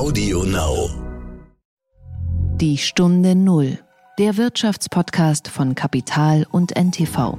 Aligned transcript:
Audio 0.00 0.44
Now. 0.44 0.88
Die 2.56 2.78
Stunde 2.78 3.34
Null, 3.34 3.80
der 4.18 4.38
Wirtschaftspodcast 4.38 5.48
von 5.48 5.74
Kapital 5.74 6.46
und 6.50 6.74
NTV. 6.74 7.36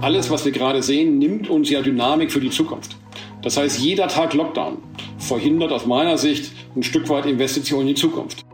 Alles, 0.00 0.30
was 0.30 0.44
wir 0.44 0.52
gerade 0.52 0.84
sehen, 0.84 1.18
nimmt 1.18 1.50
uns 1.50 1.68
ja 1.68 1.82
Dynamik 1.82 2.30
für 2.30 2.38
die 2.38 2.50
Zukunft. 2.50 2.96
Das 3.42 3.56
heißt, 3.56 3.80
jeder 3.80 4.06
Tag 4.06 4.34
Lockdown 4.34 4.78
verhindert 5.18 5.72
aus 5.72 5.84
meiner 5.84 6.16
Sicht 6.16 6.52
ein 6.76 6.84
Stück 6.84 7.08
weit 7.08 7.26
Investitionen 7.26 7.88
in 7.88 7.94
die 7.96 8.00
Zukunft. 8.00 8.44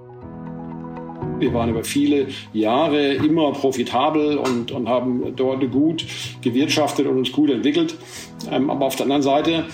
Wir 1.38 1.52
waren 1.52 1.68
über 1.68 1.84
viele 1.84 2.28
Jahre 2.54 3.12
immer 3.12 3.52
profitabel 3.52 4.38
und, 4.38 4.72
und 4.72 4.88
haben 4.88 5.36
dort 5.36 5.70
gut 5.70 6.06
gewirtschaftet 6.40 7.06
und 7.06 7.18
uns 7.18 7.32
gut 7.32 7.50
entwickelt. 7.50 7.96
Ähm, 8.50 8.70
aber 8.70 8.86
auf 8.86 8.96
der 8.96 9.04
anderen 9.04 9.22
Seite 9.22 9.66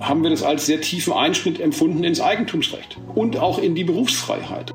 haben 0.00 0.22
wir 0.22 0.30
das 0.30 0.42
als 0.42 0.66
sehr 0.66 0.80
tiefen 0.80 1.12
Einschnitt 1.12 1.60
empfunden 1.60 2.04
ins 2.04 2.20
Eigentumsrecht 2.20 2.96
und 3.14 3.36
auch 3.36 3.58
in 3.58 3.74
die 3.74 3.84
Berufsfreiheit. 3.84 4.72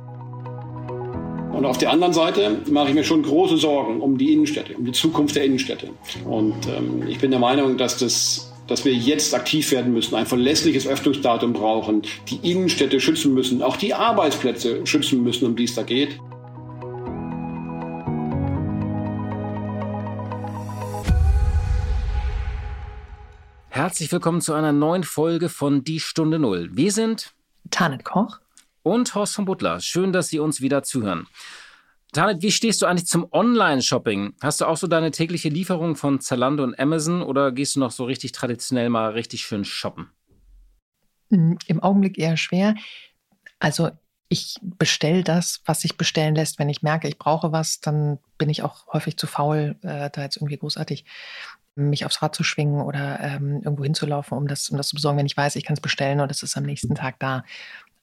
Und 1.53 1.65
auf 1.65 1.77
der 1.77 1.91
anderen 1.91 2.13
Seite 2.13 2.61
mache 2.69 2.89
ich 2.89 2.95
mir 2.95 3.03
schon 3.03 3.21
große 3.21 3.57
Sorgen 3.57 4.01
um 4.01 4.17
die 4.17 4.33
Innenstädte, 4.33 4.75
um 4.75 4.85
die 4.85 4.91
Zukunft 4.91 5.35
der 5.35 5.45
Innenstädte. 5.45 5.89
Und 6.25 6.55
ähm, 6.67 7.07
ich 7.07 7.19
bin 7.19 7.31
der 7.31 7.39
Meinung, 7.39 7.77
dass 7.77 7.97
das 7.97 8.49
dass 8.67 8.85
wir 8.85 8.93
jetzt 8.93 9.35
aktiv 9.35 9.71
werden 9.71 9.93
müssen, 9.93 10.15
ein 10.15 10.25
verlässliches 10.25 10.87
Öffnungsdatum 10.87 11.53
brauchen, 11.53 12.03
die 12.29 12.49
Innenstädte 12.49 12.99
schützen 13.01 13.33
müssen, 13.33 13.61
auch 13.61 13.75
die 13.75 13.93
Arbeitsplätze 13.93 14.85
schützen 14.85 15.21
müssen, 15.21 15.45
um 15.45 15.55
die 15.55 15.65
es 15.65 15.75
da 15.75 15.83
geht. 15.83 16.17
Herzlich 23.83 24.13
willkommen 24.13 24.39
zu 24.39 24.53
einer 24.53 24.71
neuen 24.71 25.03
Folge 25.03 25.49
von 25.49 25.83
Die 25.83 25.99
Stunde 25.99 26.39
Null. 26.39 26.69
Wir 26.71 26.89
sind 26.89 27.33
Tanet 27.69 28.05
Koch 28.05 28.39
und 28.81 29.13
Horst 29.13 29.35
von 29.35 29.43
Butler. 29.43 29.81
Schön, 29.81 30.13
dass 30.13 30.29
Sie 30.29 30.39
uns 30.39 30.61
wieder 30.61 30.83
zuhören. 30.83 31.27
Tanet, 32.13 32.41
wie 32.41 32.51
stehst 32.53 32.81
du 32.81 32.85
eigentlich 32.85 33.07
zum 33.07 33.27
Online-Shopping? 33.29 34.35
Hast 34.39 34.61
du 34.61 34.67
auch 34.67 34.77
so 34.77 34.87
deine 34.87 35.11
tägliche 35.11 35.49
Lieferung 35.49 35.97
von 35.97 36.21
Zalando 36.21 36.63
und 36.63 36.79
Amazon 36.79 37.21
oder 37.21 37.51
gehst 37.51 37.75
du 37.75 37.81
noch 37.81 37.91
so 37.91 38.05
richtig 38.05 38.31
traditionell 38.31 38.89
mal 38.89 39.11
richtig 39.11 39.41
schön 39.41 39.65
shoppen? 39.65 40.09
Hm, 41.29 41.57
Im 41.67 41.83
Augenblick 41.83 42.17
eher 42.17 42.37
schwer. 42.37 42.75
Also 43.59 43.91
ich 44.29 44.55
bestelle 44.61 45.25
das, 45.25 45.61
was 45.65 45.81
sich 45.81 45.97
bestellen 45.97 46.35
lässt. 46.35 46.57
Wenn 46.57 46.69
ich 46.69 46.83
merke, 46.83 47.09
ich 47.09 47.17
brauche 47.17 47.51
was, 47.51 47.81
dann 47.81 48.19
bin 48.37 48.49
ich 48.49 48.63
auch 48.63 48.87
häufig 48.93 49.17
zu 49.17 49.27
faul, 49.27 49.75
äh, 49.81 50.09
da 50.09 50.21
jetzt 50.21 50.37
irgendwie 50.37 50.57
großartig 50.57 51.03
mich 51.75 52.05
aufs 52.05 52.21
Rad 52.21 52.35
zu 52.35 52.43
schwingen 52.43 52.81
oder 52.81 53.19
ähm, 53.19 53.61
irgendwo 53.63 53.83
hinzulaufen, 53.83 54.37
um 54.37 54.47
das, 54.47 54.69
um 54.69 54.77
das 54.77 54.89
zu 54.89 54.95
besorgen, 54.95 55.17
wenn 55.17 55.25
ich 55.25 55.37
weiß, 55.37 55.55
ich 55.55 55.65
kann 55.65 55.75
es 55.75 55.81
bestellen 55.81 56.19
und 56.19 56.29
es 56.31 56.43
ist 56.43 56.57
am 56.57 56.63
nächsten 56.63 56.95
Tag 56.95 57.19
da. 57.19 57.43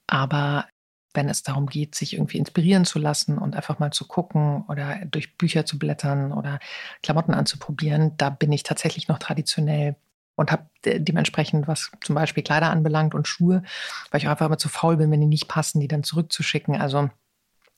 Aber 0.07 0.65
wenn 1.13 1.29
es 1.29 1.43
darum 1.43 1.67
geht, 1.67 1.95
sich 1.95 2.13
irgendwie 2.13 2.37
inspirieren 2.37 2.85
zu 2.85 2.99
lassen 2.99 3.37
und 3.37 3.55
einfach 3.55 3.79
mal 3.79 3.91
zu 3.91 4.07
gucken 4.07 4.63
oder 4.67 4.99
durch 5.05 5.37
Bücher 5.37 5.65
zu 5.65 5.77
blättern 5.77 6.31
oder 6.31 6.59
Klamotten 7.03 7.33
anzuprobieren, 7.33 8.15
da 8.17 8.29
bin 8.29 8.51
ich 8.51 8.63
tatsächlich 8.63 9.07
noch 9.07 9.19
traditionell 9.19 9.95
und 10.35 10.51
habe 10.51 10.69
dementsprechend, 10.85 11.67
was 11.67 11.91
zum 12.01 12.15
Beispiel 12.15 12.43
Kleider 12.43 12.69
anbelangt 12.69 13.13
und 13.13 13.27
Schuhe, 13.27 13.63
weil 14.09 14.19
ich 14.19 14.27
auch 14.27 14.31
einfach 14.31 14.45
immer 14.45 14.57
zu 14.57 14.69
faul 14.69 14.97
bin, 14.97 15.11
wenn 15.11 15.21
die 15.21 15.27
nicht 15.27 15.47
passen, 15.47 15.79
die 15.79 15.87
dann 15.87 16.03
zurückzuschicken. 16.03 16.79
Also 16.79 17.09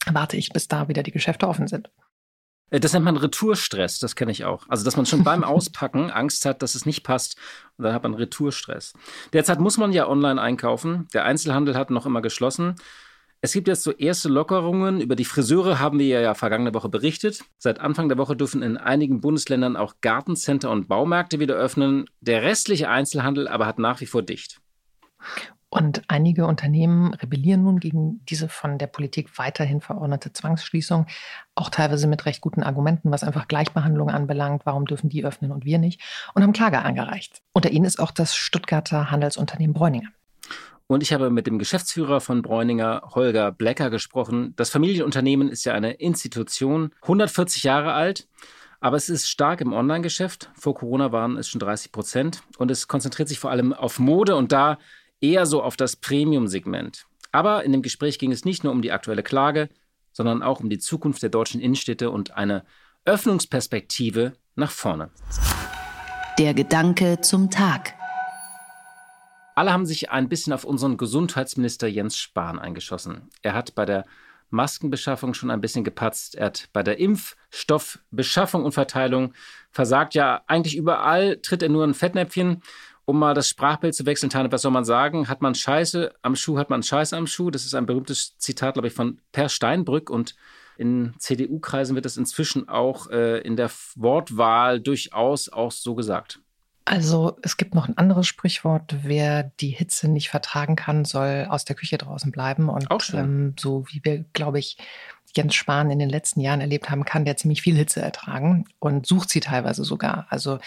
warte 0.05 0.37
ich, 0.37 0.49
bis 0.49 0.67
da 0.67 0.87
wieder 0.87 1.03
die 1.03 1.11
Geschäfte 1.11 1.47
offen 1.47 1.67
sind. 1.67 1.89
Äh, 2.73 2.79
das 2.79 2.91
nennt 2.91 3.05
man 3.05 3.15
Retourstress, 3.15 3.99
das 3.99 4.15
kenne 4.15 4.31
ich 4.31 4.43
auch. 4.43 4.65
Also, 4.67 4.83
dass 4.83 4.97
man 4.97 5.05
schon 5.05 5.23
beim 5.23 5.43
Auspacken 5.45 6.11
Angst 6.11 6.45
hat, 6.45 6.61
dass 6.61 6.75
es 6.75 6.85
nicht 6.85 7.03
passt 7.03 7.37
und 7.77 7.85
dann 7.85 7.93
hat 7.93 8.03
man 8.03 8.15
Retourstress. 8.15 8.93
Derzeit 9.31 9.59
muss 9.59 9.77
man 9.77 9.93
ja 9.93 10.07
online 10.07 10.41
einkaufen. 10.41 11.07
Der 11.13 11.23
Einzelhandel 11.23 11.75
hat 11.75 11.91
noch 11.91 12.05
immer 12.05 12.21
geschlossen. 12.21 12.75
Es 13.41 13.51
gibt 13.51 13.67
jetzt 13.67 13.83
so 13.83 13.91
erste 13.91 14.29
Lockerungen. 14.29 15.01
Über 15.01 15.17
die 15.17 15.25
Friseure 15.25 15.77
haben 15.77 15.99
wir 15.99 16.21
ja 16.21 16.33
vergangene 16.33 16.73
Woche 16.73 16.87
berichtet. 16.87 17.43
Seit 17.57 17.79
Anfang 17.79 18.07
der 18.07 18.17
Woche 18.17 18.37
dürfen 18.37 18.61
in 18.61 18.77
einigen 18.77 19.19
Bundesländern 19.19 19.75
auch 19.75 19.95
Gartencenter 19.99 20.71
und 20.71 20.87
Baumärkte 20.87 21.41
wieder 21.41 21.55
öffnen. 21.55 22.05
Der 22.21 22.41
restliche 22.41 22.87
Einzelhandel 22.89 23.49
aber 23.49 23.65
hat 23.65 23.79
nach 23.79 23.99
wie 23.99 24.05
vor 24.05 24.23
dicht. 24.23 24.61
Und 25.73 26.03
einige 26.07 26.45
Unternehmen 26.45 27.15
rebellieren 27.15 27.63
nun 27.63 27.79
gegen 27.79 28.23
diese 28.29 28.47
von 28.47 28.77
der 28.77 28.85
Politik 28.85 29.39
weiterhin 29.39 29.81
verordnete 29.81 30.31
Zwangsschließung, 30.31 31.07
auch 31.55 31.71
teilweise 31.71 32.05
mit 32.05 32.27
recht 32.27 32.41
guten 32.41 32.61
Argumenten, 32.61 33.09
was 33.09 33.23
einfach 33.23 33.47
Gleichbehandlung 33.47 34.11
anbelangt. 34.11 34.67
Warum 34.67 34.85
dürfen 34.85 35.09
die 35.09 35.25
öffnen 35.25 35.51
und 35.51 35.65
wir 35.65 35.79
nicht? 35.79 35.99
Und 36.35 36.43
haben 36.43 36.53
Klage 36.53 36.83
eingereicht. 36.83 37.41
Unter 37.53 37.71
ihnen 37.71 37.85
ist 37.85 37.97
auch 37.99 38.11
das 38.11 38.35
Stuttgarter 38.35 39.09
Handelsunternehmen 39.09 39.73
Bräuninger. 39.73 40.09
Und 40.85 41.01
ich 41.01 41.11
habe 41.11 41.31
mit 41.31 41.47
dem 41.47 41.57
Geschäftsführer 41.57 42.21
von 42.21 42.43
Bräuninger, 42.43 43.01
Holger 43.15 43.51
Blecker, 43.51 43.89
gesprochen. 43.89 44.53
Das 44.55 44.69
Familienunternehmen 44.69 45.49
ist 45.49 45.63
ja 45.63 45.73
eine 45.73 45.93
Institution, 45.93 46.91
140 47.01 47.63
Jahre 47.63 47.93
alt. 47.93 48.27
Aber 48.79 48.97
es 48.97 49.09
ist 49.09 49.27
stark 49.27 49.59
im 49.61 49.73
Online-Geschäft. 49.73 50.51
Vor 50.53 50.75
Corona 50.75 51.11
waren 51.11 51.35
es 51.35 51.47
schon 51.47 51.57
30 51.57 51.91
Prozent. 51.91 52.43
Und 52.59 52.69
es 52.69 52.87
konzentriert 52.87 53.27
sich 53.27 53.39
vor 53.39 53.49
allem 53.49 53.73
auf 53.73 53.97
Mode. 53.97 54.35
Und 54.35 54.51
da 54.51 54.77
eher 55.23 55.45
so 55.45 55.63
auf 55.63 55.77
das 55.77 55.95
Premium-Segment. 55.95 57.05
Aber 57.31 57.63
in 57.63 57.71
dem 57.71 57.81
Gespräch 57.81 58.19
ging 58.19 58.31
es 58.31 58.45
nicht 58.45 58.63
nur 58.63 58.73
um 58.73 58.81
die 58.81 58.91
aktuelle 58.91 59.23
Klage, 59.23 59.69
sondern 60.11 60.43
auch 60.43 60.59
um 60.59 60.69
die 60.69 60.77
Zukunft 60.77 61.23
der 61.23 61.29
deutschen 61.29 61.61
Innenstädte 61.61 62.11
und 62.11 62.31
eine 62.31 62.63
Öffnungsperspektive 63.05 64.33
nach 64.55 64.69
vorne. 64.69 65.09
Der 66.37 66.53
Gedanke 66.53 67.21
zum 67.21 67.49
Tag. 67.49 67.93
Alle 69.55 69.71
haben 69.71 69.85
sich 69.85 70.11
ein 70.11 70.29
bisschen 70.29 70.51
auf 70.51 70.65
unseren 70.65 70.97
Gesundheitsminister 70.97 71.87
Jens 71.87 72.17
Spahn 72.17 72.59
eingeschossen. 72.59 73.29
Er 73.41 73.53
hat 73.53 73.75
bei 73.75 73.85
der 73.85 74.05
Maskenbeschaffung 74.49 75.33
schon 75.33 75.51
ein 75.51 75.61
bisschen 75.61 75.83
gepatzt. 75.83 76.35
Er 76.35 76.47
hat 76.47 76.69
bei 76.73 76.83
der 76.83 76.99
Impfstoffbeschaffung 76.99 78.63
und 78.63 78.73
Verteilung 78.73 79.33
versagt. 79.71 80.15
Ja, 80.15 80.43
eigentlich 80.47 80.75
überall 80.75 81.37
tritt 81.37 81.63
er 81.63 81.69
nur 81.69 81.83
ein 81.83 81.93
Fettnäpfchen 81.93 82.61
um 83.05 83.19
mal 83.19 83.33
das 83.33 83.49
Sprachbild 83.49 83.95
zu 83.95 84.05
wechseln, 84.05 84.29
Tane, 84.29 84.51
was 84.51 84.61
soll 84.61 84.71
man 84.71 84.85
sagen? 84.85 85.27
Hat 85.27 85.41
man 85.41 85.55
Scheiße 85.55 86.13
am 86.21 86.35
Schuh, 86.35 86.57
hat 86.57 86.69
man 86.69 86.83
Scheiße 86.83 87.15
am 87.17 87.27
Schuh? 87.27 87.51
Das 87.51 87.65
ist 87.65 87.75
ein 87.75 87.85
berühmtes 87.85 88.37
Zitat, 88.37 88.73
glaube 88.73 88.87
ich, 88.87 88.93
von 88.93 89.19
Per 89.31 89.49
Steinbrück 89.49 90.09
und 90.09 90.35
in 90.77 91.13
CDU-Kreisen 91.19 91.95
wird 91.95 92.05
das 92.05 92.17
inzwischen 92.17 92.67
auch 92.67 93.09
äh, 93.09 93.39
in 93.41 93.55
der 93.55 93.69
Wortwahl 93.95 94.79
durchaus 94.79 95.49
auch 95.49 95.71
so 95.71 95.93
gesagt. 95.95 96.39
Also 96.85 97.37
es 97.41 97.55
gibt 97.55 97.75
noch 97.75 97.87
ein 97.87 97.97
anderes 97.97 98.27
Sprichwort, 98.27 98.95
wer 99.03 99.43
die 99.43 99.69
Hitze 99.69 100.09
nicht 100.09 100.29
vertragen 100.29 100.75
kann, 100.75 101.05
soll 101.05 101.47
aus 101.49 101.63
der 101.63 101.77
Küche 101.77 101.97
draußen 101.97 102.31
bleiben. 102.31 102.67
Und 102.67 102.91
auch 102.91 103.01
ähm, 103.13 103.53
so 103.57 103.85
wie 103.89 104.03
wir, 104.03 104.25
glaube 104.33 104.59
ich, 104.59 104.77
Jens 105.35 105.55
Spahn 105.55 105.89
in 105.89 105.99
den 105.99 106.09
letzten 106.09 106.41
Jahren 106.41 106.61
erlebt 106.61 106.89
haben, 106.89 107.05
kann 107.05 107.25
der 107.25 107.37
ziemlich 107.37 107.61
viel 107.61 107.75
Hitze 107.75 108.01
ertragen 108.01 108.65
und 108.79 109.07
sucht 109.07 109.29
sie 109.29 109.39
teilweise 109.39 109.83
sogar. 109.83 110.27
Also 110.29 110.59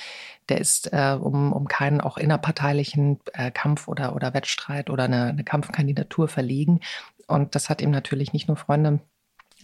der 0.48 0.58
ist 0.60 0.92
äh, 0.92 1.16
um, 1.20 1.52
um 1.52 1.68
keinen 1.68 2.00
auch 2.00 2.18
innerparteilichen 2.18 3.20
äh, 3.32 3.50
Kampf 3.50 3.88
oder, 3.88 4.14
oder 4.14 4.34
Wettstreit 4.34 4.90
oder 4.90 5.04
eine, 5.04 5.26
eine 5.26 5.44
Kampfkandidatur 5.44 6.28
verlegen. 6.28 6.80
Und 7.26 7.54
das 7.54 7.68
hat 7.68 7.80
ihm 7.80 7.90
natürlich 7.90 8.32
nicht 8.32 8.48
nur 8.48 8.56
Freunde 8.56 9.00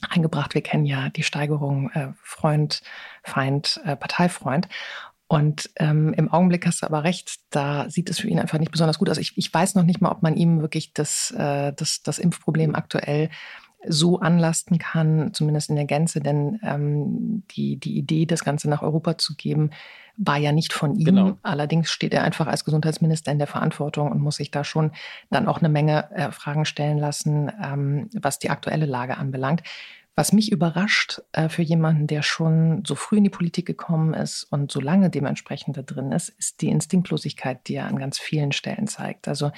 eingebracht. 0.09 0.55
Wir 0.55 0.63
kennen 0.63 0.85
ja 0.85 1.09
die 1.11 1.23
Steigerung 1.23 1.91
äh, 1.91 2.09
Freund, 2.23 2.83
Feind, 3.23 3.81
äh, 3.85 3.97
Parteifreund. 3.97 4.69
Und 5.29 5.71
ähm, 5.77 6.13
im 6.13 6.31
Augenblick 6.31 6.67
hast 6.67 6.83
du 6.83 6.87
aber 6.87 7.05
recht, 7.05 7.37
da 7.49 7.89
sieht 7.89 8.11
es 8.11 8.19
für 8.19 8.29
ihn 8.29 8.39
einfach 8.39 8.59
nicht 8.59 8.71
besonders 8.71 8.99
gut 8.99 9.09
aus. 9.09 9.17
Ich, 9.17 9.39
ich 9.39 9.53
weiß 9.53 9.77
noch 9.77 9.85
nicht 9.85 10.03
mal, 10.03 10.11
ob 10.11 10.23
man 10.23 10.37
ihm 10.37 10.61
wirklich 10.61 10.93
das, 10.93 11.31
äh, 11.31 11.73
das, 11.73 12.03
das 12.03 12.19
Impfproblem 12.19 12.75
aktuell 12.75 13.31
so 13.87 14.21
anlasten 14.21 14.79
kann, 14.79 15.33
zumindest 15.33 15.71
in 15.71 15.77
der 15.77 15.85
Gänze, 15.87 16.21
denn 16.21 16.61
ähm, 16.63 17.43
die, 17.51 17.77
die 17.77 17.97
Idee, 17.97 18.27
das 18.27 18.45
Ganze 18.45 18.69
nach 18.69 18.83
Europa 18.83 19.19
zu 19.19 19.35
geben, 19.35 19.71
war 20.17 20.37
ja 20.37 20.53
nicht 20.53 20.73
von 20.73 20.95
ihm. 20.95 21.05
Genau. 21.05 21.39
Allerdings 21.43 21.91
steht 21.91 22.15
er 22.15 22.23
einfach 22.23 22.47
als 22.47 22.65
Gesundheitsminister 22.65 23.33
in 23.33 23.39
der 23.39 23.47
Verantwortung 23.47 24.13
und 24.13 24.21
muss 24.21 24.37
sich 24.37 24.51
da 24.51 24.63
schon 24.63 24.93
dann 25.31 25.49
auch 25.49 25.59
eine 25.59 25.69
Menge 25.69 26.11
äh, 26.13 26.31
Fragen 26.31 26.65
stellen 26.65 26.99
lassen, 26.99 27.51
ähm, 27.63 28.11
was 28.15 28.39
die 28.39 28.51
aktuelle 28.51 28.87
Lage 28.87 29.17
anbelangt. 29.17 29.63
Was 30.15 30.35
mich 30.35 30.53
überrascht 30.53 31.23
äh, 31.33 31.49
für 31.49 31.63
jemanden, 31.63 32.07
der 32.07 32.23
schon 32.23 32.85
so 32.87 32.95
früh 32.95 33.17
in 33.17 33.25
die 33.25 33.31
Politik 33.31 33.65
gekommen 33.65 34.13
ist 34.13 34.45
und 34.45 34.71
so 34.71 34.79
lange 34.79 35.09
dementsprechend 35.09 35.79
da 35.79 35.83
drin 35.83 36.13
ist, 36.13 36.29
ist 36.29 36.61
die 36.61 36.69
Instinktlosigkeit, 36.69 37.67
die 37.67 37.77
er 37.77 37.87
an 37.87 37.99
ganz 37.99 38.19
vielen 38.19 38.53
Stellen 38.53 38.87
zeigt. 38.87 39.27
Also 39.27 39.53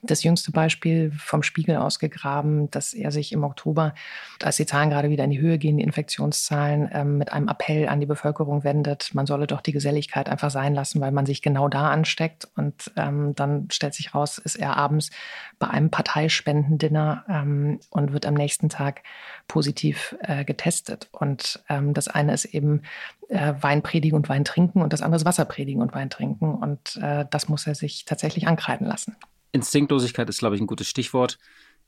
das 0.00 0.22
jüngste 0.22 0.52
Beispiel 0.52 1.10
vom 1.10 1.42
Spiegel 1.42 1.76
ausgegraben, 1.76 2.70
dass 2.70 2.94
er 2.94 3.10
sich 3.10 3.32
im 3.32 3.42
Oktober, 3.42 3.94
als 4.42 4.56
die 4.56 4.66
Zahlen 4.66 4.90
gerade 4.90 5.10
wieder 5.10 5.24
in 5.24 5.30
die 5.30 5.40
Höhe 5.40 5.58
gehen, 5.58 5.76
die 5.76 5.82
Infektionszahlen, 5.82 6.88
ähm, 6.92 7.18
mit 7.18 7.32
einem 7.32 7.48
Appell 7.48 7.88
an 7.88 7.98
die 7.98 8.06
Bevölkerung 8.06 8.62
wendet, 8.62 9.12
man 9.14 9.26
solle 9.26 9.48
doch 9.48 9.60
die 9.60 9.72
Geselligkeit 9.72 10.28
einfach 10.28 10.50
sein 10.50 10.74
lassen, 10.74 11.00
weil 11.00 11.10
man 11.10 11.26
sich 11.26 11.42
genau 11.42 11.68
da 11.68 11.90
ansteckt. 11.90 12.48
Und 12.56 12.92
ähm, 12.96 13.34
dann 13.34 13.68
stellt 13.72 13.94
sich 13.94 14.14
raus, 14.14 14.38
ist 14.38 14.56
er 14.56 14.76
abends 14.76 15.10
bei 15.58 15.68
einem 15.68 15.90
Parteispendendinner 15.90 17.24
ähm, 17.28 17.80
und 17.90 18.12
wird 18.12 18.24
am 18.24 18.34
nächsten 18.34 18.68
Tag 18.68 19.02
positiv 19.48 19.97
äh, 20.20 20.44
getestet. 20.44 21.08
Und 21.12 21.62
ähm, 21.68 21.94
das 21.94 22.08
eine 22.08 22.34
ist 22.34 22.44
eben 22.46 22.82
äh, 23.28 23.54
Wein 23.60 23.82
predigen 23.82 24.16
und 24.16 24.28
Wein 24.28 24.44
trinken 24.44 24.82
und 24.82 24.92
das 24.92 25.02
andere 25.02 25.20
ist 25.20 25.24
Wasser 25.24 25.44
predigen 25.44 25.82
und 25.82 25.94
Wein 25.94 26.10
trinken. 26.10 26.54
Und 26.54 26.96
äh, 26.96 27.26
das 27.30 27.48
muss 27.48 27.66
er 27.66 27.74
sich 27.74 28.04
tatsächlich 28.04 28.46
ankreiden 28.46 28.86
lassen. 28.86 29.16
Instinktlosigkeit 29.52 30.28
ist, 30.28 30.38
glaube 30.38 30.56
ich, 30.56 30.60
ein 30.60 30.66
gutes 30.66 30.88
Stichwort. 30.88 31.38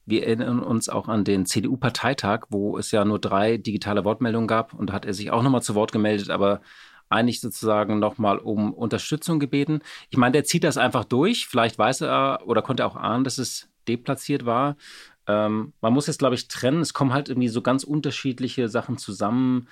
Wir 0.07 0.27
erinnern 0.27 0.61
uns 0.61 0.89
auch 0.89 1.09
an 1.09 1.25
den 1.25 1.47
CDU-Parteitag, 1.47 2.47
wo 2.49 2.79
es 2.79 2.91
ja 2.91 3.05
nur 3.05 3.19
drei 3.19 3.59
digitale 3.59 4.05
Wortmeldungen 4.05 4.49
gab. 4.49 4.73
Und 4.75 4.91
da 4.91 4.95
hat 4.95 5.05
er 5.05 5.15
sich 5.15 5.31
auch 5.31 5.43
nochmal 5.43 5.63
zu 5.63 5.75
Wort 5.75 5.93
gemeldet, 5.93 6.31
aber 6.31 6.61
eigentlich 7.11 7.41
sozusagen 7.41 7.99
nochmal 7.99 8.39
um 8.39 8.73
Unterstützung 8.73 9.41
gebeten. 9.41 9.81
Ich 10.11 10.17
meine, 10.17 10.33
der 10.33 10.45
zieht 10.45 10.65
das 10.65 10.79
einfach 10.79 11.05
durch. 11.05 11.47
Vielleicht 11.47 11.79
weiß 11.79 12.03
er 12.03 12.41
oder 12.47 12.63
konnte 12.63 12.87
auch 12.87 12.97
ahnen, 12.97 13.25
dass 13.25 13.39
es 13.39 13.69
deplatziert 13.89 14.47
war. 14.47 14.77
Ähm, 15.31 15.73
man 15.81 15.93
muss 15.93 16.07
jetzt, 16.07 16.19
glaube 16.19 16.35
ich, 16.35 16.49
trennen. 16.49 16.81
Es 16.81 16.95
kommen 16.95 17.13
halt 17.13 17.29
irgendwie 17.29 17.49
so 17.49 17.63
ganz 17.63 17.85
unterschiedliche 17.85 18.69
Sachen 18.69 18.99
zusammen. 18.99 19.69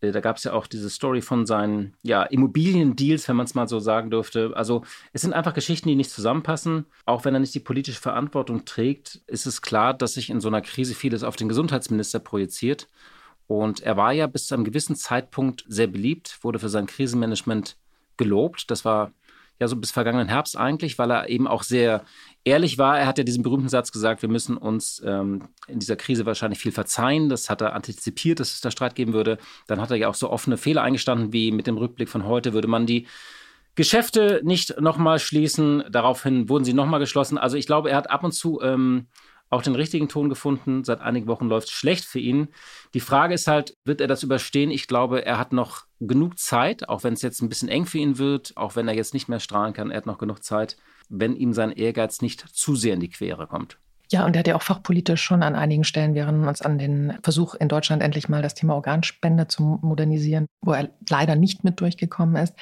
Äh, 0.00 0.12
da 0.12 0.20
gab 0.20 0.36
es 0.36 0.44
ja 0.44 0.52
auch 0.52 0.66
diese 0.66 0.88
Story 0.88 1.20
von 1.20 1.46
seinen 1.46 1.94
ja, 2.02 2.22
Immobiliendeals, 2.22 3.28
wenn 3.28 3.36
man 3.36 3.46
es 3.46 3.54
mal 3.54 3.68
so 3.68 3.80
sagen 3.80 4.10
dürfte. 4.10 4.52
Also 4.54 4.84
es 5.12 5.22
sind 5.22 5.32
einfach 5.32 5.54
Geschichten, 5.54 5.88
die 5.88 5.96
nicht 5.96 6.10
zusammenpassen. 6.10 6.86
Auch 7.06 7.24
wenn 7.24 7.34
er 7.34 7.40
nicht 7.40 7.54
die 7.54 7.60
politische 7.60 8.00
Verantwortung 8.00 8.64
trägt, 8.64 9.20
ist 9.26 9.46
es 9.46 9.62
klar, 9.62 9.94
dass 9.94 10.14
sich 10.14 10.30
in 10.30 10.40
so 10.40 10.48
einer 10.48 10.62
Krise 10.62 10.94
vieles 10.94 11.24
auf 11.24 11.36
den 11.36 11.48
Gesundheitsminister 11.48 12.20
projiziert. 12.20 12.88
Und 13.48 13.80
er 13.80 13.96
war 13.96 14.12
ja 14.12 14.28
bis 14.28 14.46
zu 14.46 14.54
einem 14.54 14.64
gewissen 14.64 14.94
Zeitpunkt 14.94 15.64
sehr 15.66 15.88
beliebt, 15.88 16.38
wurde 16.42 16.60
für 16.60 16.68
sein 16.68 16.86
Krisenmanagement 16.86 17.76
gelobt. 18.16 18.70
Das 18.70 18.84
war 18.84 19.12
ja 19.60 19.68
so 19.68 19.76
bis 19.76 19.90
vergangenen 19.90 20.28
Herbst 20.28 20.56
eigentlich, 20.56 20.98
weil 20.98 21.10
er 21.10 21.28
eben 21.28 21.46
auch 21.46 21.62
sehr 21.62 22.04
ehrlich 22.44 22.78
war. 22.78 22.98
Er 22.98 23.06
hat 23.06 23.18
ja 23.18 23.24
diesen 23.24 23.42
berühmten 23.42 23.68
Satz 23.68 23.92
gesagt, 23.92 24.22
wir 24.22 24.28
müssen 24.28 24.56
uns 24.56 25.02
ähm, 25.04 25.48
in 25.68 25.78
dieser 25.78 25.96
Krise 25.96 26.24
wahrscheinlich 26.26 26.58
viel 26.58 26.72
verzeihen. 26.72 27.28
Das 27.28 27.50
hat 27.50 27.60
er 27.60 27.74
antizipiert, 27.74 28.40
dass 28.40 28.54
es 28.54 28.60
da 28.60 28.70
Streit 28.70 28.94
geben 28.94 29.12
würde. 29.12 29.38
Dann 29.66 29.80
hat 29.80 29.90
er 29.90 29.96
ja 29.96 30.08
auch 30.08 30.14
so 30.14 30.30
offene 30.30 30.56
Fehler 30.56 30.82
eingestanden, 30.82 31.32
wie 31.32 31.52
mit 31.52 31.66
dem 31.66 31.76
Rückblick 31.76 32.08
von 32.08 32.24
heute 32.24 32.54
würde 32.54 32.68
man 32.68 32.86
die 32.86 33.06
Geschäfte 33.74 34.40
nicht 34.42 34.80
nochmal 34.80 35.18
schließen. 35.18 35.84
Daraufhin 35.90 36.48
wurden 36.48 36.64
sie 36.64 36.72
nochmal 36.72 37.00
geschlossen. 37.00 37.36
Also 37.36 37.56
ich 37.56 37.66
glaube, 37.66 37.90
er 37.90 37.98
hat 37.98 38.10
ab 38.10 38.24
und 38.24 38.32
zu 38.32 38.60
ähm, 38.62 39.08
auch 39.50 39.62
den 39.62 39.74
richtigen 39.74 40.08
Ton 40.08 40.30
gefunden. 40.30 40.84
Seit 40.84 41.00
einigen 41.02 41.26
Wochen 41.26 41.48
läuft 41.48 41.68
es 41.68 41.74
schlecht 41.74 42.04
für 42.04 42.18
ihn. 42.18 42.48
Die 42.94 43.00
Frage 43.00 43.34
ist 43.34 43.46
halt, 43.46 43.76
wird 43.84 44.00
er 44.00 44.06
das 44.06 44.22
überstehen? 44.22 44.70
Ich 44.70 44.86
glaube, 44.86 45.24
er 45.26 45.38
hat 45.38 45.52
noch 45.52 45.84
genug 46.00 46.38
Zeit, 46.38 46.88
auch 46.88 47.04
wenn 47.04 47.14
es 47.14 47.22
jetzt 47.22 47.42
ein 47.42 47.48
bisschen 47.48 47.68
eng 47.68 47.86
für 47.86 47.98
ihn 47.98 48.18
wird, 48.18 48.52
auch 48.56 48.76
wenn 48.76 48.88
er 48.88 48.94
jetzt 48.94 49.14
nicht 49.14 49.28
mehr 49.28 49.40
strahlen 49.40 49.74
kann, 49.74 49.90
er 49.90 49.98
hat 49.98 50.06
noch 50.06 50.18
genug 50.18 50.42
Zeit, 50.42 50.76
wenn 51.08 51.36
ihm 51.36 51.52
sein 51.52 51.72
Ehrgeiz 51.72 52.22
nicht 52.22 52.40
zu 52.40 52.74
sehr 52.74 52.94
in 52.94 53.00
die 53.00 53.10
Quere 53.10 53.46
kommt. 53.46 53.78
Ja, 54.12 54.24
und 54.24 54.34
er 54.34 54.40
hat 54.40 54.48
ja 54.48 54.56
auch 54.56 54.62
fachpolitisch 54.62 55.22
schon 55.22 55.44
an 55.44 55.54
einigen 55.54 55.84
Stellen, 55.84 56.14
wir 56.14 56.26
uns 56.26 56.62
an 56.62 56.78
den 56.78 57.18
Versuch 57.22 57.54
in 57.54 57.68
Deutschland 57.68 58.02
endlich 58.02 58.28
mal 58.28 58.42
das 58.42 58.54
Thema 58.54 58.74
Organspende 58.74 59.46
zu 59.46 59.78
modernisieren, 59.82 60.46
wo 60.62 60.72
er 60.72 60.90
leider 61.08 61.36
nicht 61.36 61.62
mit 61.62 61.80
durchgekommen 61.80 62.42
ist. 62.42 62.54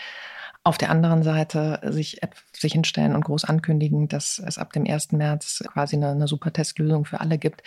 Auf 0.63 0.77
der 0.77 0.91
anderen 0.91 1.23
Seite 1.23 1.81
sich, 1.85 2.21
sich 2.53 2.73
hinstellen 2.73 3.15
und 3.15 3.25
groß 3.25 3.45
ankündigen, 3.45 4.09
dass 4.09 4.39
es 4.45 4.59
ab 4.59 4.75
dem 4.75 4.85
1. 4.87 5.13
März 5.13 5.65
quasi 5.73 5.97
eine, 5.97 6.11
eine 6.11 6.29
super 6.29 6.53
Testlösung 6.53 7.07
für 7.07 7.21
alle 7.21 7.39
gibt 7.39 7.63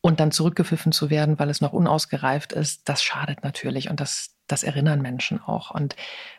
und 0.00 0.20
dann 0.20 0.30
zurückgepfiffen 0.30 0.92
zu 0.92 1.10
werden, 1.10 1.40
weil 1.40 1.50
es 1.50 1.60
noch 1.60 1.72
unausgereift 1.72 2.52
ist, 2.52 2.88
das 2.88 3.02
schadet 3.02 3.42
natürlich 3.42 3.90
und 3.90 3.98
das, 3.98 4.35
das 4.46 4.62
erinnern 4.62 5.02
Menschen 5.02 5.40
auch. 5.40 5.70
Und 5.70 5.96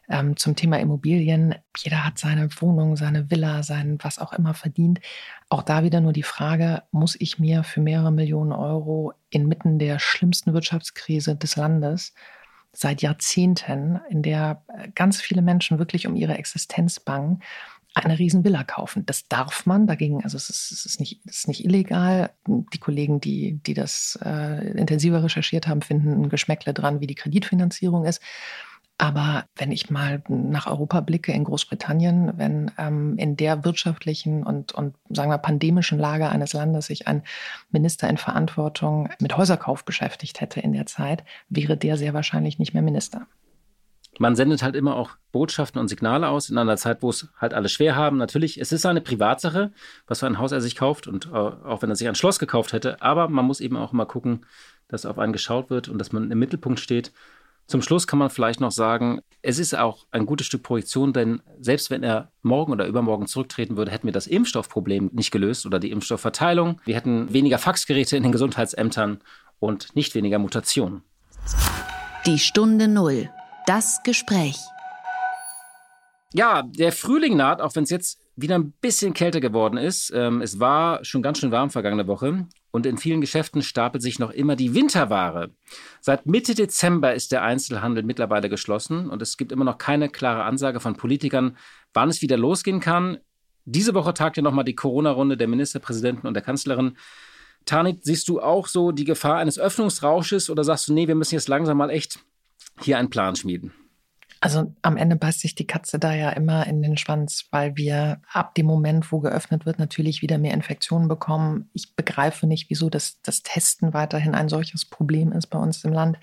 ähm, 0.09 0.37
zum 0.37 0.55
Thema 0.55 0.79
Immobilien, 0.79 1.55
jeder 1.77 2.05
hat 2.05 2.17
seine 2.17 2.49
Wohnung, 2.61 2.95
seine 2.95 3.29
Villa, 3.29 3.63
sein 3.63 3.97
was 4.01 4.19
auch 4.19 4.33
immer 4.33 4.53
verdient. 4.53 4.99
Auch 5.49 5.63
da 5.63 5.83
wieder 5.83 6.01
nur 6.01 6.13
die 6.13 6.23
Frage, 6.23 6.83
muss 6.91 7.15
ich 7.19 7.39
mir 7.39 7.63
für 7.63 7.81
mehrere 7.81 8.11
Millionen 8.11 8.51
Euro 8.51 9.13
inmitten 9.29 9.79
der 9.79 9.99
schlimmsten 9.99 10.53
Wirtschaftskrise 10.53 11.35
des 11.35 11.55
Landes 11.55 12.13
seit 12.73 13.01
Jahrzehnten, 13.01 13.99
in 14.09 14.21
der 14.21 14.63
äh, 14.67 14.89
ganz 14.93 15.19
viele 15.19 15.41
Menschen 15.41 15.79
wirklich 15.79 16.05
um 16.05 16.15
ihre 16.15 16.37
Existenz 16.37 16.99
bangen, 16.99 17.41
eine 18.05 18.19
Riesenvilla 18.19 18.63
kaufen. 18.63 19.05
Das 19.05 19.27
darf 19.27 19.65
man 19.65 19.87
dagegen, 19.87 20.23
also 20.23 20.37
es 20.37 20.49
ist, 20.49 20.71
es 20.71 20.85
ist, 20.85 20.99
nicht, 20.99 21.21
es 21.25 21.39
ist 21.39 21.47
nicht 21.47 21.65
illegal. 21.65 22.31
Die 22.47 22.79
Kollegen, 22.79 23.19
die, 23.19 23.59
die 23.65 23.73
das 23.73 24.17
äh, 24.23 24.71
intensiver 24.77 25.23
recherchiert 25.23 25.67
haben, 25.67 25.81
finden 25.81 26.23
ein 26.23 26.29
Geschmäckle 26.29 26.73
dran, 26.73 26.99
wie 26.99 27.07
die 27.07 27.15
Kreditfinanzierung 27.15 28.05
ist. 28.05 28.21
Aber 28.99 29.45
wenn 29.55 29.71
ich 29.71 29.91
mal 29.91 30.23
nach 30.27 30.65
Europa 30.65 31.01
blicke, 31.01 31.31
in 31.31 31.43
Großbritannien, 31.43 32.33
wenn 32.37 32.71
ähm, 32.79 33.15
in 33.17 33.35
der 33.37 33.63
wirtschaftlichen 33.63 34.43
und, 34.43 34.71
und 34.71 34.95
sagen 35.09 35.29
wir 35.29 35.37
pandemischen 35.37 35.99
Lage 35.99 36.29
eines 36.29 36.53
Landes 36.53 36.87
sich 36.87 37.07
ein 37.07 37.21
Minister 37.69 38.09
in 38.09 38.17
Verantwortung 38.17 39.09
mit 39.19 39.37
Häuserkauf 39.37 39.85
beschäftigt 39.85 40.41
hätte 40.41 40.61
in 40.61 40.73
der 40.73 40.87
Zeit, 40.87 41.23
wäre 41.47 41.77
der 41.77 41.95
sehr 41.97 42.15
wahrscheinlich 42.15 42.57
nicht 42.57 42.73
mehr 42.73 42.81
Minister. 42.81 43.27
Man 44.19 44.35
sendet 44.35 44.63
halt 44.63 44.75
immer 44.75 44.95
auch 44.95 45.11
Botschaften 45.31 45.79
und 45.79 45.87
Signale 45.87 46.29
aus 46.29 46.49
in 46.49 46.57
einer 46.57 46.77
Zeit, 46.77 47.01
wo 47.01 47.09
es 47.09 47.29
halt 47.37 47.53
alle 47.53 47.69
schwer 47.69 47.95
haben. 47.95 48.17
Natürlich, 48.17 48.59
es 48.59 48.71
ist 48.71 48.85
eine 48.85 49.01
Privatsache, 49.01 49.71
was 50.07 50.19
für 50.19 50.27
ein 50.27 50.39
Haus 50.39 50.51
er 50.51 50.61
sich 50.61 50.75
kauft 50.75 51.07
und 51.07 51.27
äh, 51.27 51.29
auch 51.35 51.81
wenn 51.81 51.89
er 51.89 51.95
sich 51.95 52.07
ein 52.07 52.15
Schloss 52.15 52.39
gekauft 52.39 52.73
hätte. 52.73 53.01
Aber 53.01 53.29
man 53.29 53.45
muss 53.45 53.59
eben 53.59 53.77
auch 53.77 53.93
immer 53.93 54.05
gucken, 54.05 54.45
dass 54.87 55.05
auf 55.05 55.19
einen 55.19 55.33
geschaut 55.33 55.69
wird 55.69 55.89
und 55.89 55.99
dass 55.99 56.11
man 56.11 56.31
im 56.31 56.39
Mittelpunkt 56.39 56.79
steht. 56.79 57.11
Zum 57.67 57.81
Schluss 57.81 58.07
kann 58.07 58.17
man 58.17 58.29
vielleicht 58.29 58.61
noch 58.61 58.71
sagen, 58.71 59.19
es 59.41 59.59
ist 59.59 59.77
auch 59.77 60.07
ein 60.11 60.25
gutes 60.25 60.47
Stück 60.47 60.63
Projektion, 60.63 61.11
denn 61.11 61.41
selbst 61.59 61.91
wenn 61.91 62.01
er 62.01 62.31
morgen 62.41 62.71
oder 62.71 62.87
übermorgen 62.87 63.27
zurücktreten 63.27 63.75
würde, 63.75 63.91
hätten 63.91 64.07
wir 64.07 64.13
das 64.13 64.25
Impfstoffproblem 64.25 65.09
nicht 65.13 65.31
gelöst 65.31 65.65
oder 65.65 65.77
die 65.77 65.91
Impfstoffverteilung. 65.91 66.79
Wir 66.85 66.95
hätten 66.95 67.33
weniger 67.33 67.57
Faxgeräte 67.57 68.15
in 68.15 68.23
den 68.23 68.31
Gesundheitsämtern 68.31 69.19
und 69.59 69.95
nicht 69.97 70.15
weniger 70.15 70.39
Mutationen. 70.39 71.03
Die 72.25 72.39
Stunde 72.39 72.87
Null. 72.87 73.29
Das 73.67 74.01
Gespräch. 74.01 74.55
Ja, 76.33 76.63
der 76.63 76.93
Frühling 76.93 77.35
naht, 77.35 77.59
auch 77.59 77.75
wenn 77.75 77.83
es 77.83 77.89
jetzt 77.89 78.17
wieder 78.37 78.55
ein 78.55 78.71
bisschen 78.71 79.13
kälter 79.13 79.41
geworden 79.41 79.75
ist. 79.75 80.09
Ähm, 80.15 80.41
es 80.41 80.61
war 80.61 81.03
schon 81.03 81.21
ganz 81.21 81.39
schön 81.39 81.51
warm 81.51 81.69
vergangene 81.69 82.07
Woche 82.07 82.47
und 82.71 82.85
in 82.85 82.97
vielen 82.97 83.19
Geschäften 83.19 83.61
stapelt 83.61 84.01
sich 84.01 84.19
noch 84.19 84.31
immer 84.31 84.55
die 84.55 84.73
Winterware. 84.73 85.49
Seit 85.99 86.25
Mitte 86.27 86.55
Dezember 86.55 87.13
ist 87.13 87.33
der 87.33 87.43
Einzelhandel 87.43 88.03
mittlerweile 88.03 88.47
geschlossen 88.47 89.09
und 89.09 89.21
es 89.21 89.35
gibt 89.35 89.51
immer 89.51 89.65
noch 89.65 89.77
keine 89.77 90.07
klare 90.07 90.43
Ansage 90.43 90.79
von 90.79 90.95
Politikern, 90.95 91.57
wann 91.93 92.07
es 92.07 92.21
wieder 92.21 92.37
losgehen 92.37 92.79
kann. 92.79 93.17
Diese 93.65 93.93
Woche 93.93 94.13
tagt 94.13 94.37
ja 94.37 94.43
nochmal 94.43 94.63
die 94.63 94.75
Corona-Runde 94.75 95.35
der 95.35 95.49
Ministerpräsidenten 95.49 96.25
und 96.25 96.35
der 96.35 96.43
Kanzlerin. 96.43 96.95
Tanit, 97.65 98.05
siehst 98.05 98.29
du 98.29 98.39
auch 98.39 98.67
so 98.67 98.93
die 98.93 99.03
Gefahr 99.03 99.39
eines 99.39 99.59
Öffnungsrausches 99.59 100.49
oder 100.49 100.63
sagst 100.63 100.87
du, 100.87 100.93
nee, 100.93 101.09
wir 101.09 101.15
müssen 101.15 101.35
jetzt 101.35 101.49
langsam 101.49 101.75
mal 101.75 101.89
echt 101.89 102.21
hier 102.81 102.97
einen 102.97 103.09
Plan 103.09 103.35
schmieden? 103.35 103.71
Also 104.39 104.75
am 104.83 104.97
Ende 104.97 105.15
beißt 105.15 105.39
sich 105.39 105.55
die 105.55 105.65
Katze 105.65 105.97
da 105.97 106.13
ja 106.13 106.29
immer 106.29 106.67
in 106.67 106.81
den 106.83 106.95
Schwanz, 106.97 107.47
weil 107.49 107.75
wir 107.75 108.21
ab 108.31 108.53
dem 108.53 108.67
Moment, 108.67 109.11
wo 109.11 109.19
geöffnet 109.19 109.65
wird, 109.65 109.79
natürlich 109.79 110.21
wieder 110.21 110.37
mehr 110.37 110.53
Infektionen 110.53 111.07
bekommen. 111.07 111.69
Ich 111.73 111.95
begreife 111.95 112.45
nicht, 112.45 112.69
wieso 112.69 112.89
das, 112.89 113.19
das 113.23 113.41
Testen 113.41 113.93
weiterhin 113.93 114.35
ein 114.35 114.47
solches 114.47 114.85
Problem 114.85 115.31
ist 115.31 115.47
bei 115.47 115.57
uns 115.57 115.83
im 115.83 115.91
Land, 115.91 116.19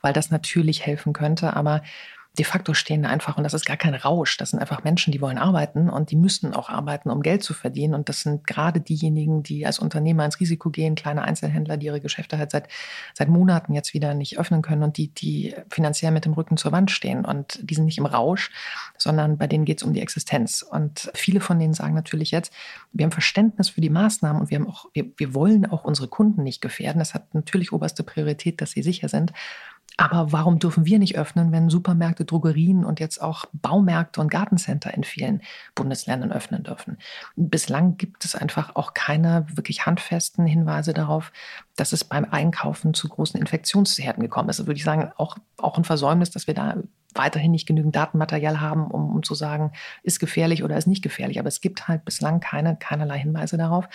weil 0.00 0.14
das 0.14 0.30
natürlich 0.30 0.86
helfen 0.86 1.12
könnte. 1.12 1.54
Aber 1.54 1.82
de 2.38 2.44
facto 2.44 2.74
stehen 2.74 3.04
einfach, 3.04 3.36
und 3.36 3.44
das 3.44 3.54
ist 3.54 3.66
gar 3.66 3.76
kein 3.76 3.94
Rausch, 3.94 4.36
das 4.36 4.50
sind 4.50 4.60
einfach 4.60 4.84
Menschen, 4.84 5.10
die 5.10 5.20
wollen 5.20 5.36
arbeiten 5.36 5.90
und 5.90 6.12
die 6.12 6.16
müssen 6.16 6.54
auch 6.54 6.68
arbeiten, 6.68 7.10
um 7.10 7.22
Geld 7.22 7.42
zu 7.42 7.54
verdienen. 7.54 7.94
Und 7.94 8.08
das 8.08 8.20
sind 8.20 8.46
gerade 8.46 8.80
diejenigen, 8.80 9.42
die 9.42 9.66
als 9.66 9.80
Unternehmer 9.80 10.24
ins 10.24 10.38
Risiko 10.38 10.70
gehen, 10.70 10.94
kleine 10.94 11.22
Einzelhändler, 11.22 11.76
die 11.76 11.86
ihre 11.86 12.00
Geschäfte 12.00 12.38
halt 12.38 12.52
seit, 12.52 12.68
seit 13.14 13.28
Monaten 13.28 13.74
jetzt 13.74 13.94
wieder 13.94 14.14
nicht 14.14 14.38
öffnen 14.38 14.62
können 14.62 14.84
und 14.84 14.96
die, 14.96 15.08
die 15.08 15.56
finanziell 15.70 16.12
mit 16.12 16.24
dem 16.24 16.34
Rücken 16.34 16.56
zur 16.56 16.70
Wand 16.70 16.92
stehen. 16.92 17.24
Und 17.24 17.58
die 17.62 17.74
sind 17.74 17.86
nicht 17.86 17.98
im 17.98 18.06
Rausch, 18.06 18.52
sondern 18.96 19.36
bei 19.36 19.48
denen 19.48 19.64
geht 19.64 19.78
es 19.78 19.82
um 19.82 19.92
die 19.92 20.00
Existenz. 20.00 20.62
Und 20.62 21.10
viele 21.14 21.40
von 21.40 21.58
denen 21.58 21.74
sagen 21.74 21.94
natürlich 21.94 22.30
jetzt, 22.30 22.52
wir 22.92 23.04
haben 23.04 23.12
Verständnis 23.12 23.70
für 23.70 23.80
die 23.80 23.90
Maßnahmen 23.90 24.40
und 24.40 24.50
wir 24.50 24.58
haben 24.58 24.68
auch, 24.68 24.86
wir, 24.92 25.06
wir 25.16 25.34
wollen 25.34 25.66
auch 25.66 25.82
unsere 25.82 26.06
Kunden 26.06 26.44
nicht 26.44 26.60
gefährden. 26.60 27.00
Das 27.00 27.12
hat 27.12 27.34
natürlich 27.34 27.72
oberste 27.72 28.04
Priorität, 28.04 28.60
dass 28.60 28.70
sie 28.70 28.82
sicher 28.82 29.08
sind. 29.08 29.32
Aber 30.00 30.32
warum 30.32 30.58
dürfen 30.58 30.86
wir 30.86 30.98
nicht 30.98 31.18
öffnen, 31.18 31.52
wenn 31.52 31.68
Supermärkte, 31.68 32.24
Drogerien 32.24 32.86
und 32.86 33.00
jetzt 33.00 33.20
auch 33.20 33.44
Baumärkte 33.52 34.22
und 34.22 34.30
Gartencenter 34.30 34.94
in 34.94 35.04
vielen 35.04 35.42
Bundesländern 35.74 36.32
öffnen 36.32 36.62
dürfen? 36.62 36.96
Bislang 37.36 37.98
gibt 37.98 38.24
es 38.24 38.34
einfach 38.34 38.76
auch 38.76 38.94
keine 38.94 39.44
wirklich 39.52 39.84
handfesten 39.84 40.46
Hinweise 40.46 40.94
darauf, 40.94 41.32
dass 41.76 41.92
es 41.92 42.04
beim 42.04 42.24
Einkaufen 42.24 42.94
zu 42.94 43.10
großen 43.10 43.38
Infektionsherden 43.38 44.22
gekommen 44.22 44.48
ist. 44.48 44.58
Das 44.58 44.66
würde 44.66 44.78
ich 44.78 44.84
sagen, 44.84 45.12
auch, 45.18 45.36
auch 45.58 45.76
ein 45.76 45.84
Versäumnis, 45.84 46.30
dass 46.30 46.46
wir 46.46 46.54
da 46.54 46.76
weiterhin 47.14 47.50
nicht 47.50 47.66
genügend 47.66 47.94
Datenmaterial 47.94 48.58
haben, 48.58 48.86
um, 48.86 49.10
um 49.16 49.22
zu 49.22 49.34
sagen, 49.34 49.72
ist 50.02 50.18
gefährlich 50.18 50.64
oder 50.64 50.78
ist 50.78 50.86
nicht 50.86 51.02
gefährlich. 51.02 51.38
Aber 51.38 51.48
es 51.48 51.60
gibt 51.60 51.88
halt 51.88 52.06
bislang 52.06 52.40
keine, 52.40 52.74
keinerlei 52.76 53.18
Hinweise 53.18 53.58
darauf. 53.58 53.86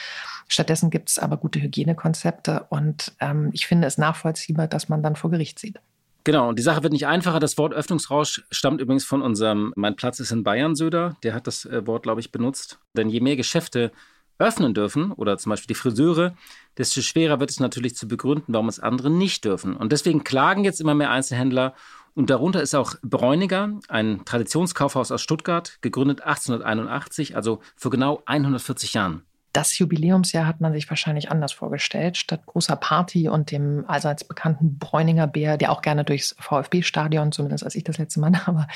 Stattdessen 0.47 0.91
gibt 0.91 1.09
es 1.09 1.17
aber 1.17 1.37
gute 1.37 1.59
Hygienekonzepte 1.59 2.67
und 2.69 3.15
ähm, 3.21 3.49
ich 3.53 3.65
finde 3.65 3.87
es 3.87 3.97
nachvollziehbar, 3.97 4.67
dass 4.67 4.87
man 4.87 5.01
dann 5.01 5.15
vor 5.15 5.31
Gericht 5.31 5.57
sieht. 5.57 5.79
Genau, 6.25 6.49
und 6.49 6.57
die 6.57 6.63
Sache 6.63 6.81
wird 6.81 6.91
nicht 6.91 7.05
einfacher. 7.05 7.39
Das 7.39 7.55
Wort 7.59 7.71
Öffnungsrausch 7.71 8.43
stammt 8.49 8.81
übrigens 8.81 9.05
von 9.05 9.21
unserem 9.21 9.71
Mein 9.75 9.95
Platz 9.95 10.19
ist 10.19 10.31
in 10.31 10.43
Bayern 10.43 10.75
Söder. 10.75 11.15
Der 11.21 11.35
hat 11.35 11.45
das 11.45 11.65
äh, 11.65 11.85
Wort, 11.85 12.01
glaube 12.01 12.19
ich, 12.19 12.31
benutzt. 12.31 12.79
Denn 12.97 13.09
je 13.09 13.19
mehr 13.19 13.35
Geschäfte 13.35 13.91
öffnen 14.39 14.73
dürfen, 14.73 15.11
oder 15.11 15.37
zum 15.37 15.51
Beispiel 15.51 15.67
die 15.67 15.79
Friseure, 15.79 16.35
desto 16.79 17.01
schwerer 17.01 17.39
wird 17.39 17.51
es 17.51 17.59
natürlich 17.59 17.95
zu 17.95 18.07
begründen, 18.07 18.53
warum 18.53 18.67
es 18.67 18.79
andere 18.79 19.11
nicht 19.11 19.45
dürfen. 19.45 19.77
Und 19.77 19.91
deswegen 19.91 20.23
klagen 20.23 20.63
jetzt 20.63 20.81
immer 20.81 20.95
mehr 20.95 21.11
Einzelhändler. 21.11 21.75
Und 22.15 22.31
darunter 22.31 22.61
ist 22.63 22.73
auch 22.73 22.95
Bräuniger, 23.03 23.79
ein 23.87 24.25
Traditionskaufhaus 24.25 25.11
aus 25.11 25.21
Stuttgart, 25.21 25.77
gegründet 25.81 26.21
1881, 26.21 27.35
also 27.35 27.59
vor 27.75 27.91
genau 27.91 28.23
140 28.25 28.95
Jahren. 28.95 29.21
Das 29.55 29.79
Jubiläumsjahr 29.79 30.45
hat 30.45 30.59
man 30.59 30.73
sich 30.73 30.89
wahrscheinlich 30.89 31.31
anders 31.31 31.53
vorgestellt. 31.53 32.17
Statt 32.17 32.45
großer 32.45 32.75
Party 32.75 33.29
und 33.29 33.51
dem 33.51 33.85
allseits 33.87 34.25
bekannten 34.25 34.77
Bräuninger 34.77 35.27
Bär, 35.27 35.55
der 35.55 35.71
auch 35.71 35.81
gerne 35.81 36.03
durchs 36.03 36.35
VfB-Stadion, 36.39 37.31
zumindest 37.31 37.63
als 37.63 37.75
ich 37.75 37.85
das 37.85 37.97
letzte 37.97 38.19
Mal 38.19 38.31
da 38.45 38.53
war, 38.53 38.67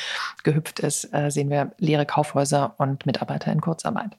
gehüpft 0.44 0.80
ist, 0.80 1.14
äh, 1.14 1.32
sehen 1.32 1.50
wir 1.50 1.74
leere 1.80 2.06
Kaufhäuser 2.06 2.76
und 2.78 3.06
Mitarbeiter 3.06 3.52
in 3.52 3.60
Kurzarbeit. 3.60 4.12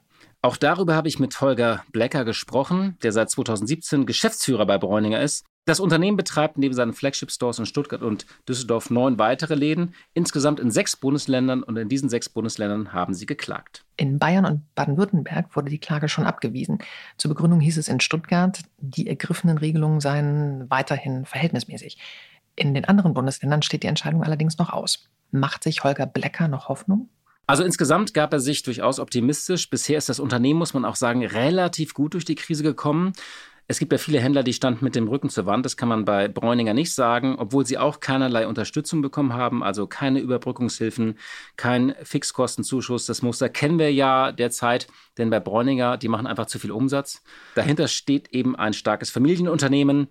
Auch 0.43 0.59
darüber 0.59 0.95
habe 0.95 1.09
ich 1.09 1.19
mit 1.19 1.41
Holger 1.41 1.83
Blecker 1.93 2.27
gesprochen, 2.27 2.99
der 3.03 3.13
seit 3.13 3.31
2017 3.31 4.05
Geschäftsführer 4.05 4.67
bei 4.67 4.77
Bräuninger 4.77 5.23
ist. 5.23 5.47
Das 5.67 5.79
Unternehmen 5.79 6.17
betreibt 6.17 6.59
neben 6.59 6.75
seinen 6.75 6.95
Flagship-Stores 6.95 7.59
in 7.59 7.67
Stuttgart 7.67 8.03
und 8.03 8.27
Düsseldorf 8.49 8.91
neun 8.91 9.19
weitere 9.19 9.55
Läden, 9.55 9.95
insgesamt 10.15 10.59
in 10.59 10.71
sechs 10.71 10.97
Bundesländern 10.97 11.63
und 11.63 11.77
in 11.77 11.89
diesen 11.89 12.09
sechs 12.09 12.29
Bundesländern 12.29 12.93
haben 12.93 13.15
sie 13.15 13.27
geklagt. 13.27 13.85
In 13.97 14.19
Bayern 14.19 14.47
und 14.47 14.75
Baden-Württemberg 14.75 15.55
wurde 15.55 15.71
die 15.71 15.79
Klage 15.79 16.09
schon 16.09 16.25
abgewiesen. 16.27 16.79
Zur 17.19 17.29
Begründung 17.29 17.61
hieß 17.61 17.77
es 17.77 17.89
in 17.89 18.01
Stuttgart, 18.01 18.63
die 18.79 19.07
ergriffenen 19.07 19.59
Regelungen 19.59 20.01
seien 20.01 20.65
weiterhin 20.71 21.27
verhältnismäßig. 21.27 21.99
In 22.57 22.75
den 22.75 22.87
anderen 22.87 23.15
Bundesländern 23.15 23.63
steht 23.63 23.83
die 23.83 23.89
Entscheidung 23.89 24.25
allerdings 24.25 24.59
noch 24.59 24.71
aus. 24.71 25.09
Macht 25.31 25.63
sich 25.63 25.85
Holger 25.85 26.07
Blecker 26.07 26.49
noch 26.49 26.69
Hoffnung? 26.69 27.11
Also 27.47 27.65
insgesamt 27.65 28.15
gab 28.15 28.33
er 28.33 28.39
sich 28.39 28.63
durchaus 28.63 29.01
optimistisch. 29.01 29.71
Bisher 29.71 29.99
ist 29.99 30.09
das 30.09 30.21
Unternehmen, 30.21 30.59
muss 30.59 30.73
man 30.73 30.85
auch 30.85 30.95
sagen, 30.95 31.25
relativ 31.25 31.95
gut 31.95 32.15
durch 32.15 32.25
die 32.25 32.37
Krise 32.37 32.63
gekommen. 32.63 33.13
Es 33.71 33.79
gibt 33.79 33.93
ja 33.93 33.99
viele 33.99 34.19
Händler, 34.19 34.43
die 34.43 34.53
standen 34.53 34.85
mit 34.85 34.97
dem 34.97 35.07
Rücken 35.07 35.31
zur 35.31 35.47
Wand. 35.47 35.65
Das 35.65 35.77
kann 35.77 35.89
man 35.89 36.05
bei 36.05 36.27
Bräuninger 36.27 36.75
nicht 36.75 36.93
sagen, 36.93 37.37
obwohl 37.39 37.65
sie 37.65 37.79
auch 37.79 38.01
keinerlei 38.01 38.49
Unterstützung 38.49 39.01
bekommen 39.01 39.33
haben, 39.33 39.63
also 39.63 39.87
keine 39.87 40.19
Überbrückungshilfen, 40.19 41.17
kein 41.57 41.95
Fixkostenzuschuss. 42.03 43.07
Das 43.07 43.23
Muster 43.23 43.49
kennen 43.49 43.79
wir 43.79 43.93
ja 43.93 44.33
derzeit, 44.33 44.89
denn 45.19 45.31
bei 45.31 45.39
Bräuninger, 45.39 45.99
die 45.99 46.09
machen 46.09 46.27
einfach 46.27 46.47
zu 46.47 46.59
viel 46.59 46.73
Umsatz. 46.73 47.23
Dahinter 47.55 47.87
steht 47.87 48.31
eben 48.33 48.57
ein 48.57 48.73
starkes 48.73 49.11
Familienunternehmen. 49.11 50.09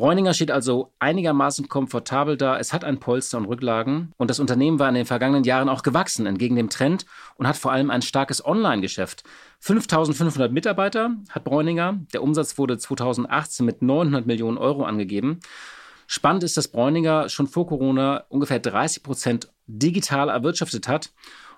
Bräuninger 0.00 0.32
steht 0.32 0.50
also 0.50 0.94
einigermaßen 0.98 1.68
komfortabel 1.68 2.38
da. 2.38 2.58
Es 2.58 2.72
hat 2.72 2.84
ein 2.84 3.00
Polster 3.00 3.36
und 3.36 3.44
Rücklagen. 3.44 4.12
Und 4.16 4.30
das 4.30 4.40
Unternehmen 4.40 4.78
war 4.78 4.88
in 4.88 4.94
den 4.94 5.04
vergangenen 5.04 5.44
Jahren 5.44 5.68
auch 5.68 5.82
gewachsen 5.82 6.24
entgegen 6.24 6.56
dem 6.56 6.70
Trend 6.70 7.04
und 7.36 7.46
hat 7.46 7.58
vor 7.58 7.70
allem 7.70 7.90
ein 7.90 8.00
starkes 8.00 8.42
Online-Geschäft. 8.42 9.24
5500 9.58 10.52
Mitarbeiter 10.52 11.16
hat 11.28 11.44
Bräuninger. 11.44 11.98
Der 12.14 12.22
Umsatz 12.22 12.56
wurde 12.56 12.78
2018 12.78 13.66
mit 13.66 13.82
900 13.82 14.26
Millionen 14.26 14.56
Euro 14.56 14.84
angegeben. 14.84 15.40
Spannend 16.06 16.44
ist, 16.44 16.56
dass 16.56 16.68
Bräuninger 16.68 17.28
schon 17.28 17.46
vor 17.46 17.66
Corona 17.66 18.24
ungefähr 18.30 18.58
30 18.58 19.02
Prozent 19.02 19.52
digital 19.66 20.30
erwirtschaftet 20.30 20.88
hat. 20.88 21.12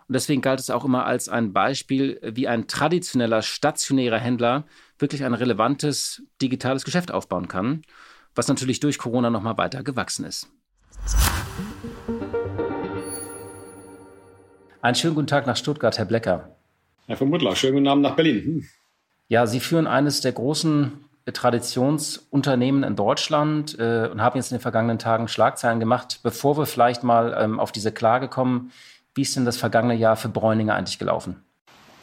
Und 0.09 0.15
deswegen 0.15 0.43
galt 0.43 0.59
es 0.59 0.69
auch 0.69 0.85
immer 0.85 1.07
als 1.07 1.29
ein 1.29 1.53
Beispiel, 1.53 2.19
wie 2.25 2.49
ein 2.49 2.67
traditioneller 2.67 3.43
stationärer 3.43 4.19
Händler 4.19 4.65
wirklich 4.99 5.25
ein 5.25 5.35
relevantes 5.35 6.25
digitales 6.41 6.85
Geschäft 6.85 7.13
aufbauen 7.13 7.47
kann 7.47 7.85
was 8.35 8.49
natürlich 8.49 8.81
durch 8.81 8.99
Corona 8.99 9.31
nochmal 9.31 9.59
weiter 9.59 9.83
gewachsen 9.83 10.25
ist. 10.25 10.49
Einen 14.81 14.95
schönen 14.95 15.15
guten 15.15 15.27
Tag 15.27 15.47
nach 15.47 15.57
Stuttgart, 15.57 15.97
Herr 15.97 16.05
Blecker. 16.05 16.57
Herr 17.07 17.17
von 17.17 17.31
Muttler, 17.31 17.55
schönen 17.55 17.75
guten 17.75 17.89
Abend 17.89 18.03
nach 18.03 18.17
Berlin. 18.17 18.45
Hm. 18.45 18.69
Ja, 19.29 19.47
Sie 19.47 19.61
führen 19.61 19.87
eines 19.87 20.21
der 20.21 20.33
großen 20.33 20.93
Traditionsunternehmen 21.33 22.83
in 22.83 22.97
Deutschland 22.97 23.79
äh, 23.79 24.09
und 24.11 24.21
haben 24.21 24.37
jetzt 24.37 24.51
in 24.51 24.59
den 24.59 24.63
vergangenen 24.63 24.99
Tagen 24.99 25.29
Schlagzeilen 25.29 25.79
gemacht. 25.79 26.21
Bevor 26.23 26.59
wir 26.59 26.67
vielleicht 26.67 27.05
mal 27.05 27.37
ähm, 27.39 27.61
auf 27.61 27.71
diese 27.71 27.93
Klage 27.93 28.29
kommen, 28.29 28.73
wie 29.15 29.23
ist 29.23 29.37
denn 29.37 29.45
das 29.45 29.57
vergangene 29.57 29.95
Jahr 29.95 30.17
für 30.17 30.29
Bräuninger 30.29 30.75
eigentlich 30.75 30.99
gelaufen? 30.99 31.45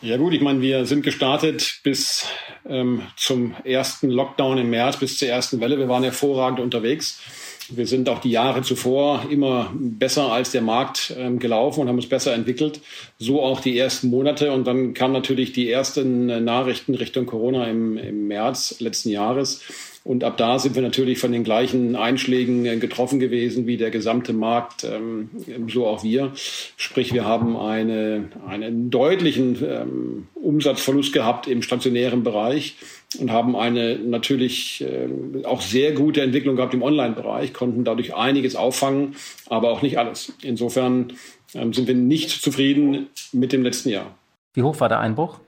Ja 0.02 0.16
gut, 0.16 0.34
ich 0.34 0.40
meine, 0.40 0.62
wir 0.62 0.86
sind 0.86 1.04
gestartet 1.04 1.82
bis 1.84 2.26
ähm, 2.66 3.02
zum 3.18 3.54
ersten 3.66 4.10
Lockdown 4.10 4.58
im 4.58 4.70
März, 4.70 4.96
bis 4.96 5.18
zur 5.18 5.28
ersten 5.28 5.60
Welle. 5.60 5.78
Wir 5.78 5.90
waren 5.90 6.04
hervorragend 6.04 6.62
unterwegs. 6.62 7.20
Wir 7.68 7.86
sind 7.86 8.08
auch 8.08 8.20
die 8.20 8.32
Jahre 8.32 8.62
zuvor 8.62 9.26
immer 9.30 9.74
besser 9.76 10.32
als 10.32 10.52
der 10.52 10.62
Markt 10.62 11.14
ähm, 11.18 11.38
gelaufen 11.38 11.82
und 11.82 11.90
haben 11.90 11.98
uns 11.98 12.08
besser 12.08 12.34
entwickelt. 12.34 12.80
So 13.18 13.44
auch 13.44 13.60
die 13.60 13.78
ersten 13.78 14.10
Monate. 14.10 14.54
Und 14.54 14.66
dann 14.66 14.94
kamen 14.94 15.14
natürlich 15.14 15.52
die 15.52 15.70
ersten 15.70 16.30
äh, 16.30 16.40
Nachrichten 16.40 16.96
Richtung 16.96 17.26
Corona 17.26 17.66
im, 17.66 17.98
im 17.98 18.28
März 18.30 18.80
letzten 18.80 19.10
Jahres. 19.10 19.62
Und 20.10 20.24
ab 20.24 20.38
da 20.38 20.58
sind 20.58 20.74
wir 20.74 20.82
natürlich 20.82 21.20
von 21.20 21.32
den 21.32 21.44
gleichen 21.44 21.96
Einschlägen 21.96 22.66
äh, 22.66 22.78
getroffen 22.78 23.20
gewesen 23.20 23.68
wie 23.68 23.78
der 23.78 23.92
gesamte 23.92 24.34
Markt, 24.34 24.84
ähm, 24.84 25.30
so 25.68 25.86
auch 25.86 26.04
wir. 26.04 26.32
Sprich, 26.34 27.14
wir 27.14 27.26
haben 27.26 27.56
eine, 27.56 28.30
einen 28.48 28.90
deutlichen 28.90 29.64
ähm, 29.64 30.28
Umsatzverlust 30.34 31.14
gehabt 31.14 31.46
im 31.46 31.62
stationären 31.62 32.24
Bereich 32.24 32.78
und 33.20 33.32
haben 33.32 33.56
eine 33.56 34.00
natürlich 34.00 34.84
äh, 34.84 35.46
auch 35.46 35.62
sehr 35.62 35.92
gute 35.92 36.22
Entwicklung 36.22 36.56
gehabt 36.56 36.74
im 36.74 36.82
Online-Bereich, 36.82 37.54
konnten 37.54 37.84
dadurch 37.84 38.16
einiges 38.16 38.56
auffangen, 38.56 39.16
aber 39.48 39.70
auch 39.70 39.84
nicht 39.84 40.00
alles. 40.00 40.34
Insofern 40.42 41.14
ähm, 41.54 41.72
sind 41.72 41.88
wir 41.88 41.94
nicht 41.94 42.32
zufrieden 42.32 43.10
mit 43.32 43.54
dem 43.54 43.62
letzten 43.62 43.90
Jahr. 43.90 44.16
Wie 44.56 44.64
hoch 44.64 44.80
war 44.80 44.90
der 44.90 45.02
Einbruch? 45.02 45.40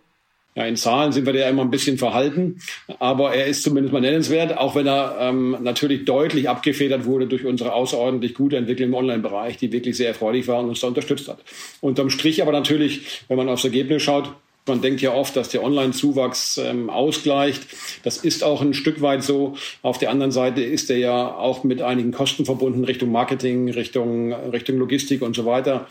Ja, 0.53 0.65
in 0.65 0.75
Zahlen 0.75 1.13
sind 1.13 1.25
wir 1.25 1.31
da 1.31 1.47
immer 1.47 1.61
ein 1.61 1.71
bisschen 1.71 1.97
verhalten, 1.97 2.59
aber 2.99 3.33
er 3.33 3.45
ist 3.45 3.63
zumindest 3.63 3.93
mal 3.93 4.01
nennenswert, 4.01 4.57
auch 4.57 4.75
wenn 4.75 4.85
er 4.85 5.17
ähm, 5.21 5.55
natürlich 5.61 6.03
deutlich 6.03 6.49
abgefedert 6.49 7.05
wurde 7.05 7.25
durch 7.27 7.45
unsere 7.45 7.71
außerordentlich 7.71 8.33
gute 8.33 8.57
Entwicklung 8.57 8.89
im 8.89 8.95
Online-Bereich, 8.95 9.55
die 9.55 9.71
wirklich 9.71 9.95
sehr 9.95 10.09
erfreulich 10.09 10.49
war 10.49 10.59
und 10.59 10.67
uns 10.67 10.81
da 10.81 10.87
unterstützt 10.87 11.29
hat. 11.29 11.39
Unterm 11.79 12.09
Strich 12.09 12.41
aber 12.41 12.51
natürlich, 12.51 13.21
wenn 13.29 13.37
man 13.37 13.47
aufs 13.47 13.63
Ergebnis 13.63 14.03
schaut, 14.03 14.33
man 14.71 14.81
denkt 14.81 15.01
ja 15.01 15.13
oft, 15.13 15.35
dass 15.35 15.49
der 15.49 15.63
Online-Zuwachs 15.63 16.57
ähm, 16.57 16.89
ausgleicht. 16.89 17.67
Das 18.03 18.17
ist 18.17 18.43
auch 18.43 18.61
ein 18.61 18.73
Stück 18.73 19.01
weit 19.01 19.21
so. 19.21 19.55
Auf 19.81 19.97
der 19.97 20.09
anderen 20.09 20.31
Seite 20.31 20.61
ist 20.61 20.89
er 20.89 20.97
ja 20.97 21.35
auch 21.35 21.63
mit 21.63 21.81
einigen 21.81 22.13
Kosten 22.13 22.45
verbunden 22.45 22.85
Richtung 22.85 23.11
Marketing, 23.11 23.69
Richtung, 23.69 24.31
Richtung 24.33 24.77
Logistik 24.77 25.21
und 25.21 25.35
so 25.35 25.45
weiter. 25.45 25.87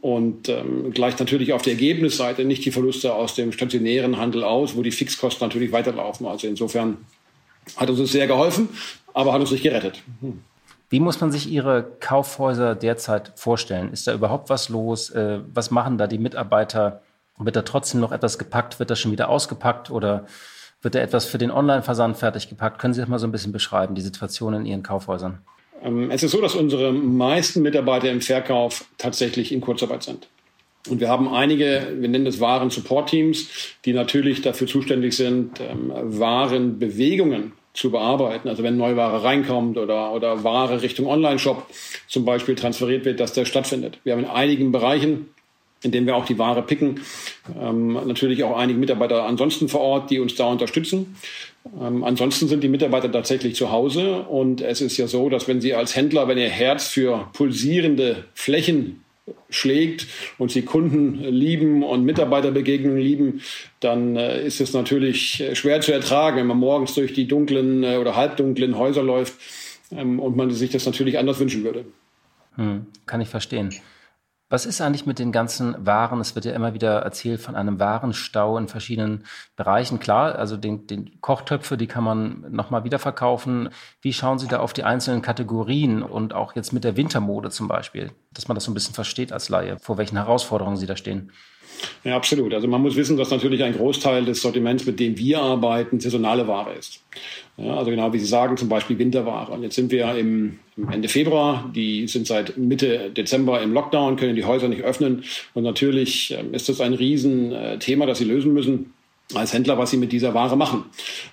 Und 0.00 0.48
ähm, 0.48 0.92
gleicht 0.92 1.20
natürlich 1.20 1.52
auf 1.52 1.62
der 1.62 1.74
Ergebnisseite 1.74 2.44
nicht 2.44 2.64
die 2.64 2.72
Verluste 2.72 3.14
aus 3.14 3.34
dem 3.36 3.52
stationären 3.52 4.18
Handel 4.18 4.42
aus, 4.42 4.76
wo 4.76 4.82
die 4.82 4.90
Fixkosten 4.90 5.46
natürlich 5.46 5.70
weiterlaufen. 5.70 6.26
Also 6.26 6.48
insofern 6.48 6.98
hat 7.76 7.88
uns 7.88 8.00
das 8.00 8.10
sehr 8.10 8.26
geholfen, 8.26 8.68
aber 9.12 9.32
hat 9.32 9.40
uns 9.40 9.52
nicht 9.52 9.62
gerettet. 9.62 10.02
Hm. 10.20 10.40
Wie 10.90 11.00
muss 11.00 11.20
man 11.20 11.30
sich 11.32 11.48
Ihre 11.48 11.84
Kaufhäuser 12.00 12.74
derzeit 12.74 13.32
vorstellen? 13.36 13.92
Ist 13.92 14.06
da 14.06 14.12
überhaupt 14.12 14.50
was 14.50 14.68
los? 14.68 15.10
Äh, 15.10 15.40
was 15.52 15.70
machen 15.70 15.98
da 15.98 16.06
die 16.06 16.18
Mitarbeiter? 16.18 17.00
Wird 17.38 17.56
da 17.56 17.62
trotzdem 17.62 18.00
noch 18.00 18.12
etwas 18.12 18.38
gepackt? 18.38 18.78
Wird 18.78 18.90
das 18.90 19.00
schon 19.00 19.12
wieder 19.12 19.28
ausgepackt 19.28 19.90
oder 19.90 20.26
wird 20.82 20.94
da 20.94 21.00
etwas 21.00 21.24
für 21.24 21.38
den 21.38 21.50
Online-Versand 21.50 22.16
fertig 22.16 22.48
gepackt? 22.48 22.78
Können 22.78 22.94
Sie 22.94 23.00
das 23.00 23.08
mal 23.08 23.18
so 23.18 23.26
ein 23.26 23.32
bisschen 23.32 23.52
beschreiben, 23.52 23.94
die 23.94 24.02
Situation 24.02 24.54
in 24.54 24.66
Ihren 24.66 24.82
Kaufhäusern? 24.82 25.38
Ähm, 25.82 26.10
es 26.10 26.22
ist 26.22 26.30
so, 26.30 26.40
dass 26.40 26.54
unsere 26.54 26.92
meisten 26.92 27.62
Mitarbeiter 27.62 28.10
im 28.10 28.20
Verkauf 28.20 28.84
tatsächlich 28.98 29.52
in 29.52 29.60
Kurzarbeit 29.60 30.02
sind. 30.02 30.28
Und 30.88 31.00
wir 31.00 31.08
haben 31.08 31.32
einige, 31.32 31.94
wir 31.98 32.08
nennen 32.08 32.26
es 32.26 32.40
Waren-Support-Teams, 32.40 33.48
die 33.84 33.94
natürlich 33.94 34.42
dafür 34.42 34.66
zuständig 34.66 35.16
sind, 35.16 35.58
ähm, 35.60 35.90
Warenbewegungen 35.94 37.52
zu 37.72 37.90
bearbeiten. 37.90 38.48
Also 38.48 38.62
wenn 38.62 38.76
Neuware 38.76 39.24
reinkommt 39.24 39.78
oder, 39.78 40.12
oder 40.12 40.44
Ware 40.44 40.82
Richtung 40.82 41.06
Online-Shop 41.06 41.66
zum 42.06 42.24
Beispiel 42.24 42.54
transferiert 42.54 43.04
wird, 43.04 43.18
dass 43.18 43.32
der 43.32 43.46
stattfindet. 43.46 43.98
Wir 44.04 44.12
haben 44.12 44.20
in 44.20 44.30
einigen 44.30 44.72
Bereichen 44.72 45.33
in 45.84 45.92
dem 45.92 46.06
wir 46.06 46.16
auch 46.16 46.24
die 46.24 46.38
Ware 46.38 46.62
picken. 46.62 47.00
Ähm, 47.60 47.92
natürlich 48.06 48.42
auch 48.42 48.56
einige 48.56 48.78
Mitarbeiter 48.78 49.24
ansonsten 49.24 49.68
vor 49.68 49.80
Ort, 49.80 50.10
die 50.10 50.18
uns 50.18 50.34
da 50.34 50.46
unterstützen. 50.46 51.16
Ähm, 51.80 52.04
ansonsten 52.04 52.48
sind 52.48 52.62
die 52.62 52.68
Mitarbeiter 52.68 53.10
tatsächlich 53.10 53.54
zu 53.54 53.70
Hause 53.70 54.22
und 54.22 54.60
es 54.60 54.80
ist 54.80 54.96
ja 54.96 55.06
so, 55.06 55.28
dass 55.28 55.48
wenn 55.48 55.60
Sie 55.60 55.74
als 55.74 55.96
Händler, 55.96 56.28
wenn 56.28 56.38
Ihr 56.38 56.48
Herz 56.48 56.88
für 56.88 57.28
pulsierende 57.32 58.24
Flächen 58.34 59.04
schlägt 59.48 60.06
und 60.36 60.50
Sie 60.50 60.62
Kunden 60.62 61.22
lieben 61.24 61.82
und 61.82 62.04
Mitarbeiterbegegnungen 62.04 62.98
lieben, 62.98 63.40
dann 63.80 64.16
äh, 64.16 64.44
ist 64.44 64.60
es 64.60 64.74
natürlich 64.74 65.42
schwer 65.54 65.80
zu 65.80 65.92
ertragen, 65.92 66.36
wenn 66.38 66.46
man 66.46 66.58
morgens 66.58 66.94
durch 66.94 67.14
die 67.14 67.26
dunklen 67.26 67.82
äh, 67.84 67.96
oder 67.96 68.16
halbdunklen 68.16 68.76
Häuser 68.76 69.02
läuft 69.02 69.34
ähm, 69.90 70.20
und 70.20 70.36
man 70.36 70.50
sich 70.50 70.70
das 70.70 70.84
natürlich 70.84 71.18
anders 71.18 71.40
wünschen 71.40 71.64
würde. 71.64 71.86
Hm, 72.56 72.86
kann 73.06 73.20
ich 73.20 73.28
verstehen. 73.28 73.74
Was 74.54 74.66
ist 74.66 74.80
eigentlich 74.80 75.04
mit 75.04 75.18
den 75.18 75.32
ganzen 75.32 75.84
Waren? 75.84 76.20
Es 76.20 76.36
wird 76.36 76.44
ja 76.44 76.52
immer 76.52 76.74
wieder 76.74 77.00
erzählt 77.00 77.40
von 77.40 77.56
einem 77.56 77.80
Warenstau 77.80 78.56
in 78.56 78.68
verschiedenen 78.68 79.24
Bereichen. 79.56 79.98
Klar, 79.98 80.36
also 80.36 80.56
den, 80.56 80.86
den 80.86 81.20
Kochtöpfe, 81.20 81.76
die 81.76 81.88
kann 81.88 82.04
man 82.04 82.52
nochmal 82.52 82.84
wieder 82.84 83.00
verkaufen. 83.00 83.70
Wie 84.00 84.12
schauen 84.12 84.38
Sie 84.38 84.46
da 84.46 84.60
auf 84.60 84.72
die 84.72 84.84
einzelnen 84.84 85.22
Kategorien 85.22 86.04
und 86.04 86.34
auch 86.34 86.54
jetzt 86.54 86.72
mit 86.72 86.84
der 86.84 86.96
Wintermode 86.96 87.50
zum 87.50 87.66
Beispiel, 87.66 88.12
dass 88.32 88.46
man 88.46 88.54
das 88.54 88.62
so 88.62 88.70
ein 88.70 88.74
bisschen 88.74 88.94
versteht 88.94 89.32
als 89.32 89.48
Laie, 89.48 89.76
vor 89.80 89.98
welchen 89.98 90.18
Herausforderungen 90.18 90.76
Sie 90.76 90.86
da 90.86 90.96
stehen? 90.96 91.32
Ja, 92.04 92.16
absolut. 92.16 92.52
Also 92.52 92.68
man 92.68 92.82
muss 92.82 92.96
wissen, 92.96 93.16
dass 93.16 93.30
natürlich 93.30 93.62
ein 93.62 93.74
Großteil 93.74 94.24
des 94.24 94.42
Sortiments, 94.42 94.84
mit 94.86 95.00
dem 95.00 95.16
wir 95.16 95.40
arbeiten, 95.40 96.00
saisonale 96.00 96.46
Ware 96.46 96.74
ist. 96.74 97.00
Ja, 97.56 97.76
also 97.76 97.90
genau 97.90 98.12
wie 98.12 98.18
Sie 98.18 98.26
sagen, 98.26 98.56
zum 98.56 98.68
Beispiel 98.68 98.98
Winterware. 98.98 99.52
Und 99.52 99.62
jetzt 99.62 99.76
sind 99.76 99.90
wir 99.90 100.14
im, 100.16 100.58
Ende 100.90 101.08
Februar, 101.08 101.70
die 101.74 102.08
sind 102.08 102.26
seit 102.26 102.56
Mitte 102.58 103.10
Dezember 103.10 103.62
im 103.62 103.72
Lockdown, 103.72 104.16
können 104.16 104.34
die 104.34 104.44
Häuser 104.44 104.68
nicht 104.68 104.82
öffnen. 104.82 105.24
Und 105.54 105.62
natürlich 105.62 106.32
ähm, 106.38 106.52
ist 106.52 106.68
das 106.68 106.80
ein 106.80 106.94
Riesenthema, 106.94 108.06
das 108.06 108.18
sie 108.18 108.24
lösen 108.24 108.52
müssen. 108.52 108.92
als 109.34 109.54
Händler, 109.54 109.78
was 109.78 109.90
sie 109.90 109.96
mit 109.96 110.12
dieser 110.12 110.34
Ware 110.34 110.56
machen. 110.56 110.84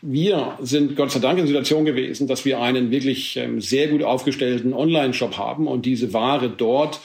Wir 0.01 0.57
sind 0.61 0.95
Gott 0.95 1.11
sei 1.11 1.19
Dank 1.19 1.39
in 1.39 1.45
der 1.45 1.47
Situation 1.47 1.85
gewesen, 1.85 2.27
dass 2.27 2.45
wir 2.45 2.61
einen 2.61 2.89
wirklich 2.91 3.35
ähm, 3.35 3.59
sehr 3.59 3.89
gut 3.89 4.03
aufgestellten 4.03 4.73
Online-Shop 4.73 5.37
haben 5.37 5.67
und 5.67 5.85
diese 5.85 6.13
Ware 6.13 6.49
dort 6.49 6.99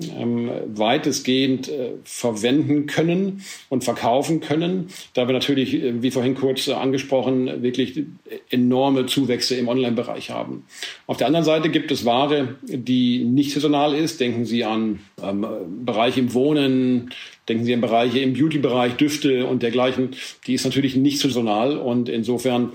ähm, 0.00 0.50
weitestgehend 0.66 1.68
äh, 1.68 1.92
verwenden 2.04 2.86
können 2.86 3.42
und 3.68 3.84
verkaufen 3.84 4.40
können, 4.40 4.88
da 5.14 5.28
wir 5.28 5.32
natürlich, 5.32 5.74
äh, 5.74 6.02
wie 6.02 6.10
vorhin 6.10 6.34
kurz 6.34 6.68
äh, 6.68 6.72
angesprochen, 6.72 7.62
wirklich 7.62 8.02
enorme 8.50 9.06
Zuwächse 9.06 9.54
im 9.56 9.68
Online-Bereich 9.68 10.30
haben. 10.30 10.64
Auf 11.06 11.16
der 11.16 11.26
anderen 11.26 11.44
Seite 11.44 11.68
gibt 11.68 11.90
es 11.90 12.04
Ware, 12.04 12.56
die 12.62 13.24
nicht 13.24 13.52
saisonal 13.52 13.94
ist. 13.94 14.20
Denken 14.20 14.44
Sie 14.44 14.64
an 14.64 15.00
ähm, 15.22 15.46
Bereiche 15.84 16.20
im 16.20 16.34
Wohnen, 16.34 17.10
denken 17.48 17.64
Sie 17.64 17.74
an 17.74 17.80
Bereiche 17.80 18.20
im 18.20 18.34
Beauty-Bereich, 18.34 18.94
Düfte 18.94 19.46
und 19.46 19.62
dergleichen. 19.62 20.10
Die 20.46 20.54
ist 20.54 20.64
natürlich 20.64 20.96
nicht 20.96 21.18
saisonal 21.18 21.76
und 21.76 22.08
insofern 22.08 22.72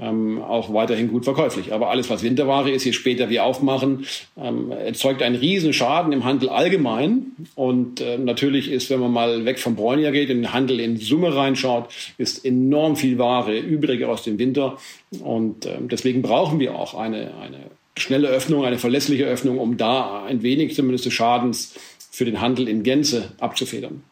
ähm, 0.00 0.42
auch 0.42 0.72
weiterhin 0.72 1.08
gut 1.08 1.24
verkäuflich. 1.24 1.72
Aber 1.72 1.90
alles, 1.90 2.10
was 2.10 2.22
Winterware 2.22 2.70
ist, 2.70 2.84
je 2.84 2.92
später 2.92 3.30
wir 3.30 3.44
aufmachen, 3.44 4.06
ähm, 4.36 4.70
erzeugt 4.70 5.22
einen 5.22 5.36
riesen 5.36 5.72
im 6.12 6.24
Handel 6.24 6.48
allgemein. 6.48 7.32
Und 7.54 8.00
äh, 8.00 8.18
natürlich 8.18 8.70
ist, 8.70 8.90
wenn 8.90 9.00
man 9.00 9.12
mal 9.12 9.44
weg 9.44 9.58
vom 9.58 9.76
Bräuniger 9.76 10.12
geht, 10.12 10.30
in 10.30 10.38
den 10.38 10.52
Handel 10.52 10.80
in 10.80 10.96
Summe 10.96 11.34
reinschaut, 11.34 11.88
ist 12.18 12.44
enorm 12.44 12.96
viel 12.96 13.18
Ware 13.18 13.58
übrig 13.58 14.04
aus 14.04 14.22
dem 14.22 14.38
Winter. 14.38 14.78
Und 15.22 15.66
äh, 15.66 15.78
deswegen 15.80 16.22
brauchen 16.22 16.60
wir 16.60 16.74
auch 16.76 16.94
eine, 16.94 17.34
eine 17.40 17.58
schnelle 17.96 18.28
Öffnung, 18.28 18.64
eine 18.64 18.78
verlässliche 18.78 19.24
Öffnung, 19.24 19.58
um 19.58 19.76
da 19.76 20.24
ein 20.24 20.42
wenig 20.42 20.74
zumindest 20.74 21.06
des 21.06 21.12
Schadens 21.12 21.74
für 22.10 22.24
den 22.24 22.40
Handel 22.40 22.68
in 22.68 22.82
Gänze 22.82 23.32
abzufedern. 23.38 24.02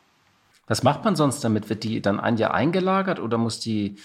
Was 0.67 0.83
macht 0.83 1.05
man 1.05 1.17
sonst 1.17 1.43
damit? 1.43 1.69
Wird 1.71 1.83
die 1.83 2.01
dann 2.01 2.21
ein 2.21 2.37
Jahr 2.37 2.55
eingelagert 2.55 3.21
oder 3.21 3.39
muss 3.39 3.59
die 3.59 3.97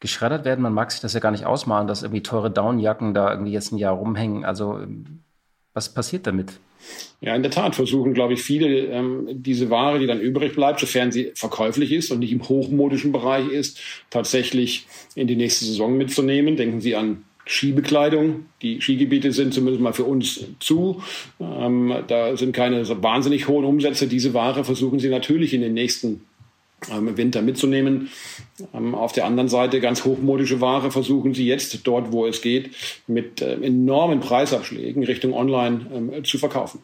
geschreddert 0.00 0.44
werden? 0.44 0.62
Man 0.62 0.74
mag 0.74 0.90
sich 0.90 1.00
das 1.00 1.12
ja 1.12 1.20
gar 1.20 1.30
nicht 1.30 1.46
ausmalen, 1.46 1.86
dass 1.86 2.02
irgendwie 2.02 2.22
teure 2.22 2.50
Downjacken 2.50 3.14
da 3.14 3.30
irgendwie 3.30 3.52
jetzt 3.52 3.72
ein 3.72 3.78
Jahr 3.78 3.94
rumhängen. 3.94 4.44
Also 4.44 4.80
was 5.72 5.92
passiert 5.92 6.26
damit? 6.26 6.58
Ja, 7.20 7.36
in 7.36 7.42
der 7.42 7.50
Tat 7.50 7.74
versuchen, 7.74 8.14
glaube 8.14 8.32
ich, 8.32 8.42
viele 8.42 8.86
ähm, 8.86 9.28
diese 9.30 9.68
Ware, 9.68 9.98
die 9.98 10.06
dann 10.06 10.20
übrig 10.20 10.54
bleibt, 10.54 10.80
sofern 10.80 11.12
sie 11.12 11.32
verkäuflich 11.34 11.92
ist 11.92 12.10
und 12.10 12.20
nicht 12.20 12.32
im 12.32 12.48
hochmodischen 12.48 13.12
Bereich 13.12 13.48
ist, 13.48 13.78
tatsächlich 14.08 14.86
in 15.14 15.26
die 15.26 15.36
nächste 15.36 15.66
Saison 15.66 15.96
mitzunehmen. 15.96 16.56
Denken 16.56 16.80
Sie 16.80 16.96
an 16.96 17.24
Skibekleidung. 17.44 18.46
Die 18.62 18.80
Skigebiete 18.80 19.32
sind 19.32 19.52
zumindest 19.52 19.82
mal 19.82 19.92
für 19.92 20.04
uns 20.04 20.40
zu. 20.60 21.02
Ähm, 21.40 21.94
da 22.06 22.36
sind 22.36 22.54
keine 22.54 22.88
wahnsinnig 23.02 23.48
hohen 23.48 23.64
Umsätze. 23.64 24.06
Diese 24.06 24.32
Ware 24.32 24.64
versuchen 24.64 24.98
sie 24.98 25.08
natürlich 25.08 25.52
in 25.52 25.60
den 25.60 25.74
nächsten 25.74 26.24
ähm, 26.90 27.16
Winter 27.16 27.42
mitzunehmen. 27.42 28.10
Ähm, 28.74 28.94
auf 28.94 29.12
der 29.12 29.26
anderen 29.26 29.48
Seite 29.48 29.80
ganz 29.80 30.04
hochmodische 30.04 30.60
Ware 30.60 30.90
versuchen 30.90 31.34
sie 31.34 31.46
jetzt 31.46 31.86
dort, 31.86 32.12
wo 32.12 32.26
es 32.26 32.40
geht, 32.40 32.70
mit 33.06 33.42
äh, 33.42 33.54
enormen 33.54 34.20
Preisabschlägen 34.20 35.04
Richtung 35.04 35.34
Online 35.34 35.86
ähm, 35.92 36.24
zu 36.24 36.38
verkaufen. 36.38 36.80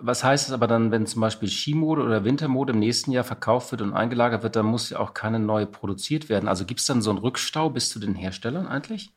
Was 0.00 0.24
heißt 0.24 0.48
es 0.48 0.54
aber 0.54 0.66
dann, 0.66 0.90
wenn 0.90 1.06
zum 1.06 1.20
Beispiel 1.20 1.50
Skimode 1.50 2.02
oder 2.02 2.24
Wintermode 2.24 2.72
im 2.72 2.78
nächsten 2.78 3.12
Jahr 3.12 3.24
verkauft 3.24 3.72
wird 3.72 3.82
und 3.82 3.92
eingelagert 3.92 4.42
wird, 4.42 4.56
dann 4.56 4.64
muss 4.64 4.88
ja 4.88 4.98
auch 4.98 5.12
keine 5.12 5.38
neue 5.38 5.66
produziert 5.66 6.30
werden. 6.30 6.48
Also 6.48 6.64
gibt 6.64 6.80
es 6.80 6.86
dann 6.86 7.02
so 7.02 7.10
einen 7.10 7.18
Rückstau 7.18 7.68
bis 7.68 7.90
zu 7.90 7.98
den 7.98 8.14
Herstellern 8.14 8.66
eigentlich? 8.66 9.10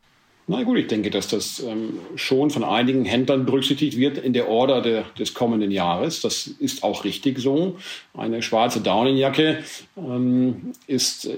Na 0.48 0.62
gut, 0.62 0.78
ich 0.78 0.86
denke, 0.86 1.10
dass 1.10 1.28
das 1.28 1.60
ähm, 1.60 1.98
schon 2.16 2.52
von 2.52 2.64
einigen 2.64 3.04
Händlern 3.04 3.48
berücksichtigt 3.48 3.98
wird 3.98 4.20
in 4.20 4.34
der 4.34 4.48
Order 4.48 4.80
de, 4.82 5.02
des 5.18 5.34
kommenden 5.34 5.72
Jahres. 5.72 6.22
Das 6.22 6.46
ist 6.46 6.84
auch 6.84 7.04
richtig 7.04 7.40
so. 7.40 7.78
Eine 8.14 8.44
schwarze 8.44 8.80
Daunenjacke 8.80 9.64
ähm, 9.98 10.74
ist 10.86 11.26
äh, 11.26 11.38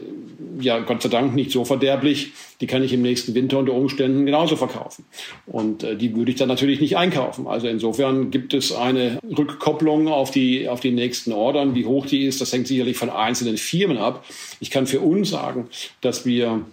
ja 0.59 0.79
Gott 0.79 1.03
sei 1.03 1.07
Dank 1.07 1.33
nicht 1.35 1.51
so 1.51 1.63
verderblich. 1.63 2.33
Die 2.59 2.67
kann 2.67 2.83
ich 2.83 2.91
im 2.91 3.01
nächsten 3.01 3.33
Winter 3.33 3.59
unter 3.59 3.71
Umständen 3.71 4.25
genauso 4.25 4.57
verkaufen. 4.57 5.05
Und 5.45 5.83
äh, 5.83 5.95
die 5.95 6.13
würde 6.13 6.31
ich 6.31 6.37
dann 6.37 6.49
natürlich 6.49 6.81
nicht 6.81 6.97
einkaufen. 6.97 7.47
Also 7.47 7.67
insofern 7.67 8.29
gibt 8.29 8.53
es 8.53 8.73
eine 8.73 9.19
Rückkopplung 9.37 10.09
auf 10.09 10.31
die, 10.31 10.67
auf 10.67 10.81
die 10.81 10.91
nächsten 10.91 11.31
Ordern. 11.31 11.75
Wie 11.75 11.85
hoch 11.85 12.07
die 12.07 12.25
ist, 12.25 12.41
das 12.41 12.51
hängt 12.51 12.67
sicherlich 12.67 12.97
von 12.97 13.09
einzelnen 13.09 13.55
Firmen 13.55 13.99
ab. 13.99 14.25
Ich 14.59 14.69
kann 14.69 14.85
für 14.85 14.99
uns 14.99 15.29
sagen, 15.29 15.69
dass 16.01 16.25
wir 16.25 16.65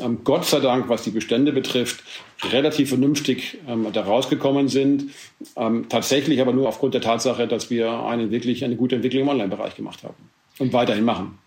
ähm, 0.00 0.24
Gott 0.24 0.44
sei 0.44 0.60
Dank, 0.60 0.88
was 0.88 1.02
die 1.02 1.10
Bestände 1.10 1.52
betrifft, 1.52 2.02
relativ 2.50 2.90
vernünftig 2.90 3.58
ähm, 3.66 3.86
da 3.92 4.02
rausgekommen 4.02 4.68
sind. 4.68 5.10
Ähm, 5.56 5.88
tatsächlich 5.88 6.40
aber 6.40 6.52
nur 6.52 6.68
aufgrund 6.68 6.94
der 6.94 7.00
Tatsache, 7.00 7.46
dass 7.48 7.70
wir 7.70 8.04
eine 8.04 8.30
wirklich 8.30 8.64
eine 8.64 8.76
gute 8.76 8.96
Entwicklung 8.96 9.22
im 9.22 9.28
Online-Bereich 9.28 9.76
gemacht 9.76 10.02
haben 10.02 10.16
und 10.58 10.72
weiterhin 10.72 11.04
machen. 11.04 11.38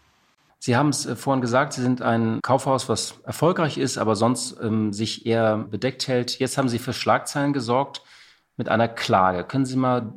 Sie 0.59 0.75
haben 0.75 0.89
es 0.89 1.05
äh, 1.07 1.15
vorhin 1.15 1.41
gesagt, 1.41 1.73
Sie 1.73 1.81
sind 1.81 2.01
ein 2.01 2.39
Kaufhaus, 2.43 2.87
was 2.87 3.15
erfolgreich 3.23 3.77
ist, 3.77 3.97
aber 3.97 4.15
sonst 4.15 4.57
ähm, 4.61 4.93
sich 4.93 5.25
eher 5.25 5.57
bedeckt 5.57 6.07
hält. 6.07 6.37
Jetzt 6.39 6.57
haben 6.57 6.69
Sie 6.69 6.79
für 6.79 6.93
Schlagzeilen 6.93 7.51
gesorgt 7.51 8.03
mit 8.57 8.69
einer 8.69 8.87
Klage. 8.87 9.43
Können 9.43 9.65
Sie 9.65 9.75
mal 9.75 10.13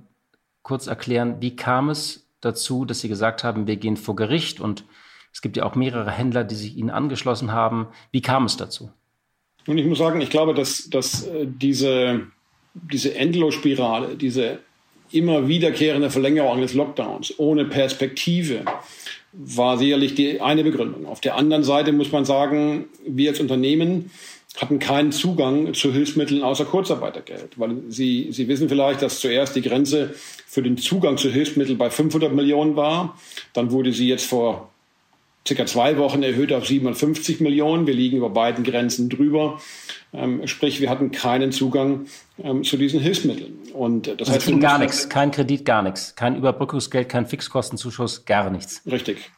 kurz 0.62 0.86
erklären, 0.86 1.36
wie 1.40 1.56
kam 1.56 1.88
es 1.88 2.26
dazu, 2.42 2.84
dass 2.84 3.00
Sie 3.00 3.08
gesagt 3.08 3.42
haben, 3.42 3.66
wir 3.66 3.76
gehen 3.76 3.96
vor 3.96 4.16
Gericht 4.16 4.60
und 4.60 4.84
es 5.34 5.42
gibt 5.42 5.56
ja 5.56 5.64
auch 5.64 5.74
mehrere 5.74 6.12
Händler, 6.12 6.44
die 6.44 6.54
sich 6.54 6.76
Ihnen 6.76 6.90
angeschlossen 6.90 7.52
haben. 7.52 7.88
Wie 8.12 8.22
kam 8.22 8.44
es 8.44 8.56
dazu? 8.56 8.90
Und 9.66 9.78
ich 9.78 9.84
muss 9.84 9.98
sagen, 9.98 10.20
ich 10.20 10.30
glaube, 10.30 10.54
dass, 10.54 10.88
dass 10.88 11.26
äh, 11.26 11.46
diese, 11.46 12.28
diese 12.74 13.16
Endlosspirale, 13.16 14.14
diese 14.14 14.60
immer 15.10 15.48
wiederkehrende 15.48 16.10
Verlängerung 16.10 16.60
des 16.60 16.74
Lockdowns 16.74 17.34
ohne 17.38 17.64
Perspektive 17.64 18.64
war 19.32 19.76
sicherlich 19.76 20.14
die 20.14 20.40
eine 20.40 20.62
Begründung. 20.62 21.06
Auf 21.06 21.20
der 21.20 21.36
anderen 21.36 21.64
Seite 21.64 21.92
muss 21.92 22.12
man 22.12 22.24
sagen, 22.24 22.86
wir 23.06 23.30
als 23.30 23.40
Unternehmen 23.40 24.10
hatten 24.56 24.78
keinen 24.78 25.10
Zugang 25.10 25.74
zu 25.74 25.92
Hilfsmitteln 25.92 26.44
außer 26.44 26.64
Kurzarbeitergeld. 26.64 27.58
Weil 27.58 27.76
Sie, 27.88 28.28
Sie 28.30 28.46
wissen 28.46 28.68
vielleicht, 28.68 29.02
dass 29.02 29.18
zuerst 29.18 29.56
die 29.56 29.62
Grenze 29.62 30.14
für 30.46 30.62
den 30.62 30.76
Zugang 30.76 31.16
zu 31.16 31.28
Hilfsmitteln 31.28 31.76
bei 31.76 31.90
500 31.90 32.32
Millionen 32.32 32.76
war. 32.76 33.18
Dann 33.52 33.72
wurde 33.72 33.92
sie 33.92 34.08
jetzt 34.08 34.26
vor 34.26 34.70
circa 35.46 35.66
zwei 35.66 35.98
Wochen 35.98 36.22
erhöht 36.22 36.52
auf 36.52 36.66
750 36.66 37.40
Millionen. 37.40 37.86
Wir 37.86 37.94
liegen 37.94 38.16
über 38.16 38.30
beiden 38.30 38.64
Grenzen 38.64 39.08
drüber. 39.08 39.60
Ähm, 40.12 40.46
sprich, 40.46 40.80
wir 40.80 40.88
hatten 40.88 41.10
keinen 41.10 41.52
Zugang 41.52 42.06
ähm, 42.42 42.64
zu 42.64 42.76
diesen 42.76 43.00
Hilfsmitteln. 43.00 43.58
Und 43.72 44.06
das 44.06 44.28
also 44.28 44.32
heißt, 44.32 44.60
gar 44.60 44.78
nichts, 44.78 45.08
kein 45.08 45.30
Kredit, 45.30 45.64
gar 45.64 45.82
nichts, 45.82 46.14
kein 46.14 46.36
Überbrückungsgeld, 46.36 47.08
kein 47.08 47.26
Fixkostenzuschuss, 47.26 48.24
gar 48.24 48.50
nichts. 48.50 48.82
Richtig. 48.90 49.30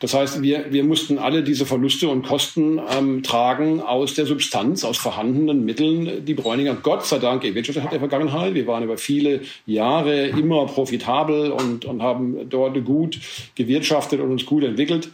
Das 0.00 0.14
heißt, 0.14 0.42
wir, 0.42 0.72
wir 0.72 0.84
mussten 0.84 1.18
alle 1.18 1.42
diese 1.42 1.66
Verluste 1.66 2.08
und 2.08 2.26
Kosten 2.26 2.80
ähm, 2.90 3.22
tragen 3.22 3.80
aus 3.80 4.14
der 4.14 4.26
Substanz, 4.26 4.84
aus 4.84 4.96
vorhandenen 4.96 5.64
Mitteln, 5.64 6.24
die 6.24 6.34
Bräuninger 6.34 6.74
Gott 6.74 7.06
sei 7.06 7.18
Dank 7.18 7.42
gewirtschaftet 7.42 7.84
hat 7.84 7.92
in 7.92 8.00
der 8.00 8.08
Vergangenheit. 8.08 8.54
Wir 8.54 8.66
waren 8.66 8.84
über 8.84 8.98
viele 8.98 9.40
Jahre 9.66 10.28
immer 10.28 10.66
profitabel 10.66 11.50
und, 11.50 11.84
und 11.84 12.02
haben 12.02 12.48
dort 12.48 12.84
gut 12.84 13.18
gewirtschaftet 13.54 14.20
und 14.20 14.30
uns 14.30 14.46
gut 14.46 14.64
entwickelt. 14.64 15.08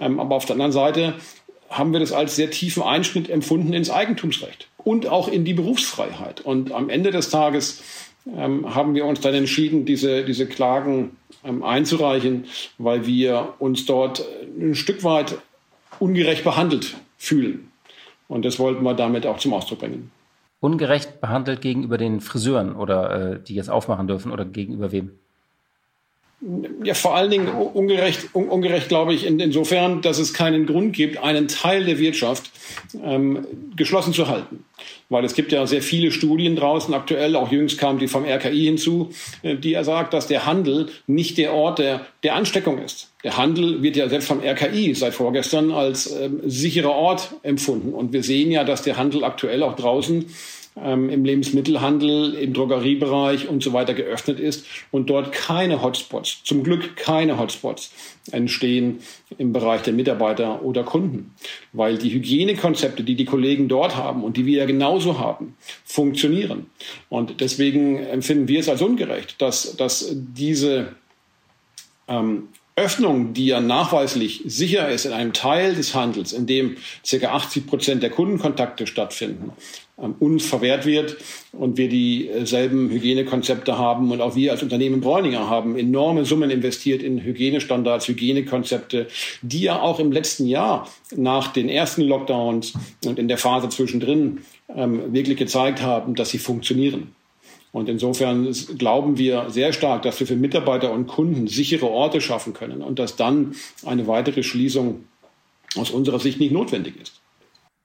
Ähm, 0.00 0.20
aber 0.20 0.36
auf 0.36 0.46
der 0.46 0.54
anderen 0.54 0.72
Seite 0.72 1.14
haben 1.68 1.92
wir 1.92 2.00
das 2.00 2.12
als 2.12 2.36
sehr 2.36 2.50
tiefen 2.50 2.82
Einschnitt 2.82 3.30
empfunden 3.30 3.72
ins 3.72 3.90
Eigentumsrecht 3.90 4.68
und 4.78 5.06
auch 5.06 5.28
in 5.28 5.44
die 5.44 5.54
Berufsfreiheit. 5.54 6.40
Und 6.42 6.72
am 6.72 6.88
Ende 6.90 7.10
des 7.10 7.30
Tages 7.30 7.82
ähm, 8.26 8.74
haben 8.74 8.94
wir 8.94 9.04
uns 9.04 9.20
dann 9.20 9.34
entschieden, 9.34 9.84
diese, 9.84 10.24
diese 10.24 10.46
Klagen 10.46 11.16
ähm, 11.44 11.62
einzureichen, 11.62 12.44
weil 12.78 13.06
wir 13.06 13.54
uns 13.58 13.86
dort 13.86 14.24
ein 14.58 14.74
Stück 14.74 15.04
weit 15.04 15.38
ungerecht 15.98 16.44
behandelt 16.44 16.96
fühlen. 17.16 17.70
Und 18.28 18.44
das 18.44 18.58
wollten 18.58 18.82
wir 18.82 18.94
damit 18.94 19.26
auch 19.26 19.38
zum 19.38 19.52
Ausdruck 19.52 19.80
bringen. 19.80 20.10
Ungerecht 20.60 21.20
behandelt 21.20 21.60
gegenüber 21.60 21.98
den 21.98 22.20
Friseuren 22.20 22.76
oder 22.76 23.32
äh, 23.32 23.40
die 23.42 23.54
jetzt 23.54 23.68
aufmachen 23.68 24.06
dürfen 24.06 24.30
oder 24.30 24.44
gegenüber 24.44 24.92
wem? 24.92 25.10
Ja, 26.82 26.94
vor 26.94 27.14
allen 27.14 27.30
Dingen 27.30 27.48
ungerecht, 27.48 28.34
un, 28.34 28.48
ungerecht 28.48 28.88
glaube 28.88 29.14
ich, 29.14 29.26
in, 29.26 29.38
insofern, 29.38 30.02
dass 30.02 30.18
es 30.18 30.34
keinen 30.34 30.66
Grund 30.66 30.92
gibt, 30.92 31.18
einen 31.18 31.46
Teil 31.46 31.84
der 31.84 31.98
Wirtschaft 32.00 32.50
ähm, 33.00 33.46
geschlossen 33.76 34.12
zu 34.12 34.26
halten. 34.26 34.64
Weil 35.08 35.24
es 35.24 35.34
gibt 35.34 35.52
ja 35.52 35.64
sehr 35.68 35.82
viele 35.82 36.10
Studien 36.10 36.56
draußen 36.56 36.92
aktuell, 36.94 37.36
auch 37.36 37.52
jüngst 37.52 37.78
kam 37.78 38.00
die 38.00 38.08
vom 38.08 38.24
RKI 38.24 38.64
hinzu, 38.64 39.10
äh, 39.42 39.54
die 39.54 39.74
er 39.74 39.84
sagt, 39.84 40.14
dass 40.14 40.26
der 40.26 40.44
Handel 40.44 40.88
nicht 41.06 41.38
der 41.38 41.52
Ort 41.52 41.78
der, 41.78 42.06
der 42.24 42.34
Ansteckung 42.34 42.78
ist. 42.82 43.12
Der 43.22 43.36
Handel 43.36 43.84
wird 43.84 43.94
ja 43.96 44.08
selbst 44.08 44.26
vom 44.26 44.40
RKI 44.40 44.94
seit 44.96 45.14
vorgestern 45.14 45.70
als 45.70 46.10
ähm, 46.10 46.40
sicherer 46.44 46.90
Ort 46.90 47.34
empfunden. 47.44 47.94
Und 47.94 48.12
wir 48.12 48.24
sehen 48.24 48.50
ja, 48.50 48.64
dass 48.64 48.82
der 48.82 48.96
Handel 48.96 49.22
aktuell 49.22 49.62
auch 49.62 49.76
draußen 49.76 50.26
ähm, 50.76 51.10
im 51.10 51.24
Lebensmittelhandel, 51.24 52.34
im 52.34 52.54
Drogeriebereich 52.54 53.48
und 53.48 53.62
so 53.62 53.72
weiter 53.72 53.94
geöffnet 53.94 54.40
ist 54.40 54.66
und 54.90 55.10
dort 55.10 55.32
keine 55.32 55.82
Hotspots, 55.82 56.42
zum 56.44 56.62
Glück 56.62 56.96
keine 56.96 57.38
Hotspots 57.38 57.92
entstehen 58.30 59.00
im 59.38 59.52
Bereich 59.52 59.82
der 59.82 59.92
Mitarbeiter 59.92 60.62
oder 60.62 60.84
Kunden, 60.84 61.34
weil 61.72 61.98
die 61.98 62.12
Hygienekonzepte, 62.12 63.02
die 63.02 63.16
die 63.16 63.24
Kollegen 63.24 63.68
dort 63.68 63.96
haben 63.96 64.24
und 64.24 64.36
die 64.36 64.46
wir 64.46 64.58
ja 64.58 64.66
genauso 64.66 65.18
haben, 65.18 65.56
funktionieren. 65.84 66.66
Und 67.08 67.40
deswegen 67.40 67.98
empfinden 67.98 68.48
wir 68.48 68.60
es 68.60 68.68
als 68.68 68.80
ungerecht, 68.80 69.40
dass, 69.42 69.76
dass 69.76 70.14
diese 70.14 70.94
ähm, 72.08 72.48
Öffnung, 72.74 73.34
die 73.34 73.46
ja 73.46 73.60
nachweislich 73.60 74.42
sicher 74.46 74.88
ist 74.88 75.04
in 75.04 75.12
einem 75.12 75.34
Teil 75.34 75.74
des 75.74 75.94
Handels, 75.94 76.32
in 76.32 76.46
dem 76.46 76.76
ca. 77.08 77.26
80 77.26 77.66
Prozent 77.66 78.02
der 78.02 78.08
Kundenkontakte 78.08 78.86
stattfinden, 78.86 79.52
ähm, 80.00 80.14
uns 80.18 80.46
verwehrt 80.46 80.86
wird 80.86 81.18
und 81.52 81.76
wir 81.76 81.90
dieselben 81.90 82.88
Hygienekonzepte 82.88 83.76
haben 83.76 84.10
und 84.10 84.22
auch 84.22 84.36
wir 84.36 84.52
als 84.52 84.62
Unternehmen 84.62 85.02
Bräuninger 85.02 85.50
haben 85.50 85.76
enorme 85.76 86.24
Summen 86.24 86.50
investiert 86.50 87.02
in 87.02 87.22
Hygienestandards, 87.22 88.08
Hygienekonzepte, 88.08 89.06
die 89.42 89.60
ja 89.60 89.78
auch 89.80 89.98
im 90.00 90.10
letzten 90.10 90.46
Jahr 90.46 90.88
nach 91.14 91.52
den 91.52 91.68
ersten 91.68 92.02
Lockdowns 92.02 92.72
und 93.04 93.18
in 93.18 93.28
der 93.28 93.38
Phase 93.38 93.68
zwischendrin 93.68 94.38
ähm, 94.74 95.12
wirklich 95.12 95.36
gezeigt 95.36 95.82
haben, 95.82 96.14
dass 96.14 96.30
sie 96.30 96.38
funktionieren. 96.38 97.14
Und 97.72 97.88
insofern 97.88 98.52
glauben 98.76 99.16
wir 99.16 99.48
sehr 99.48 99.72
stark, 99.72 100.02
dass 100.02 100.20
wir 100.20 100.26
für 100.26 100.36
Mitarbeiter 100.36 100.92
und 100.92 101.06
Kunden 101.06 101.48
sichere 101.48 101.88
Orte 101.88 102.20
schaffen 102.20 102.52
können 102.52 102.82
und 102.82 102.98
dass 102.98 103.16
dann 103.16 103.54
eine 103.84 104.06
weitere 104.06 104.42
Schließung 104.42 105.04
aus 105.76 105.90
unserer 105.90 106.20
Sicht 106.20 106.38
nicht 106.38 106.52
notwendig 106.52 107.00
ist. 107.00 107.20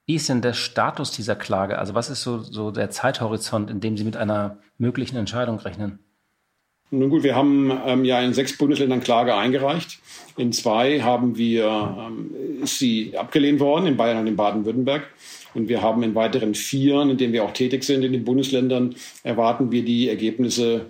Wie 0.06 0.16
ist 0.16 0.30
denn 0.30 0.42
der 0.42 0.54
Status 0.54 1.12
dieser 1.12 1.36
Klage? 1.36 1.80
Also 1.80 1.94
was 1.94 2.10
ist 2.10 2.22
so, 2.22 2.40
so 2.40 2.72
der 2.72 2.90
Zeithorizont, 2.90 3.70
in 3.70 3.80
dem 3.80 3.98
Sie 3.98 4.04
mit 4.04 4.18
einer 4.18 4.58
möglichen 4.78 5.18
Entscheidung 5.18 5.60
rechnen? 5.60 6.00
Nun 6.90 7.10
gut, 7.10 7.24
wir 7.24 7.36
haben 7.36 7.72
ähm, 7.86 8.06
ja 8.06 8.22
in 8.22 8.34
sechs 8.34 8.58
Bundesländern 8.58 9.02
Klage 9.02 9.36
eingereicht. 9.36 10.00
In 10.38 10.54
zwei 10.54 11.02
haben 11.02 11.38
wir, 11.38 11.66
ähm, 12.00 12.64
ist 12.64 12.80
sie 12.80 13.18
abgelehnt 13.18 13.60
worden, 13.60 13.88
in 13.88 13.98
Bayern 13.98 14.20
und 14.20 14.28
in 14.28 14.38
Baden-Württemberg. 14.38 15.04
Und 15.54 15.70
wir 15.70 15.82
haben 15.82 16.04
in 16.04 16.16
weiteren 16.16 16.56
Vieren, 16.56 17.10
in 17.10 17.18
denen 17.18 17.34
wir 17.34 17.44
auch 17.44 17.54
tätig 17.54 17.84
sind, 17.84 18.04
in 18.04 18.14
den 18.14 18.24
Bundesländern, 18.24 18.96
erwarten 19.24 19.72
wir 19.72 19.84
die 19.84 20.10
Ergebnisse 20.10 20.88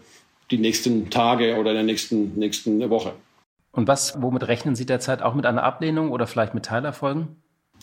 die 0.52 0.58
nächsten 0.58 1.10
Tage 1.10 1.58
oder 1.58 1.72
in 1.72 1.78
der 1.78 1.84
nächsten, 1.84 2.38
nächsten 2.38 2.90
Woche. 2.90 3.14
Und 3.72 3.88
was, 3.88 4.22
womit 4.22 4.48
rechnen 4.48 4.76
Sie 4.76 4.86
derzeit 4.86 5.22
auch 5.22 5.36
mit 5.36 5.46
einer 5.46 5.64
Ablehnung 5.64 6.12
oder 6.12 6.26
vielleicht 6.26 6.54
mit 6.54 6.66
Teilerfolgen? 6.66 7.28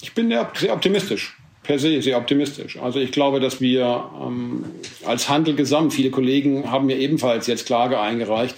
Ich 0.02 0.12
bin 0.14 0.28
sehr 0.28 0.72
optimistisch, 0.72 1.36
per 1.62 1.78
se 1.78 2.02
sehr 2.02 2.18
optimistisch. 2.18 2.78
Also 2.78 2.98
ich 2.98 3.12
glaube, 3.12 3.38
dass 3.38 3.60
wir 3.60 4.10
ähm, 4.20 4.64
als 5.06 5.28
Handel 5.28 5.54
gesamt, 5.54 5.94
viele 5.94 6.10
Kollegen 6.10 6.70
haben 6.70 6.90
ja 6.90 6.96
ebenfalls 6.96 7.46
jetzt 7.46 7.66
Klage 7.66 8.00
eingereicht, 8.00 8.56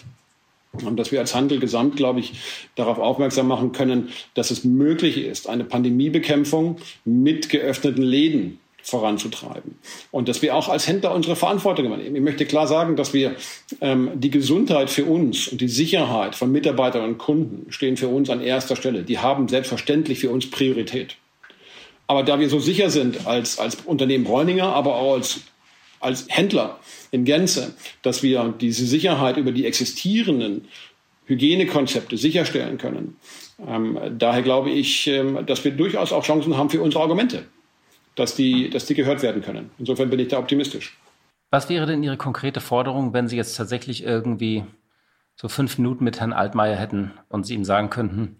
und 0.85 0.97
dass 0.97 1.12
wir 1.12 1.21
als 1.21 1.35
Handel 1.35 1.59
gesamt, 1.59 1.97
glaube 1.97 2.21
ich, 2.21 2.35
darauf 2.75 2.99
aufmerksam 2.99 3.49
machen 3.49 3.73
können, 3.73 4.11
dass 4.35 4.51
es 4.51 4.65
möglich 4.65 5.19
ist, 5.19 5.49
eine 5.49 5.65
Pandemiebekämpfung 5.65 6.77
mit 7.05 7.49
geöffneten 7.49 8.03
Läden 8.03 8.59
voranzutreiben. 8.87 9.79
Und 10.12 10.29
dass 10.29 10.43
wir 10.43 10.55
auch 10.55 10.69
als 10.69 10.87
Händler 10.87 11.12
unsere 11.12 11.35
Verantwortung 11.35 11.87
übernehmen. 11.87 12.15
Ich 12.15 12.23
möchte 12.23 12.47
klar 12.47 12.69
sagen, 12.69 12.95
dass 12.95 13.12
wir 13.12 13.35
ähm, 13.81 14.11
die 14.15 14.31
Gesundheit 14.31 14.91
für 14.91 15.05
uns 15.05 15.49
und 15.49 15.61
die 15.61 15.69
Sicherheit 15.69 16.37
von 16.37 16.53
Mitarbeitern 16.53 17.05
und 17.05 17.19
Kunden 17.19 17.73
stehen 17.73 17.97
für 17.97 18.09
uns 18.09 18.31
an 18.31 18.41
erster 18.41 18.77
Stelle. 18.77 19.03
Die 19.03 19.19
haben 19.19 19.49
selbstverständlich 19.49 20.21
für 20.21 20.31
uns 20.31 20.51
Priorität. 20.51 21.17
Aber 22.07 22.23
da 22.23 22.39
wir 22.39 22.49
so 22.49 22.61
sicher 22.61 22.91
sind 22.91 23.27
als, 23.27 23.59
als 23.59 23.77
Unternehmen 23.85 24.25
Bräuninger, 24.25 24.67
aber 24.67 24.95
auch 24.95 25.15
als, 25.15 25.41
als 26.07 26.27
Händler, 26.29 26.79
in 27.11 27.25
Gänze, 27.25 27.75
dass 28.03 28.23
wir 28.23 28.55
diese 28.61 28.87
Sicherheit 28.87 29.37
über 29.37 29.53
die 29.53 29.66
existierenden 29.66 30.66
Hygienekonzepte 31.27 32.16
sicherstellen 32.16 32.79
können. 32.79 33.16
Ähm, 33.66 33.99
daher 34.19 34.42
glaube 34.42 34.71
ich, 34.71 35.07
ähm, 35.09 35.45
dass 35.47 35.64
wir 35.64 35.73
durchaus 35.73 36.12
auch 36.12 36.25
Chancen 36.25 36.57
haben 36.57 36.71
für 36.71 36.81
unsere 36.81 37.03
Argumente, 37.03 37.45
dass 38.14 38.35
die, 38.35 38.71
dass 38.71 38.87
die 38.87 38.95
gehört 38.95 39.23
werden 39.23 39.42
können. 39.42 39.71
Insofern 39.79 40.09
bin 40.09 40.21
ich 40.21 40.29
da 40.29 40.38
optimistisch. 40.38 40.97
Was 41.51 41.69
wäre 41.69 41.87
denn 41.87 42.03
Ihre 42.03 42.16
konkrete 42.16 42.61
Forderung, 42.61 43.12
wenn 43.12 43.29
Sie 43.29 43.37
jetzt 43.37 43.57
tatsächlich 43.57 44.03
irgendwie 44.03 44.64
so 45.37 45.49
fünf 45.49 45.79
Minuten 45.79 46.05
mit 46.05 46.21
Herrn 46.21 46.33
Altmaier 46.33 46.77
hätten 46.77 47.12
und 47.29 47.47
Sie 47.47 47.55
ihm 47.55 47.64
sagen 47.64 47.90
könnten, 47.90 48.37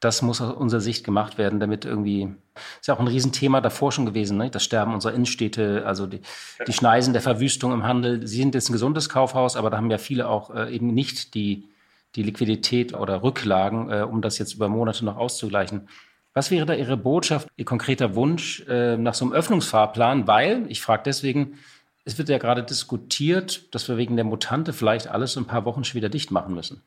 das 0.00 0.22
muss 0.22 0.40
aus 0.40 0.54
unserer 0.54 0.80
Sicht 0.80 1.04
gemacht 1.04 1.38
werden, 1.38 1.58
damit 1.58 1.84
irgendwie, 1.84 2.34
ist 2.80 2.86
ja 2.86 2.94
auch 2.94 3.00
ein 3.00 3.08
Riesenthema 3.08 3.60
davor 3.60 3.90
schon 3.90 4.06
gewesen, 4.06 4.38
ne? 4.38 4.50
das 4.50 4.62
Sterben 4.62 4.94
unserer 4.94 5.12
Innenstädte, 5.12 5.84
also 5.84 6.06
die, 6.06 6.20
die 6.66 6.72
Schneisen 6.72 7.12
der 7.12 7.22
Verwüstung 7.22 7.72
im 7.72 7.82
Handel. 7.82 8.26
Sie 8.26 8.36
sind 8.36 8.54
jetzt 8.54 8.68
ein 8.68 8.74
gesundes 8.74 9.08
Kaufhaus, 9.08 9.56
aber 9.56 9.70
da 9.70 9.76
haben 9.76 9.90
ja 9.90 9.98
viele 9.98 10.28
auch 10.28 10.54
äh, 10.54 10.72
eben 10.74 10.94
nicht 10.94 11.34
die, 11.34 11.68
die 12.14 12.22
Liquidität 12.22 12.94
oder 12.94 13.22
Rücklagen, 13.22 13.90
äh, 13.90 14.02
um 14.02 14.22
das 14.22 14.38
jetzt 14.38 14.54
über 14.54 14.68
Monate 14.68 15.04
noch 15.04 15.16
auszugleichen. 15.16 15.88
Was 16.32 16.52
wäre 16.52 16.66
da 16.66 16.74
Ihre 16.74 16.96
Botschaft, 16.96 17.48
Ihr 17.56 17.64
konkreter 17.64 18.14
Wunsch 18.14 18.64
äh, 18.68 18.96
nach 18.96 19.14
so 19.14 19.24
einem 19.24 19.34
Öffnungsfahrplan? 19.34 20.28
Weil, 20.28 20.66
ich 20.68 20.80
frage 20.80 21.02
deswegen, 21.06 21.58
es 22.04 22.16
wird 22.16 22.28
ja 22.28 22.38
gerade 22.38 22.62
diskutiert, 22.62 23.74
dass 23.74 23.88
wir 23.88 23.96
wegen 23.96 24.14
der 24.14 24.24
Mutante 24.24 24.72
vielleicht 24.72 25.08
alles 25.08 25.34
in 25.34 25.42
ein 25.42 25.46
paar 25.46 25.64
Wochen 25.64 25.82
schon 25.82 25.96
wieder 25.96 26.08
dicht 26.08 26.30
machen 26.30 26.54
müssen. 26.54 26.82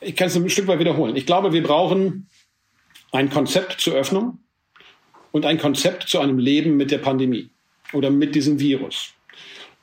Ich 0.00 0.14
kann 0.14 0.28
es 0.28 0.36
ein 0.36 0.48
Stück 0.50 0.66
weit 0.66 0.78
wiederholen. 0.78 1.16
Ich 1.16 1.26
glaube, 1.26 1.52
wir 1.52 1.62
brauchen 1.62 2.28
ein 3.12 3.30
Konzept 3.30 3.80
zur 3.80 3.94
Öffnung 3.94 4.38
und 5.32 5.46
ein 5.46 5.58
Konzept 5.58 6.08
zu 6.08 6.18
einem 6.18 6.38
Leben 6.38 6.76
mit 6.76 6.90
der 6.90 6.98
Pandemie 6.98 7.50
oder 7.92 8.10
mit 8.10 8.34
diesem 8.34 8.60
Virus. 8.60 9.12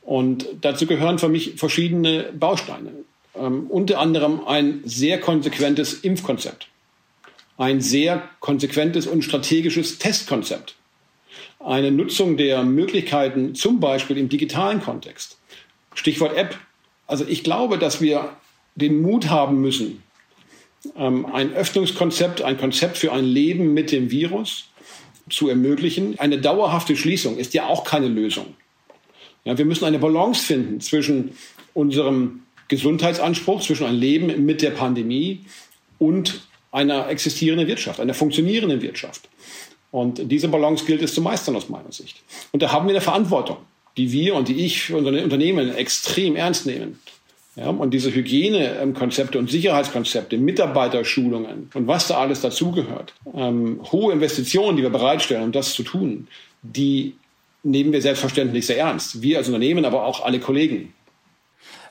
Und 0.01 0.45
dazu 0.61 0.85
gehören 0.85 1.17
für 1.17 1.29
mich 1.29 1.53
verschiedene 1.55 2.31
Bausteine. 2.33 2.91
Ähm, 3.35 3.67
unter 3.67 3.99
anderem 3.99 4.45
ein 4.45 4.81
sehr 4.83 5.19
konsequentes 5.19 5.93
Impfkonzept, 5.93 6.67
ein 7.57 7.81
sehr 7.81 8.29
konsequentes 8.39 9.07
und 9.07 9.23
strategisches 9.23 9.97
Testkonzept, 9.97 10.75
eine 11.59 11.91
Nutzung 11.91 12.37
der 12.37 12.63
Möglichkeiten 12.63 13.55
zum 13.55 13.79
Beispiel 13.79 14.17
im 14.17 14.29
digitalen 14.29 14.81
Kontext. 14.81 15.37
Stichwort 15.95 16.35
App. 16.37 16.57
Also 17.07 17.25
ich 17.27 17.43
glaube, 17.43 17.79
dass 17.79 18.01
wir 18.01 18.35
den 18.75 19.01
Mut 19.01 19.29
haben 19.29 19.61
müssen, 19.61 20.03
ähm, 20.97 21.25
ein 21.27 21.53
Öffnungskonzept, 21.53 22.41
ein 22.41 22.57
Konzept 22.57 22.97
für 22.97 23.11
ein 23.11 23.25
Leben 23.25 23.73
mit 23.73 23.91
dem 23.91 24.11
Virus 24.11 24.65
zu 25.29 25.47
ermöglichen. 25.49 26.19
Eine 26.19 26.39
dauerhafte 26.39 26.95
Schließung 26.95 27.37
ist 27.37 27.53
ja 27.53 27.67
auch 27.67 27.83
keine 27.83 28.07
Lösung. 28.07 28.55
Ja, 29.45 29.57
wir 29.57 29.65
müssen 29.65 29.85
eine 29.85 29.99
Balance 29.99 30.45
finden 30.45 30.81
zwischen 30.81 31.37
unserem 31.73 32.43
Gesundheitsanspruch, 32.67 33.61
zwischen 33.61 33.85
ein 33.85 33.95
Leben 33.95 34.45
mit 34.45 34.61
der 34.61 34.71
Pandemie 34.71 35.41
und 35.99 36.41
einer 36.71 37.07
existierenden 37.09 37.67
Wirtschaft, 37.67 37.99
einer 37.99 38.13
funktionierenden 38.13 38.81
Wirtschaft. 38.81 39.29
Und 39.91 40.31
diese 40.31 40.47
Balance 40.47 40.85
gilt 40.85 41.03
es 41.03 41.13
zu 41.13 41.21
meistern 41.21 41.55
aus 41.55 41.69
meiner 41.69 41.91
Sicht. 41.91 42.23
Und 42.51 42.63
da 42.63 42.71
haben 42.71 42.87
wir 42.87 42.93
eine 42.93 43.01
Verantwortung, 43.01 43.57
die 43.95 44.11
wir 44.11 44.33
und 44.35 44.47
die 44.47 44.65
ich 44.65 44.81
für 44.83 44.97
unsere 44.97 45.23
Unternehmen 45.23 45.75
extrem 45.75 46.35
ernst 46.35 46.65
nehmen. 46.65 46.99
Ja, 47.55 47.69
und 47.69 47.91
diese 47.91 48.13
Hygienekonzepte 48.13 49.37
und 49.37 49.49
Sicherheitskonzepte, 49.49 50.37
Mitarbeiterschulungen 50.39 51.69
und 51.73 51.87
was 51.87 52.07
da 52.07 52.17
alles 52.17 52.41
dazugehört, 52.41 53.13
ähm, 53.33 53.79
hohe 53.91 54.11
Investitionen, 54.11 54.75
die 54.75 54.81
wir 54.83 54.89
bereitstellen, 54.89 55.43
um 55.43 55.51
das 55.51 55.73
zu 55.73 55.83
tun, 55.83 56.27
die 56.63 57.15
nehmen 57.61 57.93
wir 57.93 58.01
selbstverständlich 58.01 58.65
sehr 58.65 58.79
ernst. 58.79 59.21
Wir 59.21 59.37
als 59.37 59.47
Unternehmen, 59.47 59.85
aber 59.85 60.05
auch 60.05 60.25
alle 60.25 60.39
Kollegen. 60.39 60.93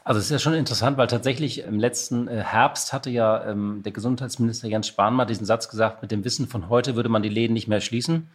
Also 0.05 0.19
es 0.19 0.27
ist 0.27 0.33
ja 0.33 0.39
schon 0.41 0.55
interessant, 0.55 0.99
weil 0.99 1.07
tatsächlich 1.07 1.61
im 1.61 1.79
letzten 1.79 2.27
äh, 2.27 2.43
Herbst 2.43 2.93
hatte 2.93 3.11
ja 3.11 3.49
ähm, 3.49 3.83
der 3.85 3.93
Gesundheitsminister 3.93 4.67
Jens 4.67 4.89
Spahn 4.89 5.15
mal 5.15 5.27
diesen 5.27 5.47
Satz 5.47 5.69
gesagt, 5.69 6.03
mit 6.03 6.11
dem 6.11 6.25
Wissen 6.25 6.49
von 6.49 6.69
heute 6.69 6.97
würde 6.97 7.09
man 7.09 7.23
die 7.23 7.29
Läden 7.29 7.53
nicht 7.53 7.69
mehr 7.69 7.81
schließen. 7.81 8.29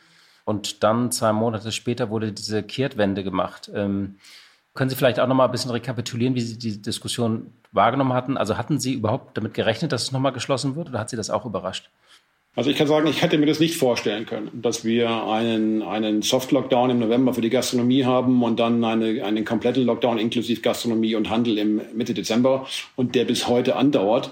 Und 0.45 0.81
dann 0.83 1.11
zwei 1.11 1.33
Monate 1.33 1.73
später 1.73 2.09
wurde 2.09 2.31
diese 2.31 2.63
Kehrtwende 2.63 3.21
gemacht. 3.21 3.69
Ähm, 3.75 4.15
können 4.77 4.91
Sie 4.91 4.95
vielleicht 4.95 5.19
auch 5.19 5.27
noch 5.27 5.35
mal 5.35 5.45
ein 5.45 5.51
bisschen 5.51 5.71
rekapitulieren, 5.71 6.35
wie 6.35 6.41
Sie 6.41 6.57
die 6.57 6.81
Diskussion 6.81 7.51
wahrgenommen 7.71 8.13
hatten? 8.13 8.37
Also 8.37 8.57
hatten 8.57 8.79
Sie 8.79 8.93
überhaupt 8.93 9.35
damit 9.35 9.55
gerechnet, 9.55 9.91
dass 9.91 10.03
es 10.03 10.11
noch 10.11 10.19
mal 10.19 10.29
geschlossen 10.29 10.75
wird 10.75 10.89
oder 10.89 10.99
hat 10.99 11.09
Sie 11.09 11.17
das 11.17 11.31
auch 11.31 11.45
überrascht? 11.45 11.89
Also 12.57 12.71
ich 12.71 12.75
kann 12.75 12.87
sagen, 12.87 13.07
ich 13.07 13.21
hätte 13.21 13.37
mir 13.37 13.45
das 13.45 13.59
nicht 13.59 13.75
vorstellen 13.75 14.25
können, 14.25 14.49
dass 14.51 14.83
wir 14.83 15.25
einen, 15.25 15.83
einen 15.83 16.23
Soft-Lockdown 16.23 16.89
im 16.89 16.97
November 16.97 17.35
für 17.35 17.41
die 17.41 17.51
Gastronomie 17.51 18.03
haben 18.03 18.41
und 18.41 18.59
dann 18.59 18.83
eine, 18.83 19.23
einen 19.23 19.45
kompletten 19.45 19.83
Lockdown 19.83 20.17
inklusive 20.17 20.61
Gastronomie 20.61 21.13
und 21.13 21.29
Handel 21.29 21.59
im 21.59 21.81
Mitte 21.93 22.15
Dezember 22.15 22.67
und 22.95 23.13
der 23.13 23.25
bis 23.25 23.47
heute 23.47 23.75
andauert. 23.75 24.31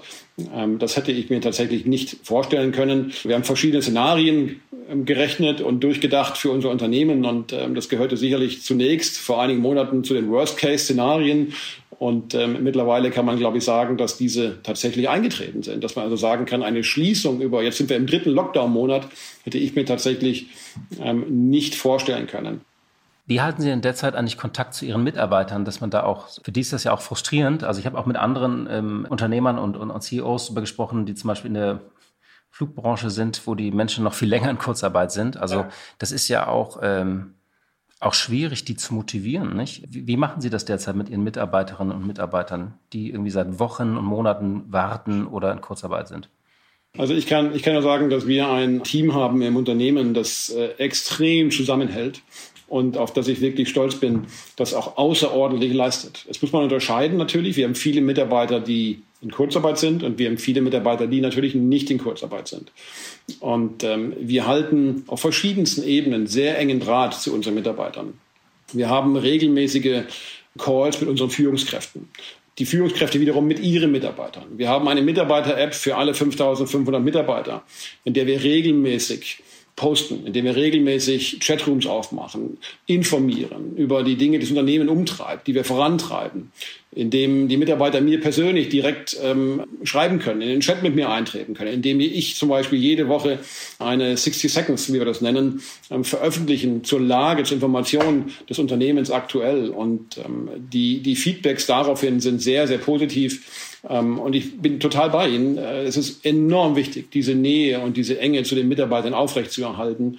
Ähm, 0.52 0.80
das 0.80 0.96
hätte 0.96 1.12
ich 1.12 1.30
mir 1.30 1.40
tatsächlich 1.40 1.86
nicht 1.86 2.16
vorstellen 2.24 2.72
können. 2.72 3.12
Wir 3.22 3.36
haben 3.36 3.44
verschiedene 3.44 3.80
Szenarien 3.80 4.60
ähm, 4.90 5.04
gerechnet 5.04 5.60
und 5.60 5.84
durchgedacht 5.84 6.36
für 6.36 6.50
unser 6.50 6.70
Unternehmen 6.70 7.24
und 7.24 7.52
ähm, 7.52 7.76
das 7.76 7.88
gehörte 7.88 8.16
sicherlich 8.16 8.64
zunächst 8.64 9.18
vor 9.18 9.40
einigen 9.40 9.60
Monaten 9.60 10.02
zu 10.02 10.14
den 10.14 10.28
Worst-Case-Szenarien 10.30 11.52
und 11.98 12.34
ähm, 12.34 12.62
mittlerweile 12.62 13.10
kann 13.10 13.24
man, 13.24 13.38
glaube 13.38 13.58
ich, 13.58 13.64
sagen, 13.64 13.96
dass 13.96 14.18
diese 14.18 14.62
tatsächlich 14.62 15.08
eingetreten 15.08 15.62
sind. 15.62 15.82
Dass 15.82 15.96
man 15.96 16.04
also 16.04 16.16
sagen 16.16 16.44
kann, 16.44 16.62
eine 16.62 16.84
Schließung 16.84 17.40
über, 17.40 17.62
jetzt 17.62 17.78
sind 17.78 17.88
wir 17.88 17.96
im 17.96 18.06
dritten 18.06 18.30
Lockdown-Monat, 18.30 19.08
hätte 19.44 19.58
ich 19.58 19.74
mir 19.74 19.86
tatsächlich 19.86 20.48
ähm, 21.00 21.48
nicht 21.48 21.74
vorstellen 21.74 22.26
können. 22.26 22.60
Wie 23.28 23.40
halten 23.40 23.62
Sie 23.62 23.70
in 23.70 23.80
der 23.80 23.94
Zeit 23.94 24.14
eigentlich 24.14 24.38
Kontakt 24.38 24.74
zu 24.74 24.84
Ihren 24.84 25.02
Mitarbeitern, 25.02 25.64
dass 25.64 25.80
man 25.80 25.90
da 25.90 26.04
auch, 26.04 26.28
für 26.44 26.52
die 26.52 26.60
ist 26.60 26.72
das 26.72 26.84
ja 26.84 26.92
auch 26.92 27.00
frustrierend. 27.00 27.64
Also 27.64 27.80
ich 27.80 27.86
habe 27.86 27.98
auch 27.98 28.06
mit 28.06 28.16
anderen 28.16 28.68
ähm, 28.70 29.06
Unternehmern 29.08 29.58
und, 29.58 29.76
und, 29.76 29.90
und 29.90 30.00
CEOs 30.00 30.46
darüber 30.46 30.60
gesprochen, 30.60 31.06
die 31.06 31.14
zum 31.14 31.28
Beispiel 31.28 31.48
in 31.48 31.54
der 31.54 31.80
Flugbranche 32.50 33.10
sind, 33.10 33.46
wo 33.46 33.54
die 33.54 33.70
Menschen 33.70 34.04
noch 34.04 34.14
viel 34.14 34.28
länger 34.28 34.50
in 34.50 34.58
Kurzarbeit 34.58 35.12
sind. 35.12 35.36
Also 35.36 35.56
ja. 35.56 35.68
das 35.98 36.12
ist 36.12 36.28
ja 36.28 36.46
auch 36.46 36.78
ähm, 36.82 37.35
auch 38.00 38.14
schwierig, 38.14 38.64
die 38.64 38.76
zu 38.76 38.94
motivieren. 38.94 39.56
Nicht? 39.56 39.84
Wie, 39.88 40.16
machen 40.16 40.40
Sie 40.40 40.50
das 40.50 40.64
derzeit 40.64 40.96
mit 40.96 41.08
Ihren 41.08 41.24
Mitarbeiterinnen 41.24 41.96
und 41.96 42.06
Mitarbeitern, 42.06 42.74
die 42.92 43.10
irgendwie 43.10 43.30
seit 43.30 43.58
Wochen 43.58 43.96
und 43.96 44.04
Monaten 44.04 44.64
warten 44.68 45.26
oder 45.26 45.52
in 45.52 45.60
Kurzarbeit 45.60 46.08
sind? 46.08 46.28
Also 46.98 47.14
ich 47.14 47.26
kann, 47.26 47.54
ich 47.54 47.62
kann 47.62 47.74
nur 47.74 47.82
sagen, 47.82 48.08
dass 48.08 48.26
wir 48.26 48.48
ein 48.48 48.82
Team 48.82 49.14
haben 49.14 49.42
im 49.42 49.56
Unternehmen, 49.56 50.14
das 50.14 50.50
äh, 50.50 50.68
extrem 50.78 51.50
zusammenhält 51.50 52.22
und 52.68 52.96
auf 52.96 53.12
das 53.12 53.28
ich 53.28 53.40
wirklich 53.40 53.68
stolz 53.68 53.96
bin, 53.96 54.26
das 54.56 54.74
auch 54.74 54.96
außerordentlich 54.96 55.72
leistet. 55.72 56.26
Es 56.28 56.40
muss 56.40 56.52
man 56.52 56.62
unterscheiden 56.62 57.18
natürlich. 57.18 57.56
Wir 57.56 57.64
haben 57.64 57.74
viele 57.74 58.00
Mitarbeiter, 58.00 58.60
die 58.60 59.02
in 59.22 59.30
Kurzarbeit 59.30 59.78
sind 59.78 60.02
und 60.02 60.18
wir 60.18 60.28
haben 60.28 60.38
viele 60.38 60.60
Mitarbeiter, 60.60 61.06
die 61.06 61.20
natürlich 61.20 61.54
nicht 61.54 61.90
in 61.90 61.98
Kurzarbeit 61.98 62.48
sind. 62.48 62.70
Und 63.40 63.82
ähm, 63.82 64.14
wir 64.20 64.46
halten 64.46 65.04
auf 65.06 65.20
verschiedensten 65.20 65.82
Ebenen 65.82 66.26
sehr 66.26 66.58
engen 66.58 66.80
Draht 66.80 67.14
zu 67.14 67.32
unseren 67.32 67.54
Mitarbeitern. 67.54 68.14
Wir 68.72 68.88
haben 68.88 69.16
regelmäßige 69.16 70.02
Calls 70.58 71.00
mit 71.00 71.08
unseren 71.08 71.30
Führungskräften. 71.30 72.08
Die 72.58 72.66
Führungskräfte 72.66 73.20
wiederum 73.20 73.46
mit 73.46 73.60
ihren 73.60 73.92
Mitarbeitern. 73.92 74.44
Wir 74.56 74.68
haben 74.68 74.88
eine 74.88 75.02
Mitarbeiter-App 75.02 75.74
für 75.74 75.96
alle 75.96 76.14
5500 76.14 77.02
Mitarbeiter, 77.02 77.62
in 78.04 78.14
der 78.14 78.26
wir 78.26 78.42
regelmäßig 78.42 79.42
posten, 79.76 80.26
indem 80.26 80.46
wir 80.46 80.56
regelmäßig 80.56 81.38
Chatrooms 81.40 81.86
aufmachen, 81.86 82.56
informieren 82.86 83.76
über 83.76 84.02
die 84.02 84.16
Dinge, 84.16 84.38
die 84.38 84.44
das 84.44 84.50
Unternehmen 84.50 84.88
umtreibt, 84.88 85.46
die 85.46 85.54
wir 85.54 85.64
vorantreiben, 85.64 86.50
indem 86.96 87.46
die 87.46 87.58
Mitarbeiter 87.58 88.00
mir 88.00 88.20
persönlich 88.20 88.70
direkt 88.70 89.16
ähm, 89.22 89.64
schreiben 89.84 90.18
können, 90.18 90.40
in 90.40 90.48
den 90.48 90.60
Chat 90.60 90.82
mit 90.82 90.94
mir 90.94 91.10
eintreten 91.10 91.52
können, 91.52 91.74
indem 91.74 92.00
ich 92.00 92.36
zum 92.36 92.48
Beispiel 92.48 92.78
jede 92.78 93.06
Woche 93.08 93.38
eine 93.78 94.16
60 94.16 94.50
Seconds, 94.50 94.90
wie 94.90 94.98
wir 94.98 95.04
das 95.04 95.20
nennen, 95.20 95.60
ähm, 95.90 96.04
veröffentlichen 96.04 96.84
zur 96.84 97.02
Lage, 97.02 97.44
zur 97.44 97.56
Information 97.56 98.32
des 98.48 98.58
Unternehmens 98.58 99.10
aktuell. 99.10 99.68
Und 99.68 100.16
ähm, 100.16 100.48
die, 100.56 101.02
die 101.02 101.16
Feedbacks 101.16 101.66
daraufhin 101.66 102.20
sind 102.20 102.40
sehr, 102.40 102.66
sehr 102.66 102.78
positiv. 102.78 103.76
Ähm, 103.88 104.18
und 104.18 104.34
ich 104.34 104.58
bin 104.60 104.80
total 104.80 105.10
bei 105.10 105.28
Ihnen. 105.28 105.58
Äh, 105.58 105.82
es 105.82 105.98
ist 105.98 106.24
enorm 106.24 106.76
wichtig, 106.76 107.10
diese 107.10 107.34
Nähe 107.34 107.80
und 107.80 107.98
diese 107.98 108.18
Enge 108.18 108.42
zu 108.44 108.54
den 108.54 108.68
Mitarbeitern 108.68 109.12
aufrechtzuerhalten. 109.12 110.18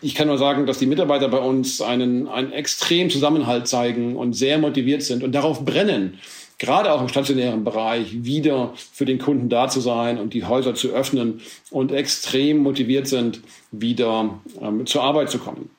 Ich 0.00 0.14
kann 0.14 0.28
nur 0.28 0.38
sagen, 0.38 0.66
dass 0.66 0.78
die 0.78 0.86
Mitarbeiter 0.86 1.28
bei 1.28 1.38
uns 1.38 1.80
einen, 1.80 2.28
einen 2.28 2.52
extremen 2.52 3.10
Zusammenhalt 3.10 3.66
zeigen 3.66 4.16
und 4.16 4.34
sehr 4.34 4.58
motiviert 4.58 5.02
sind 5.02 5.24
und 5.24 5.32
darauf 5.32 5.64
brennen, 5.64 6.18
gerade 6.58 6.92
auch 6.92 7.00
im 7.00 7.08
stationären 7.08 7.64
Bereich 7.64 8.24
wieder 8.24 8.74
für 8.92 9.04
den 9.04 9.18
Kunden 9.18 9.48
da 9.48 9.68
zu 9.68 9.80
sein 9.80 10.18
und 10.18 10.34
die 10.34 10.44
Häuser 10.44 10.74
zu 10.74 10.90
öffnen 10.90 11.40
und 11.70 11.90
extrem 11.92 12.58
motiviert 12.58 13.08
sind, 13.08 13.40
wieder 13.72 14.38
ähm, 14.60 14.86
zur 14.86 15.02
Arbeit 15.02 15.30
zu 15.30 15.38
kommen. 15.38 15.70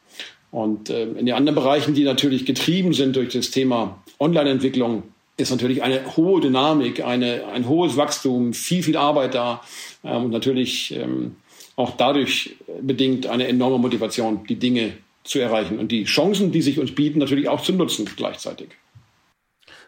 Und 0.52 0.90
äh, 0.90 1.04
in 1.04 1.26
den 1.26 1.36
anderen 1.36 1.56
Bereichen, 1.56 1.94
die 1.94 2.04
natürlich 2.04 2.46
getrieben 2.46 2.94
sind 2.94 3.16
durch 3.16 3.34
das 3.34 3.52
Thema 3.52 4.02
Online-Entwicklung, 4.20 5.04
ist 5.38 5.52
natürlich 5.52 5.84
eine 5.84 6.18
hohe 6.18 6.42
Dynamik, 6.42 7.04
eine, 7.06 7.46
ein 7.54 7.70
hohes 7.70 7.96
Wachstum, 7.96 8.54
viel, 8.54 8.84
viel 8.84 8.98
Arbeit 8.98 9.36
da 9.36 9.62
ähm, 10.04 10.26
und 10.26 10.32
natürlich 10.32 10.94
ähm, 10.96 11.36
auch 11.80 11.96
dadurch 11.96 12.58
bedingt 12.82 13.28
eine 13.28 13.48
enorme 13.48 13.78
Motivation, 13.78 14.46
die 14.46 14.60
Dinge 14.60 14.98
zu 15.24 15.40
erreichen 15.40 15.80
und 15.80 15.94
die 15.94 16.04
Chancen, 16.04 16.52
die 16.52 16.62
sich 16.62 16.78
uns 16.78 16.94
bieten, 16.94 17.20
natürlich 17.20 17.48
auch 17.48 17.62
zu 17.62 17.72
nutzen 17.72 18.06
gleichzeitig. 18.18 18.72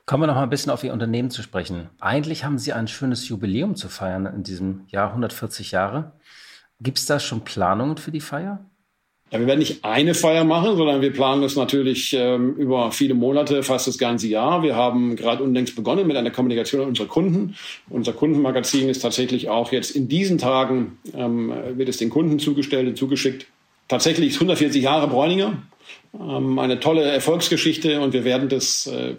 Kommen 0.06 0.24
wir 0.24 0.28
noch 0.28 0.36
mal 0.36 0.44
ein 0.44 0.50
bisschen 0.50 0.72
auf 0.72 0.86
Ihr 0.86 0.94
Unternehmen 0.94 1.32
zu 1.32 1.44
sprechen. 1.44 1.90
Eigentlich 2.00 2.46
haben 2.46 2.58
Sie 2.58 2.72
ein 2.72 2.88
schönes 2.88 3.28
Jubiläum 3.28 3.76
zu 3.76 3.90
feiern 3.90 4.26
in 4.26 4.44
diesem 4.44 4.86
Jahr, 4.88 5.10
140 5.10 5.72
Jahre. 5.72 6.14
Gibt 6.80 6.98
es 6.98 7.06
da 7.08 7.20
schon 7.20 7.44
Planungen 7.44 7.98
für 7.98 8.12
die 8.12 8.22
Feier? 8.22 8.66
Ja, 9.32 9.40
wir 9.40 9.48
werden 9.48 9.60
nicht 9.60 9.86
eine 9.86 10.14
Feier 10.14 10.44
machen, 10.44 10.76
sondern 10.76 11.02
wir 11.02 11.14
planen 11.14 11.44
es 11.44 11.56
natürlich 11.56 12.14
ähm, 12.14 12.54
über 12.56 12.92
viele 12.92 13.14
Monate, 13.14 13.64
fast 13.64 13.88
das 13.88 13.98
ganze 13.98 14.28
Jahr. 14.28 14.62
Wir 14.62 14.76
haben 14.76 15.16
gerade 15.16 15.42
unlängst 15.42 15.74
begonnen 15.74 16.06
mit 16.06 16.18
einer 16.18 16.32
Kommunikation 16.32 16.86
unserer 16.86 17.08
Kunden. 17.08 17.56
Unser 17.90 18.12
Kundenmagazin 18.12 18.90
ist 18.90 19.00
tatsächlich 19.00 19.48
auch 19.48 19.72
jetzt 19.72 19.92
in 19.92 20.10
diesen 20.10 20.38
Tagen, 20.38 20.98
ähm, 21.16 21.54
wird 21.76 21.88
es 21.88 21.98
den 21.98 22.10
Kunden 22.10 22.40
zugestellt 22.40 22.90
und 22.90 22.98
zugeschickt. 22.98 23.48
Tatsächlich 23.88 24.32
ist 24.32 24.36
140 24.36 24.84
Jahre 24.84 25.08
Bräuninger, 25.08 25.62
ähm, 26.14 26.60
eine 26.60 26.82
tolle 26.82 27.04
Erfolgsgeschichte 27.04 28.02
und 28.02 28.12
wir 28.12 28.26
werden 28.26 28.50
das 28.50 28.88
äh, 28.88 29.16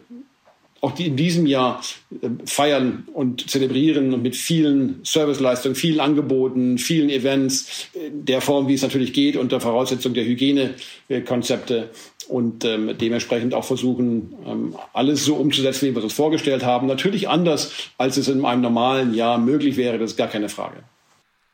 auch 0.82 0.92
die 0.92 1.06
in 1.06 1.16
diesem 1.16 1.46
Jahr 1.46 1.80
äh, 2.10 2.28
feiern 2.44 3.08
und 3.14 3.48
zelebrieren 3.48 4.12
und 4.12 4.22
mit 4.22 4.36
vielen 4.36 5.00
Serviceleistungen, 5.04 5.76
vielen 5.76 6.00
Angeboten, 6.00 6.76
vielen 6.76 7.08
Events, 7.08 7.88
äh, 7.94 8.10
der 8.10 8.40
Form, 8.40 8.68
wie 8.68 8.74
es 8.74 8.82
natürlich 8.82 9.12
geht, 9.12 9.36
unter 9.36 9.60
Voraussetzung 9.60 10.12
der 10.12 10.24
Hygienekonzepte 10.24 11.90
und 12.28 12.64
ähm, 12.64 12.96
dementsprechend 13.00 13.54
auch 13.54 13.64
versuchen, 13.64 14.34
ähm, 14.44 14.76
alles 14.92 15.24
so 15.24 15.36
umzusetzen, 15.36 15.86
wie 15.86 15.92
wir 15.92 15.98
es 15.98 16.04
uns 16.04 16.12
vorgestellt 16.14 16.64
haben. 16.64 16.88
Natürlich 16.88 17.28
anders, 17.28 17.72
als 17.96 18.16
es 18.16 18.28
in 18.28 18.44
einem 18.44 18.60
normalen 18.60 19.14
Jahr 19.14 19.38
möglich 19.38 19.76
wäre, 19.76 19.98
das 19.98 20.12
ist 20.12 20.16
gar 20.16 20.28
keine 20.28 20.48
Frage. 20.48 20.82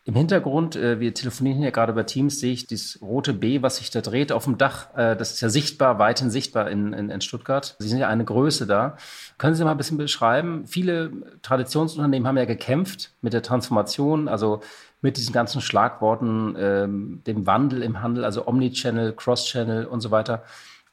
Im 0.08 0.14
Hintergrund, 0.14 0.74
äh, 0.74 1.00
wir 1.00 1.12
telefonieren 1.12 1.60
ja 1.60 1.68
gerade 1.68 1.92
bei 1.92 2.02
Teams, 2.02 2.40
sehe 2.40 2.54
ich 2.54 2.66
das 2.66 2.98
rote 3.02 3.34
B, 3.34 3.60
was 3.60 3.76
sich 3.76 3.90
da 3.90 4.00
dreht 4.00 4.32
auf 4.32 4.44
dem 4.44 4.56
Dach. 4.56 4.88
Äh, 4.96 5.14
das 5.14 5.32
ist 5.32 5.42
ja 5.42 5.50
sichtbar, 5.50 5.98
weithin 5.98 6.30
sichtbar 6.30 6.70
in, 6.70 6.94
in, 6.94 7.10
in 7.10 7.20
Stuttgart. 7.20 7.76
Sie 7.78 7.88
sind 7.88 7.98
ja 7.98 8.08
eine 8.08 8.24
Größe 8.24 8.66
da. 8.66 8.96
Können 9.36 9.54
Sie 9.54 9.62
mal 9.64 9.72
ein 9.72 9.76
bisschen 9.76 9.98
beschreiben? 9.98 10.66
Viele 10.66 11.12
Traditionsunternehmen 11.42 12.26
haben 12.26 12.38
ja 12.38 12.46
gekämpft 12.46 13.12
mit 13.20 13.34
der 13.34 13.42
Transformation, 13.42 14.28
also 14.28 14.62
mit 15.02 15.18
diesen 15.18 15.34
ganzen 15.34 15.60
Schlagworten, 15.60 16.56
ähm, 16.58 17.22
dem 17.26 17.46
Wandel 17.46 17.82
im 17.82 18.00
Handel, 18.00 18.24
also 18.24 18.46
Omnichannel, 18.46 19.12
Cross-Channel 19.12 19.84
und 19.84 20.00
so 20.00 20.10
weiter. 20.10 20.42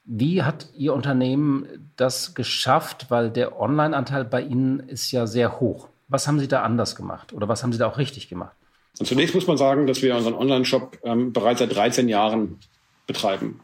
Wie 0.04 0.42
hat 0.42 0.66
Ihr 0.74 0.92
Unternehmen 0.92 1.88
das 1.96 2.34
geschafft? 2.34 3.06
Weil 3.08 3.30
der 3.30 3.58
Online-Anteil 3.58 4.26
bei 4.26 4.42
Ihnen 4.42 4.78
ist 4.78 5.10
ja 5.10 5.26
sehr 5.26 5.58
hoch. 5.58 5.88
Was 6.06 6.28
haben 6.28 6.38
Sie 6.38 6.48
da 6.48 6.64
anders 6.64 6.94
gemacht 6.94 7.32
oder 7.32 7.48
was 7.48 7.62
haben 7.62 7.72
Sie 7.72 7.78
da 7.78 7.86
auch 7.86 7.96
richtig 7.96 8.28
gemacht? 8.28 8.54
Und 8.98 9.06
zunächst 9.06 9.34
muss 9.34 9.46
man 9.46 9.56
sagen, 9.56 9.86
dass 9.86 10.02
wir 10.02 10.16
unseren 10.16 10.34
Online-Shop 10.34 10.98
ähm, 11.04 11.32
bereits 11.32 11.60
seit 11.60 11.74
13 11.74 12.08
Jahren 12.08 12.58
betreiben. 13.06 13.60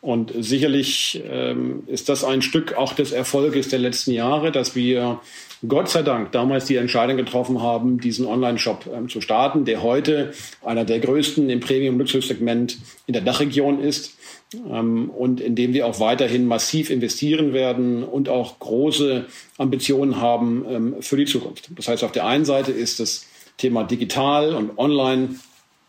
Und 0.00 0.32
sicherlich 0.38 1.20
ähm, 1.28 1.82
ist 1.88 2.08
das 2.08 2.22
ein 2.22 2.40
Stück 2.40 2.74
auch 2.76 2.92
des 2.92 3.10
Erfolges 3.10 3.68
der 3.70 3.80
letzten 3.80 4.12
Jahre, 4.12 4.52
dass 4.52 4.76
wir 4.76 5.20
Gott 5.66 5.88
sei 5.88 6.02
Dank 6.02 6.32
damals 6.32 6.66
die 6.66 6.76
Entscheidung 6.76 7.16
getroffen 7.16 7.60
haben, 7.60 7.98
diesen 7.98 8.26
Online-Shop 8.26 8.88
ähm, 8.94 9.08
zu 9.08 9.20
starten, 9.20 9.64
der 9.64 9.82
heute 9.82 10.32
einer 10.64 10.84
der 10.84 11.00
größten 11.00 11.50
im 11.50 11.60
Premium-Luxussegment 11.60 12.78
in 13.06 13.14
der 13.14 13.22
Dachregion 13.22 13.80
ist 13.80 14.16
ähm, 14.54 15.10
und 15.10 15.40
in 15.40 15.56
dem 15.56 15.72
wir 15.72 15.86
auch 15.86 15.98
weiterhin 15.98 16.46
massiv 16.46 16.90
investieren 16.90 17.52
werden 17.52 18.04
und 18.04 18.28
auch 18.28 18.58
große 18.60 19.24
Ambitionen 19.58 20.20
haben 20.20 20.64
ähm, 20.68 20.94
für 21.00 21.16
die 21.16 21.24
Zukunft. 21.24 21.70
Das 21.74 21.88
heißt, 21.88 22.04
auf 22.04 22.12
der 22.12 22.26
einen 22.26 22.44
Seite 22.44 22.70
ist 22.70 23.00
es 23.00 23.26
Thema 23.56 23.84
digital 23.84 24.54
und 24.54 24.78
online 24.78 25.36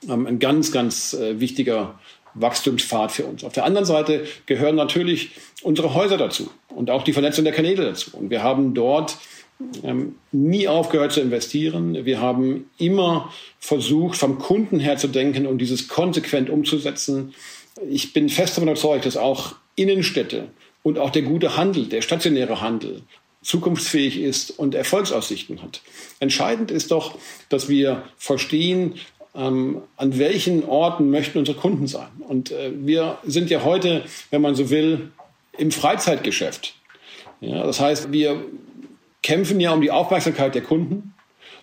ähm, 0.10 0.25
ein 0.27 0.39
ganz, 0.39 0.71
ganz 0.71 1.13
äh, 1.13 1.39
wichtiger 1.39 1.99
Wachstumspfad 2.34 3.12
für 3.12 3.25
uns. 3.25 3.43
Auf 3.43 3.53
der 3.53 3.65
anderen 3.65 3.86
Seite 3.86 4.25
gehören 4.45 4.75
natürlich 4.75 5.32
unsere 5.63 5.93
Häuser 5.93 6.17
dazu 6.17 6.49
und 6.69 6.89
auch 6.89 7.03
die 7.03 7.13
Vernetzung 7.13 7.45
der 7.45 7.53
Kanäle 7.53 7.86
dazu. 7.86 8.12
Und 8.15 8.30
wir 8.30 8.43
haben 8.43 8.73
dort 8.73 9.17
ähm, 9.84 10.15
nie 10.32 10.67
aufgehört 10.67 11.12
zu 11.12 11.21
investieren. 11.21 12.06
Wir 12.06 12.21
haben 12.21 12.69
immer 12.77 13.34
versucht, 13.60 14.17
vom 14.17 14.38
Kunden 14.38 14.80
her 14.80 14.97
zu 14.97 15.08
denken 15.08 15.47
und 15.47 15.58
dieses 15.58 15.88
konsequent 15.88 16.49
umzusetzen. 16.49 17.34
Ich 17.89 18.13
bin 18.13 18.30
fest 18.30 18.58
davon 18.58 18.69
überzeugt, 18.69 19.06
dass 19.06 19.17
auch 19.17 19.56
Innenstädte 19.75 20.49
und 20.84 20.99
auch 20.99 21.10
der 21.10 21.23
gute 21.23 21.58
Handel, 21.58 21.88
der 21.88 22.01
stationäre 22.01 22.62
Handel, 22.62 23.01
zukunftsfähig 23.47 24.19
ist 24.19 24.51
und 24.51 24.75
Erfolgsaussichten 24.75 25.63
hat. 25.63 25.81
Entscheidend 26.19 26.69
ist 26.69 26.91
doch, 26.91 27.17
dass 27.47 27.69
wir 27.69 28.03
verstehen, 28.17 28.95
ähm, 29.33 29.83
an 29.95 30.19
welchen 30.19 30.65
Orten 30.65 31.10
möchten 31.10 31.39
unsere 31.39 31.57
Kunden 31.57 31.88
sein. 31.88 32.10
Und 32.27 32.51
äh, 32.51 32.71
wir 32.75 33.19
sind 33.23 33.49
ja 33.49 33.63
heute, 33.63 34.03
wenn 34.31 34.41
man 34.41 34.55
so 34.55 34.69
will, 34.69 35.12
im 35.57 35.71
Freizeitgeschäft. 35.71 36.75
Ja, 37.39 37.63
das 37.63 37.79
heißt, 37.79 38.12
wir 38.12 38.43
kämpfen 39.23 39.62
ja 39.62 39.71
um 39.71 39.79
die 39.81 39.91
Aufmerksamkeit 39.91 40.53
der 40.53 40.63
Kunden, 40.63 41.13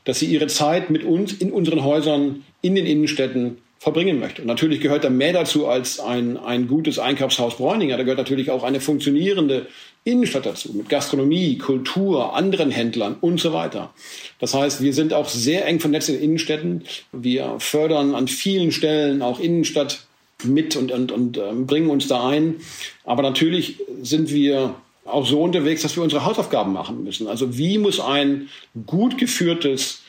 dass 0.05 0.19
sie 0.21 0.27
ihre 0.27 0.47
Zeit 0.47 0.89
mit 0.89 1.05
uns 1.05 1.35
in 1.35 1.53
unseren 1.53 1.85
Häusern, 1.85 2.45
in 2.63 2.75
den 2.77 2.87
Innenstädten 2.87 3.59
verbringen 3.79 4.19
möchte. 4.19 4.41
Und 4.41 4.49
natürlich 4.49 4.81
gehört 4.81 5.05
da 5.05 5.11
mehr 5.11 5.35
dazu 5.35 5.67
als 5.67 6.01
ein, 6.01 6.39
ein 6.39 6.67
gutes 6.67 6.99
Einkaufshaus 6.99 7.59
Bräuninger. 7.59 7.99
Da 7.99 8.05
gehört 8.05 8.19
natürlich 8.19 8.51
auch 8.51 8.63
eine 8.63 8.81
funktionierende 8.81 9.67
Innenstadt 10.05 10.47
dazu, 10.47 10.73
mit 10.75 10.89
Gastronomie, 10.89 11.57
Kultur, 11.59 12.35
anderen 12.35 12.71
Händlern 12.71 13.17
und 13.21 13.41
so 13.41 13.53
weiter. 13.53 13.93
Das 14.39 14.55
heißt, 14.55 14.83
wir 14.83 14.93
sind 14.93 15.15
auch 15.15 15.29
sehr 15.29 15.67
eng 15.67 15.81
vernetzt 15.81 16.11
in 16.11 16.21
Innenstädten. 16.21 16.85
Wir 17.13 17.57
fördern 17.59 18.15
an 18.15 18.29
vielen 18.29 18.71
Stellen 18.71 19.23
auch 19.23 19.41
Innenstadt 19.41 20.07
mit 20.43 20.77
und, 20.77 20.93
und, 20.93 21.11
und 21.11 21.39
äh, 21.39 21.53
bringen 21.55 21.89
uns 21.89 22.07
da 22.07 22.29
ein. 22.29 22.57
Aber 23.05 23.23
natürlich 23.23 23.81
sind 24.03 24.31
wir 24.31 24.75
auch 25.07 25.27
so 25.27 25.43
unterwegs, 25.43 25.83
dass 25.83 25.97
wir 25.97 26.03
unsere 26.03 26.25
Hausaufgaben 26.25 26.73
machen 26.73 27.03
müssen. 27.03 27.27
Also 27.27 27.57
wie 27.57 27.79
muss 27.79 28.01
ein 28.01 28.49
gut 28.87 29.17
geführtes 29.17 30.03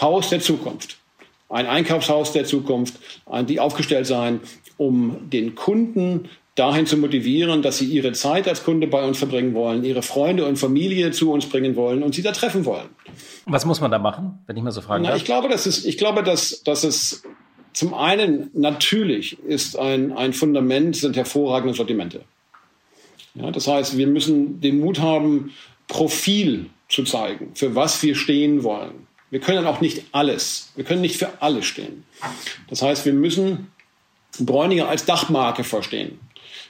Haus 0.00 0.28
der 0.28 0.40
Zukunft 0.40 0.98
ein 1.48 1.66
Einkaufshaus 1.66 2.32
der 2.32 2.44
Zukunft, 2.44 2.94
die 3.48 3.60
aufgestellt 3.60 4.06
sein, 4.06 4.40
um 4.76 5.30
den 5.30 5.54
Kunden 5.54 6.28
dahin 6.56 6.86
zu 6.86 6.96
motivieren, 6.96 7.62
dass 7.62 7.78
sie 7.78 7.84
ihre 7.84 8.12
Zeit 8.12 8.48
als 8.48 8.64
Kunde 8.64 8.86
bei 8.86 9.04
uns 9.04 9.18
verbringen 9.18 9.54
wollen, 9.54 9.84
ihre 9.84 10.02
Freunde 10.02 10.46
und 10.46 10.56
Familie 10.56 11.12
zu 11.12 11.30
uns 11.30 11.46
bringen 11.48 11.76
wollen 11.76 12.02
und 12.02 12.14
sie 12.14 12.22
da 12.22 12.32
treffen 12.32 12.64
wollen. 12.64 12.88
Was 13.44 13.64
muss 13.64 13.80
man 13.80 13.90
da 13.90 13.98
machen, 13.98 14.38
wenn 14.46 14.56
ich 14.56 14.62
mal 14.62 14.72
so 14.72 14.80
fragen 14.80 15.04
Na, 15.04 15.10
darf? 15.10 15.18
Ich 15.18 15.24
glaube, 15.24 15.48
dass 15.48 15.66
es, 15.66 15.84
ich 15.84 15.98
glaube, 15.98 16.22
dass, 16.22 16.62
dass 16.64 16.82
es 16.82 17.22
zum 17.74 17.92
einen 17.92 18.50
natürlich 18.54 19.38
ist 19.40 19.78
ein, 19.78 20.12
ein 20.12 20.32
Fundament, 20.32 20.96
sind 20.96 21.14
hervorragende 21.14 21.74
Sortimente. 21.74 22.22
Ja, 23.34 23.50
das 23.50 23.68
heißt, 23.68 23.98
wir 23.98 24.06
müssen 24.06 24.62
den 24.62 24.80
Mut 24.80 24.98
haben, 24.98 25.52
Profil 25.88 26.70
zu 26.88 27.04
zeigen, 27.04 27.50
für 27.54 27.74
was 27.74 28.02
wir 28.02 28.14
stehen 28.14 28.62
wollen. 28.64 29.06
Wir 29.30 29.40
können 29.40 29.66
auch 29.66 29.82
nicht 29.82 30.04
alles, 30.12 30.72
wir 30.74 30.84
können 30.84 31.02
nicht 31.02 31.16
für 31.16 31.42
alles 31.42 31.66
stehen. 31.66 32.04
Das 32.70 32.80
heißt, 32.80 33.04
wir 33.04 33.12
müssen 33.12 33.70
Bräuninger 34.38 34.88
als 34.88 35.04
Dachmarke 35.04 35.62
verstehen. 35.62 36.18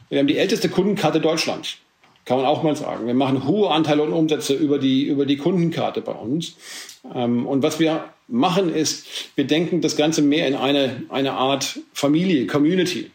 Wir 0.08 0.20
haben 0.20 0.26
die 0.26 0.38
älteste 0.38 0.68
Kundenkarte 0.68 1.20
Deutschlands. 1.20 1.76
Kann 2.24 2.38
man 2.38 2.46
auch 2.46 2.62
mal 2.64 2.74
sagen. 2.74 3.06
Wir 3.06 3.14
machen 3.14 3.46
hohe 3.46 3.70
Anteile 3.70 4.02
und 4.02 4.12
Umsätze 4.12 4.54
über 4.54 4.78
die, 4.78 5.04
über 5.04 5.26
die 5.26 5.36
Kundenkarte 5.36 6.00
bei 6.00 6.12
uns. 6.12 6.56
Ähm, 7.14 7.46
und 7.46 7.62
was 7.62 7.78
wir 7.78 8.04
machen 8.28 8.74
ist, 8.74 9.06
wir 9.36 9.46
denken 9.46 9.80
das 9.80 9.96
Ganze 9.96 10.22
mehr 10.22 10.48
in 10.48 10.56
eine, 10.56 11.04
eine 11.08 11.32
Art 11.32 11.78
Familie, 11.92 12.46
Community, 12.48 13.10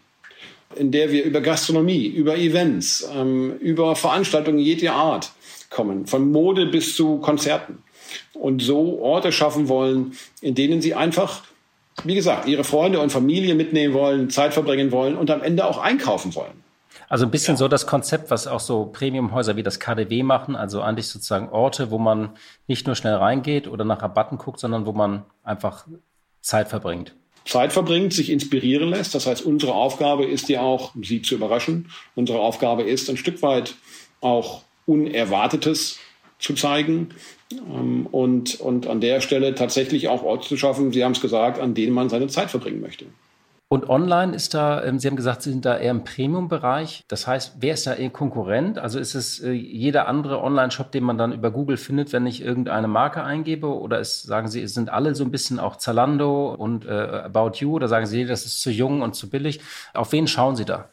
in 0.75 0.91
der 0.91 1.11
wir 1.11 1.25
über 1.25 1.41
Gastronomie, 1.41 2.05
über 2.07 2.37
Events, 2.37 3.07
ähm, 3.13 3.57
über 3.59 3.97
Veranstaltungen 3.97 4.59
jeder 4.59 4.93
Art 4.93 5.31
kommen, 5.69 6.07
von 6.07 6.31
Mode 6.31 6.67
bis 6.67 6.95
zu 6.95 7.17
Konzerten. 7.17 7.79
Und 8.33 8.61
so 8.61 9.01
Orte 9.01 9.31
schaffen 9.31 9.67
wollen, 9.67 10.13
in 10.41 10.55
denen 10.55 10.81
sie 10.81 10.93
einfach, 10.93 11.43
wie 12.05 12.15
gesagt, 12.15 12.47
ihre 12.47 12.63
Freunde 12.63 12.99
und 12.99 13.11
Familie 13.11 13.55
mitnehmen 13.55 13.93
wollen, 13.93 14.29
Zeit 14.29 14.53
verbringen 14.53 14.91
wollen 14.91 15.15
und 15.15 15.29
am 15.29 15.41
Ende 15.41 15.65
auch 15.65 15.77
einkaufen 15.77 16.33
wollen. 16.33 16.60
Also 17.11 17.25
ein 17.25 17.31
bisschen 17.31 17.55
ja. 17.55 17.57
so 17.57 17.67
das 17.67 17.87
Konzept, 17.87 18.31
was 18.31 18.47
auch 18.47 18.61
so 18.61 18.85
Premiumhäuser 18.85 19.57
wie 19.57 19.63
das 19.63 19.81
KDW 19.81 20.23
machen, 20.23 20.55
also 20.55 20.81
eigentlich 20.81 21.07
sozusagen 21.07 21.49
Orte, 21.49 21.91
wo 21.91 21.97
man 21.97 22.29
nicht 22.67 22.87
nur 22.87 22.95
schnell 22.95 23.15
reingeht 23.15 23.67
oder 23.67 23.83
nach 23.83 24.01
Rabatten 24.01 24.37
guckt, 24.37 24.61
sondern 24.61 24.85
wo 24.85 24.93
man 24.93 25.25
einfach 25.43 25.85
Zeit 26.39 26.69
verbringt. 26.69 27.13
Zeit 27.43 27.73
verbringt, 27.73 28.13
sich 28.13 28.29
inspirieren 28.29 28.87
lässt. 28.87 29.13
Das 29.13 29.27
heißt, 29.27 29.43
unsere 29.43 29.73
Aufgabe 29.73 30.23
ist 30.23 30.47
ja 30.47 30.61
auch, 30.61 30.93
sie 31.01 31.21
zu 31.21 31.35
überraschen. 31.35 31.91
Unsere 32.15 32.39
Aufgabe 32.39 32.83
ist 32.83 33.09
ein 33.09 33.17
Stück 33.17 33.41
weit 33.41 33.75
auch 34.21 34.61
Unerwartetes 34.85 35.99
zu 36.39 36.53
zeigen 36.53 37.09
ähm, 37.51 38.05
und, 38.05 38.61
und 38.61 38.87
an 38.87 39.01
der 39.01 39.19
Stelle 39.19 39.53
tatsächlich 39.53 40.07
auch 40.07 40.23
Orte 40.23 40.47
zu 40.47 40.55
schaffen, 40.55 40.93
Sie 40.93 41.03
haben 41.03 41.11
es 41.11 41.19
gesagt, 41.19 41.59
an 41.59 41.73
denen 41.73 41.91
man 41.91 42.07
seine 42.07 42.27
Zeit 42.27 42.51
verbringen 42.51 42.79
möchte. 42.79 43.07
Und 43.71 43.89
online 43.89 44.35
ist 44.35 44.53
da, 44.53 44.83
ähm, 44.83 44.99
Sie 44.99 45.07
haben 45.07 45.15
gesagt, 45.15 45.43
Sie 45.43 45.49
sind 45.49 45.63
da 45.63 45.77
eher 45.77 45.91
im 45.91 46.03
Premium-Bereich. 46.03 47.05
Das 47.07 47.25
heißt, 47.25 47.53
wer 47.61 47.73
ist 47.73 47.87
da 47.87 47.95
Ihr 47.95 48.09
Konkurrent? 48.09 48.77
Also 48.77 48.99
ist 48.99 49.15
es 49.15 49.39
äh, 49.39 49.51
jeder 49.51 50.09
andere 50.09 50.43
Online-Shop, 50.43 50.91
den 50.91 51.05
man 51.05 51.17
dann 51.17 51.31
über 51.31 51.51
Google 51.51 51.77
findet, 51.77 52.11
wenn 52.11 52.25
ich 52.25 52.43
irgendeine 52.43 52.89
Marke 52.89 53.23
eingebe? 53.23 53.67
Oder 53.67 53.99
ist, 53.99 54.23
sagen 54.23 54.49
Sie, 54.49 54.67
sind 54.67 54.89
alle 54.89 55.15
so 55.15 55.23
ein 55.23 55.31
bisschen 55.31 55.57
auch 55.57 55.77
Zalando 55.77 56.53
und 56.53 56.85
äh, 56.85 56.89
About 56.89 57.59
You? 57.59 57.75
Oder 57.75 57.87
sagen 57.87 58.07
Sie, 58.07 58.25
das 58.25 58.45
ist 58.45 58.59
zu 58.59 58.71
jung 58.71 59.01
und 59.01 59.15
zu 59.15 59.29
billig? 59.29 59.61
Auf 59.93 60.11
wen 60.11 60.27
schauen 60.27 60.57
Sie 60.57 60.65
da? 60.65 60.89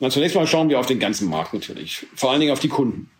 Na, 0.00 0.10
zunächst 0.10 0.36
mal 0.36 0.46
schauen 0.46 0.68
wir 0.68 0.78
auf 0.78 0.86
den 0.86 1.00
ganzen 1.00 1.28
Markt 1.28 1.54
natürlich. 1.54 2.06
Vor 2.14 2.30
allen 2.30 2.40
Dingen 2.40 2.52
auf 2.52 2.60
die 2.60 2.68
Kunden. 2.68 3.10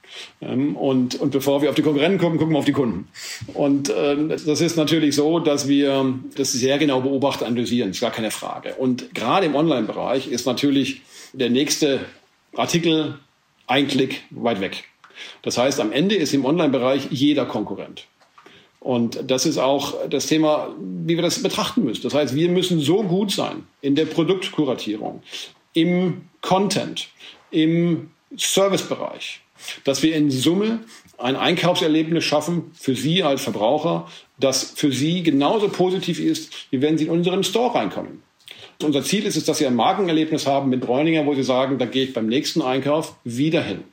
Ähm, 0.41 0.77
und, 0.77 1.17
und 1.17 1.31
bevor 1.31 1.61
wir 1.61 1.71
auf 1.71 1.75
die 1.75 1.83
Konkurrenten 1.83 2.19
gucken, 2.19 2.39
gucken 2.39 2.55
wir 2.55 2.59
auf 2.59 2.65
die 2.65 2.73
Kunden. 2.73 3.09
Und 3.55 3.93
ähm, 3.97 4.29
das 4.29 4.61
ist 4.61 4.77
natürlich 4.77 5.15
so, 5.17 5.41
dass 5.41 5.69
wir 5.69 6.15
das 6.37 6.53
sehr 6.53 6.79
genau 6.79 7.01
beobachten, 7.01 7.45
analysieren, 7.45 7.91
ist 7.91 8.01
gar 8.01 8.13
keine 8.13 8.31
Frage. 8.31 8.75
Und 8.77 9.15
gerade 9.15 9.47
im 9.47 9.55
Online-Bereich 9.55 10.29
ist 10.29 10.47
natürlich 10.47 11.03
der 11.33 11.51
nächste 11.51 12.01
Artikel 12.57 13.19
ein 13.67 13.89
Klick 13.89 14.23
weit 14.31 14.61
weg. 14.61 14.85
Das 15.43 15.59
heißt, 15.59 15.81
am 15.81 15.93
Ende 15.93 16.15
ist 16.15 16.33
im 16.33 16.45
Online-Bereich 16.45 17.09
jeder 17.11 17.45
Konkurrent. 17.45 18.07
Und 18.81 19.29
das 19.29 19.45
ist 19.45 19.59
auch 19.59 20.09
das 20.09 20.27
Thema, 20.27 20.75
wie 20.79 21.17
wir 21.17 21.23
das 21.23 21.43
betrachten 21.43 21.85
müssen. 21.85 22.03
Das 22.03 22.15
heißt, 22.15 22.35
wir 22.37 22.49
müssen 22.49 22.81
so 22.81 23.03
gut 23.03 23.33
sein 23.33 23.65
in 23.83 23.97
der 23.97 24.05
Produktkuratierung, 24.07 25.23
im 25.81 26.23
Content, 26.41 27.09
im 27.51 28.11
Servicebereich, 28.37 29.41
dass 29.85 30.03
wir 30.03 30.15
in 30.15 30.31
Summe 30.31 30.81
ein 31.19 31.37
Einkaufserlebnis 31.37 32.25
schaffen 32.25 32.71
für 32.75 32.95
Sie 32.95 33.23
als 33.23 33.43
Verbraucher, 33.43 34.09
das 34.39 34.73
für 34.77 34.93
Sie 34.93 35.23
genauso 35.23 35.69
positiv 35.69 36.21
ist, 36.21 36.53
wie 36.71 36.81
wenn 36.81 36.99
Sie 36.99 37.05
in 37.05 37.11
unseren 37.11 37.45
Store 37.45 37.75
reinkommen. 37.75 38.23
Unser 38.83 39.03
Ziel 39.03 39.25
ist 39.25 39.37
es, 39.37 39.45
dass 39.45 39.59
Sie 39.59 39.67
ein 39.67 39.75
Markenerlebnis 39.75 40.47
haben 40.47 40.71
mit 40.71 40.81
Bräuninger, 40.81 41.27
wo 41.27 41.35
Sie 41.35 41.43
sagen, 41.43 41.79
da 41.79 41.87
gehe 41.87 42.05
ich 42.05 42.13
beim 42.13 42.27
nächsten 42.27 42.63
Einkauf 42.63 43.17
wieder 43.25 43.63
hin. 43.63 43.85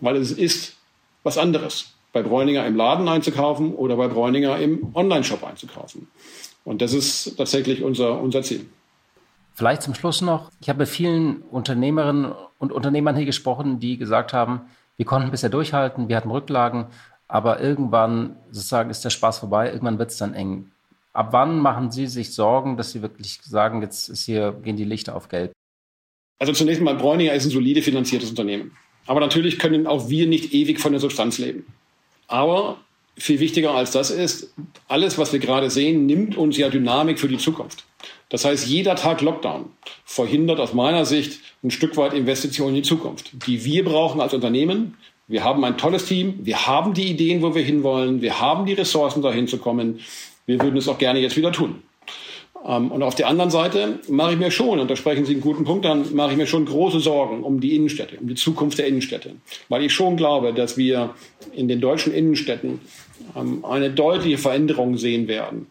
Weil 0.00 0.16
es 0.16 0.32
ist 0.32 0.76
was 1.22 1.38
anderes, 1.38 1.94
bei 2.12 2.22
Bräuninger 2.22 2.66
im 2.66 2.76
Laden 2.76 3.08
einzukaufen 3.08 3.74
oder 3.74 3.96
bei 3.96 4.08
Bräuninger 4.08 4.58
im 4.58 4.94
Online-Shop 4.94 5.44
einzukaufen. 5.44 6.08
Und 6.64 6.82
das 6.82 6.92
ist 6.92 7.36
tatsächlich 7.36 7.82
unser, 7.82 8.20
unser 8.20 8.42
Ziel. 8.42 8.66
Vielleicht 9.56 9.80
zum 9.80 9.94
Schluss 9.94 10.20
noch, 10.20 10.52
ich 10.60 10.68
habe 10.68 10.80
mit 10.80 10.88
vielen 10.88 11.40
Unternehmerinnen 11.40 12.30
und 12.58 12.72
Unternehmern 12.72 13.16
hier 13.16 13.24
gesprochen, 13.24 13.80
die 13.80 13.96
gesagt 13.96 14.34
haben, 14.34 14.60
wir 14.98 15.06
konnten 15.06 15.30
bisher 15.30 15.48
durchhalten, 15.48 16.10
wir 16.10 16.16
hatten 16.16 16.30
Rücklagen, 16.30 16.88
aber 17.26 17.58
irgendwann 17.60 18.36
sozusagen 18.50 18.90
ist 18.90 19.02
der 19.02 19.10
Spaß 19.10 19.38
vorbei, 19.38 19.68
irgendwann 19.68 19.98
wird 19.98 20.10
es 20.10 20.18
dann 20.18 20.34
eng. 20.34 20.72
Ab 21.14 21.28
wann 21.30 21.58
machen 21.58 21.90
Sie 21.90 22.06
sich 22.06 22.34
Sorgen, 22.34 22.76
dass 22.76 22.92
Sie 22.92 23.00
wirklich 23.00 23.40
sagen, 23.42 23.80
jetzt 23.80 24.10
ist 24.10 24.26
hier, 24.26 24.52
gehen 24.52 24.76
die 24.76 24.84
Lichter 24.84 25.16
auf 25.16 25.28
gelb? 25.28 25.52
Also 26.38 26.52
zunächst 26.52 26.82
mal, 26.82 26.94
Bräuninger 26.94 27.32
ist 27.32 27.46
ein 27.46 27.50
solide 27.50 27.80
finanziertes 27.80 28.28
Unternehmen. 28.28 28.72
Aber 29.06 29.20
natürlich 29.20 29.58
können 29.58 29.86
auch 29.86 30.10
wir 30.10 30.26
nicht 30.26 30.52
ewig 30.52 30.80
von 30.80 30.92
der 30.92 31.00
Substanz 31.00 31.38
leben. 31.38 31.64
Aber 32.28 32.76
viel 33.16 33.40
wichtiger 33.40 33.70
als 33.70 33.92
das 33.92 34.10
ist, 34.10 34.52
alles, 34.86 35.16
was 35.16 35.32
wir 35.32 35.40
gerade 35.40 35.70
sehen, 35.70 36.04
nimmt 36.04 36.36
uns 36.36 36.58
ja 36.58 36.68
Dynamik 36.68 37.18
für 37.18 37.28
die 37.28 37.38
Zukunft. 37.38 37.86
Das 38.28 38.44
heißt, 38.44 38.66
jeder 38.66 38.96
Tag 38.96 39.20
Lockdown 39.20 39.66
verhindert 40.04 40.58
aus 40.58 40.74
meiner 40.74 41.04
Sicht 41.04 41.40
ein 41.62 41.70
Stück 41.70 41.96
weit 41.96 42.12
Investitionen 42.12 42.76
in 42.76 42.82
die 42.82 42.88
Zukunft, 42.88 43.30
die 43.46 43.64
wir 43.64 43.84
brauchen 43.84 44.20
als 44.20 44.34
Unternehmen. 44.34 44.96
Wir 45.28 45.44
haben 45.44 45.64
ein 45.64 45.76
tolles 45.76 46.06
Team, 46.06 46.40
wir 46.42 46.66
haben 46.66 46.94
die 46.94 47.08
Ideen, 47.08 47.42
wo 47.42 47.54
wir 47.54 47.62
hinwollen, 47.62 48.20
wir 48.20 48.40
haben 48.40 48.66
die 48.66 48.72
Ressourcen, 48.72 49.22
dahin 49.22 49.48
zu 49.48 49.58
kommen. 49.58 50.00
Wir 50.46 50.60
würden 50.60 50.76
es 50.76 50.88
auch 50.88 50.98
gerne 50.98 51.20
jetzt 51.20 51.36
wieder 51.36 51.52
tun. 51.52 51.82
Ähm, 52.66 52.90
und 52.90 53.02
auf 53.02 53.14
der 53.14 53.28
anderen 53.28 53.50
Seite 53.50 54.00
mache 54.08 54.32
ich 54.32 54.38
mir 54.38 54.50
schon, 54.50 54.78
und 54.80 54.90
da 54.90 54.96
sprechen 54.96 55.24
Sie 55.24 55.32
einen 55.32 55.40
guten 55.40 55.64
Punkt 55.64 55.86
an, 55.86 56.14
mache 56.14 56.32
ich 56.32 56.36
mir 56.36 56.46
schon 56.46 56.64
große 56.64 57.00
Sorgen 57.00 57.42
um 57.42 57.60
die 57.60 57.76
Innenstädte, 57.76 58.18
um 58.18 58.28
die 58.28 58.34
Zukunft 58.34 58.78
der 58.78 58.86
Innenstädte. 58.86 59.36
Weil 59.68 59.84
ich 59.84 59.92
schon 59.92 60.16
glaube, 60.16 60.52
dass 60.52 60.76
wir 60.76 61.14
in 61.54 61.68
den 61.68 61.80
deutschen 61.80 62.12
Innenstädten 62.12 62.80
eine 63.62 63.90
deutliche 63.90 64.38
Veränderung 64.38 64.96
sehen 64.96 65.28
werden 65.28 65.66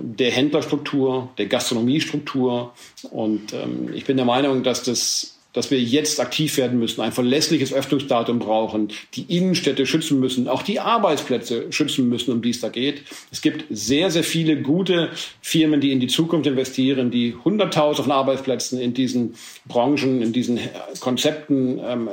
der 0.00 0.30
Händlerstruktur, 0.30 1.28
der 1.38 1.46
Gastronomiestruktur. 1.46 2.72
Und 3.10 3.52
ähm, 3.52 3.90
ich 3.94 4.04
bin 4.04 4.16
der 4.16 4.26
Meinung, 4.26 4.62
dass 4.62 4.82
das 4.82 5.34
dass 5.54 5.70
wir 5.70 5.80
jetzt 5.80 6.20
aktiv 6.20 6.56
werden 6.58 6.78
müssen, 6.78 7.00
ein 7.00 7.10
verlässliches 7.10 7.72
Öffnungsdatum 7.72 8.38
brauchen, 8.38 8.92
die 9.14 9.22
Innenstädte 9.34 9.86
schützen 9.86 10.20
müssen, 10.20 10.46
auch 10.46 10.62
die 10.62 10.78
Arbeitsplätze 10.78 11.72
schützen 11.72 12.08
müssen, 12.08 12.32
um 12.32 12.42
die 12.42 12.50
es 12.50 12.60
da 12.60 12.68
geht. 12.68 13.02
Es 13.32 13.40
gibt 13.40 13.64
sehr, 13.70 14.10
sehr 14.10 14.22
viele 14.22 14.60
gute 14.60 15.08
Firmen, 15.40 15.80
die 15.80 15.90
in 15.90 16.00
die 16.00 16.06
Zukunft 16.06 16.46
investieren, 16.46 17.10
die 17.10 17.34
hunderttausend 17.34 18.06
von 18.06 18.12
Arbeitsplätzen 18.12 18.78
in 18.78 18.92
diesen 18.92 19.34
Branchen, 19.66 20.20
in 20.22 20.32
diesen 20.32 20.60
Konzepten 21.00 21.80
ähm, 21.82 22.08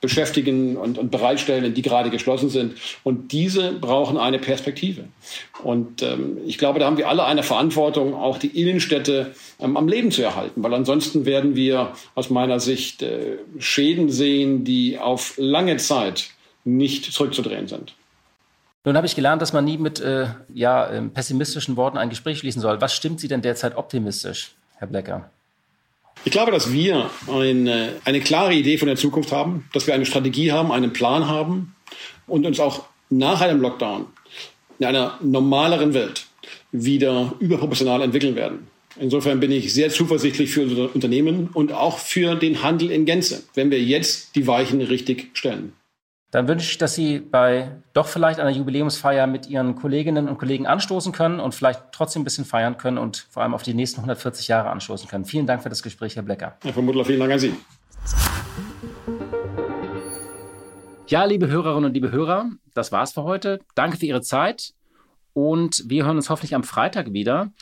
beschäftigen 0.00 0.76
und, 0.76 0.98
und 0.98 1.10
bereitstellen, 1.10 1.74
die 1.74 1.82
gerade 1.82 2.10
geschlossen 2.10 2.50
sind. 2.50 2.74
Und 3.02 3.32
diese 3.32 3.72
brauchen 3.72 4.18
eine 4.18 4.38
Perspektive. 4.38 5.04
Und 5.62 6.02
ähm, 6.02 6.38
ich 6.46 6.58
glaube, 6.58 6.78
da 6.78 6.86
haben 6.86 6.98
wir 6.98 7.08
alle 7.08 7.24
eine 7.24 7.42
Verantwortung, 7.42 8.14
auch 8.14 8.38
die 8.38 8.60
Innenstädte 8.60 9.34
ähm, 9.58 9.76
am 9.76 9.88
Leben 9.88 10.10
zu 10.10 10.22
erhalten, 10.22 10.62
weil 10.62 10.74
ansonsten 10.74 11.24
werden 11.24 11.56
wir 11.56 11.92
aus 12.14 12.30
meiner 12.30 12.60
Sicht 12.60 13.02
äh, 13.02 13.38
Schäden 13.58 14.10
sehen, 14.10 14.64
die 14.64 14.98
auf 14.98 15.34
lange 15.36 15.76
Zeit 15.78 16.30
nicht 16.64 17.12
zurückzudrehen 17.12 17.68
sind. 17.68 17.94
Nun 18.84 18.96
habe 18.96 19.06
ich 19.06 19.16
gelernt, 19.16 19.42
dass 19.42 19.52
man 19.52 19.64
nie 19.64 19.78
mit 19.78 19.98
äh, 19.98 20.28
ja, 20.54 20.88
ähm, 20.90 21.10
pessimistischen 21.10 21.76
Worten 21.76 21.98
ein 21.98 22.08
Gespräch 22.08 22.38
schließen 22.38 22.62
soll. 22.62 22.80
Was 22.80 22.94
stimmt 22.94 23.18
Sie 23.18 23.28
denn 23.28 23.42
derzeit 23.42 23.76
optimistisch, 23.76 24.52
Herr 24.76 24.86
Blecker? 24.86 25.30
Ich 26.24 26.32
glaube, 26.32 26.50
dass 26.50 26.72
wir 26.72 27.10
eine, 27.32 28.00
eine 28.04 28.20
klare 28.20 28.54
Idee 28.54 28.78
von 28.78 28.88
der 28.88 28.96
Zukunft 28.96 29.32
haben, 29.32 29.68
dass 29.72 29.86
wir 29.86 29.94
eine 29.94 30.06
Strategie 30.06 30.52
haben, 30.52 30.72
einen 30.72 30.92
Plan 30.92 31.28
haben 31.28 31.76
und 32.26 32.46
uns 32.46 32.58
auch 32.58 32.86
nach 33.10 33.40
einem 33.40 33.60
Lockdown 33.60 34.06
in 34.78 34.86
einer 34.86 35.18
normaleren 35.22 35.94
Welt 35.94 36.26
wieder 36.72 37.34
überproportional 37.38 38.02
entwickeln 38.02 38.34
werden. 38.36 38.66
Insofern 38.98 39.40
bin 39.40 39.52
ich 39.52 39.72
sehr 39.74 39.90
zuversichtlich 39.90 40.50
für 40.50 40.62
unser 40.62 40.94
Unternehmen 40.94 41.48
und 41.52 41.72
auch 41.72 41.98
für 41.98 42.34
den 42.34 42.62
Handel 42.62 42.90
in 42.90 43.04
Gänze, 43.04 43.42
wenn 43.54 43.70
wir 43.70 43.80
jetzt 43.80 44.34
die 44.36 44.46
Weichen 44.46 44.80
richtig 44.80 45.30
stellen. 45.34 45.74
Dann 46.32 46.48
wünsche 46.48 46.68
ich, 46.68 46.78
dass 46.78 46.94
Sie 46.94 47.20
bei 47.20 47.82
doch 47.92 48.08
vielleicht 48.08 48.40
einer 48.40 48.50
Jubiläumsfeier 48.50 49.28
mit 49.28 49.46
Ihren 49.46 49.76
Kolleginnen 49.76 50.28
und 50.28 50.38
Kollegen 50.38 50.66
anstoßen 50.66 51.12
können 51.12 51.38
und 51.38 51.54
vielleicht 51.54 51.92
trotzdem 51.92 52.22
ein 52.22 52.24
bisschen 52.24 52.44
feiern 52.44 52.76
können 52.76 52.98
und 52.98 53.28
vor 53.30 53.44
allem 53.44 53.54
auf 53.54 53.62
die 53.62 53.74
nächsten 53.74 53.98
140 54.00 54.48
Jahre 54.48 54.70
anstoßen 54.70 55.08
können. 55.08 55.24
Vielen 55.24 55.46
Dank 55.46 55.62
für 55.62 55.68
das 55.68 55.84
Gespräch, 55.84 56.16
Herr 56.16 56.24
Blecker. 56.24 56.56
Herr 56.62 56.72
von 56.72 56.84
Muttler, 56.84 57.04
vielen 57.04 57.20
Dank 57.20 57.32
an 57.32 57.38
Sie. 57.38 57.54
Ja, 61.06 61.24
liebe 61.24 61.46
Hörerinnen 61.46 61.84
und 61.84 61.94
liebe 61.94 62.10
Hörer, 62.10 62.50
das 62.74 62.90
war's 62.90 63.12
für 63.12 63.22
heute. 63.22 63.60
Danke 63.76 63.96
für 63.96 64.06
Ihre 64.06 64.22
Zeit 64.22 64.74
und 65.32 65.84
wir 65.86 66.04
hören 66.04 66.16
uns 66.16 66.28
hoffentlich 66.28 66.56
am 66.56 66.64
Freitag 66.64 67.12
wieder. 67.12 67.52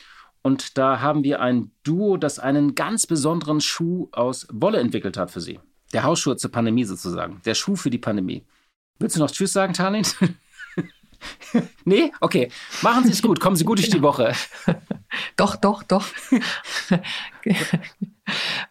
Und 0.41 0.79
da 0.79 1.01
haben 1.01 1.23
wir 1.23 1.39
ein 1.39 1.71
Duo, 1.83 2.17
das 2.17 2.39
einen 2.39 2.73
ganz 2.73 3.05
besonderen 3.05 3.61
Schuh 3.61 4.09
aus 4.11 4.47
Wolle 4.51 4.79
entwickelt 4.79 5.17
hat 5.17 5.29
für 5.29 5.41
Sie. 5.41 5.59
Der 5.93 6.03
Hausschuh 6.03 6.33
zur 6.33 6.51
Pandemie 6.51 6.83
sozusagen. 6.83 7.41
Der 7.45 7.53
Schuh 7.53 7.75
für 7.75 7.91
die 7.91 7.99
Pandemie. 7.99 8.43
Willst 8.99 9.15
du 9.15 9.19
noch 9.19 9.31
Tschüss 9.31 9.53
sagen, 9.53 9.73
Tarlin? 9.73 10.05
nee? 11.85 12.11
Okay. 12.21 12.49
Machen 12.81 13.03
Sie 13.03 13.11
es 13.11 13.21
gut. 13.21 13.39
Kommen 13.39 13.55
Sie 13.55 13.65
gut 13.65 13.79
durch 13.79 13.89
die 13.89 14.01
Woche. 14.01 14.33
Doch, 15.37 15.55
doch, 15.55 15.81
doch. 15.83 16.05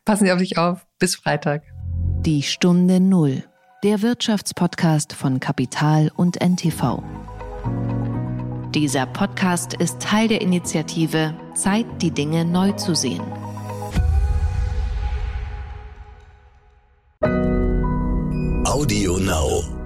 Passen 0.05 0.27
Sie 0.27 0.33
auf 0.33 0.39
sich 0.39 0.59
auf. 0.59 0.85
Bis 0.99 1.17
Freitag. 1.17 1.63
Die 2.21 2.43
Stunde 2.43 3.01
Null. 3.01 3.45
Der 3.83 4.03
Wirtschaftspodcast 4.03 5.15
von 5.15 5.41
Kapital 5.41 6.11
und 6.15 6.43
NTV. 6.43 7.03
Dieser 8.75 9.07
Podcast 9.07 9.73
ist 9.75 10.01
Teil 10.01 10.29
der 10.29 10.43
Initiative 10.43 11.35
Zeit, 11.55 11.87
die 12.03 12.11
Dinge 12.11 12.45
neu 12.45 12.73
zu 12.73 12.95
sehen. 12.95 13.23
Audio 18.67 19.19
Now. 19.19 19.84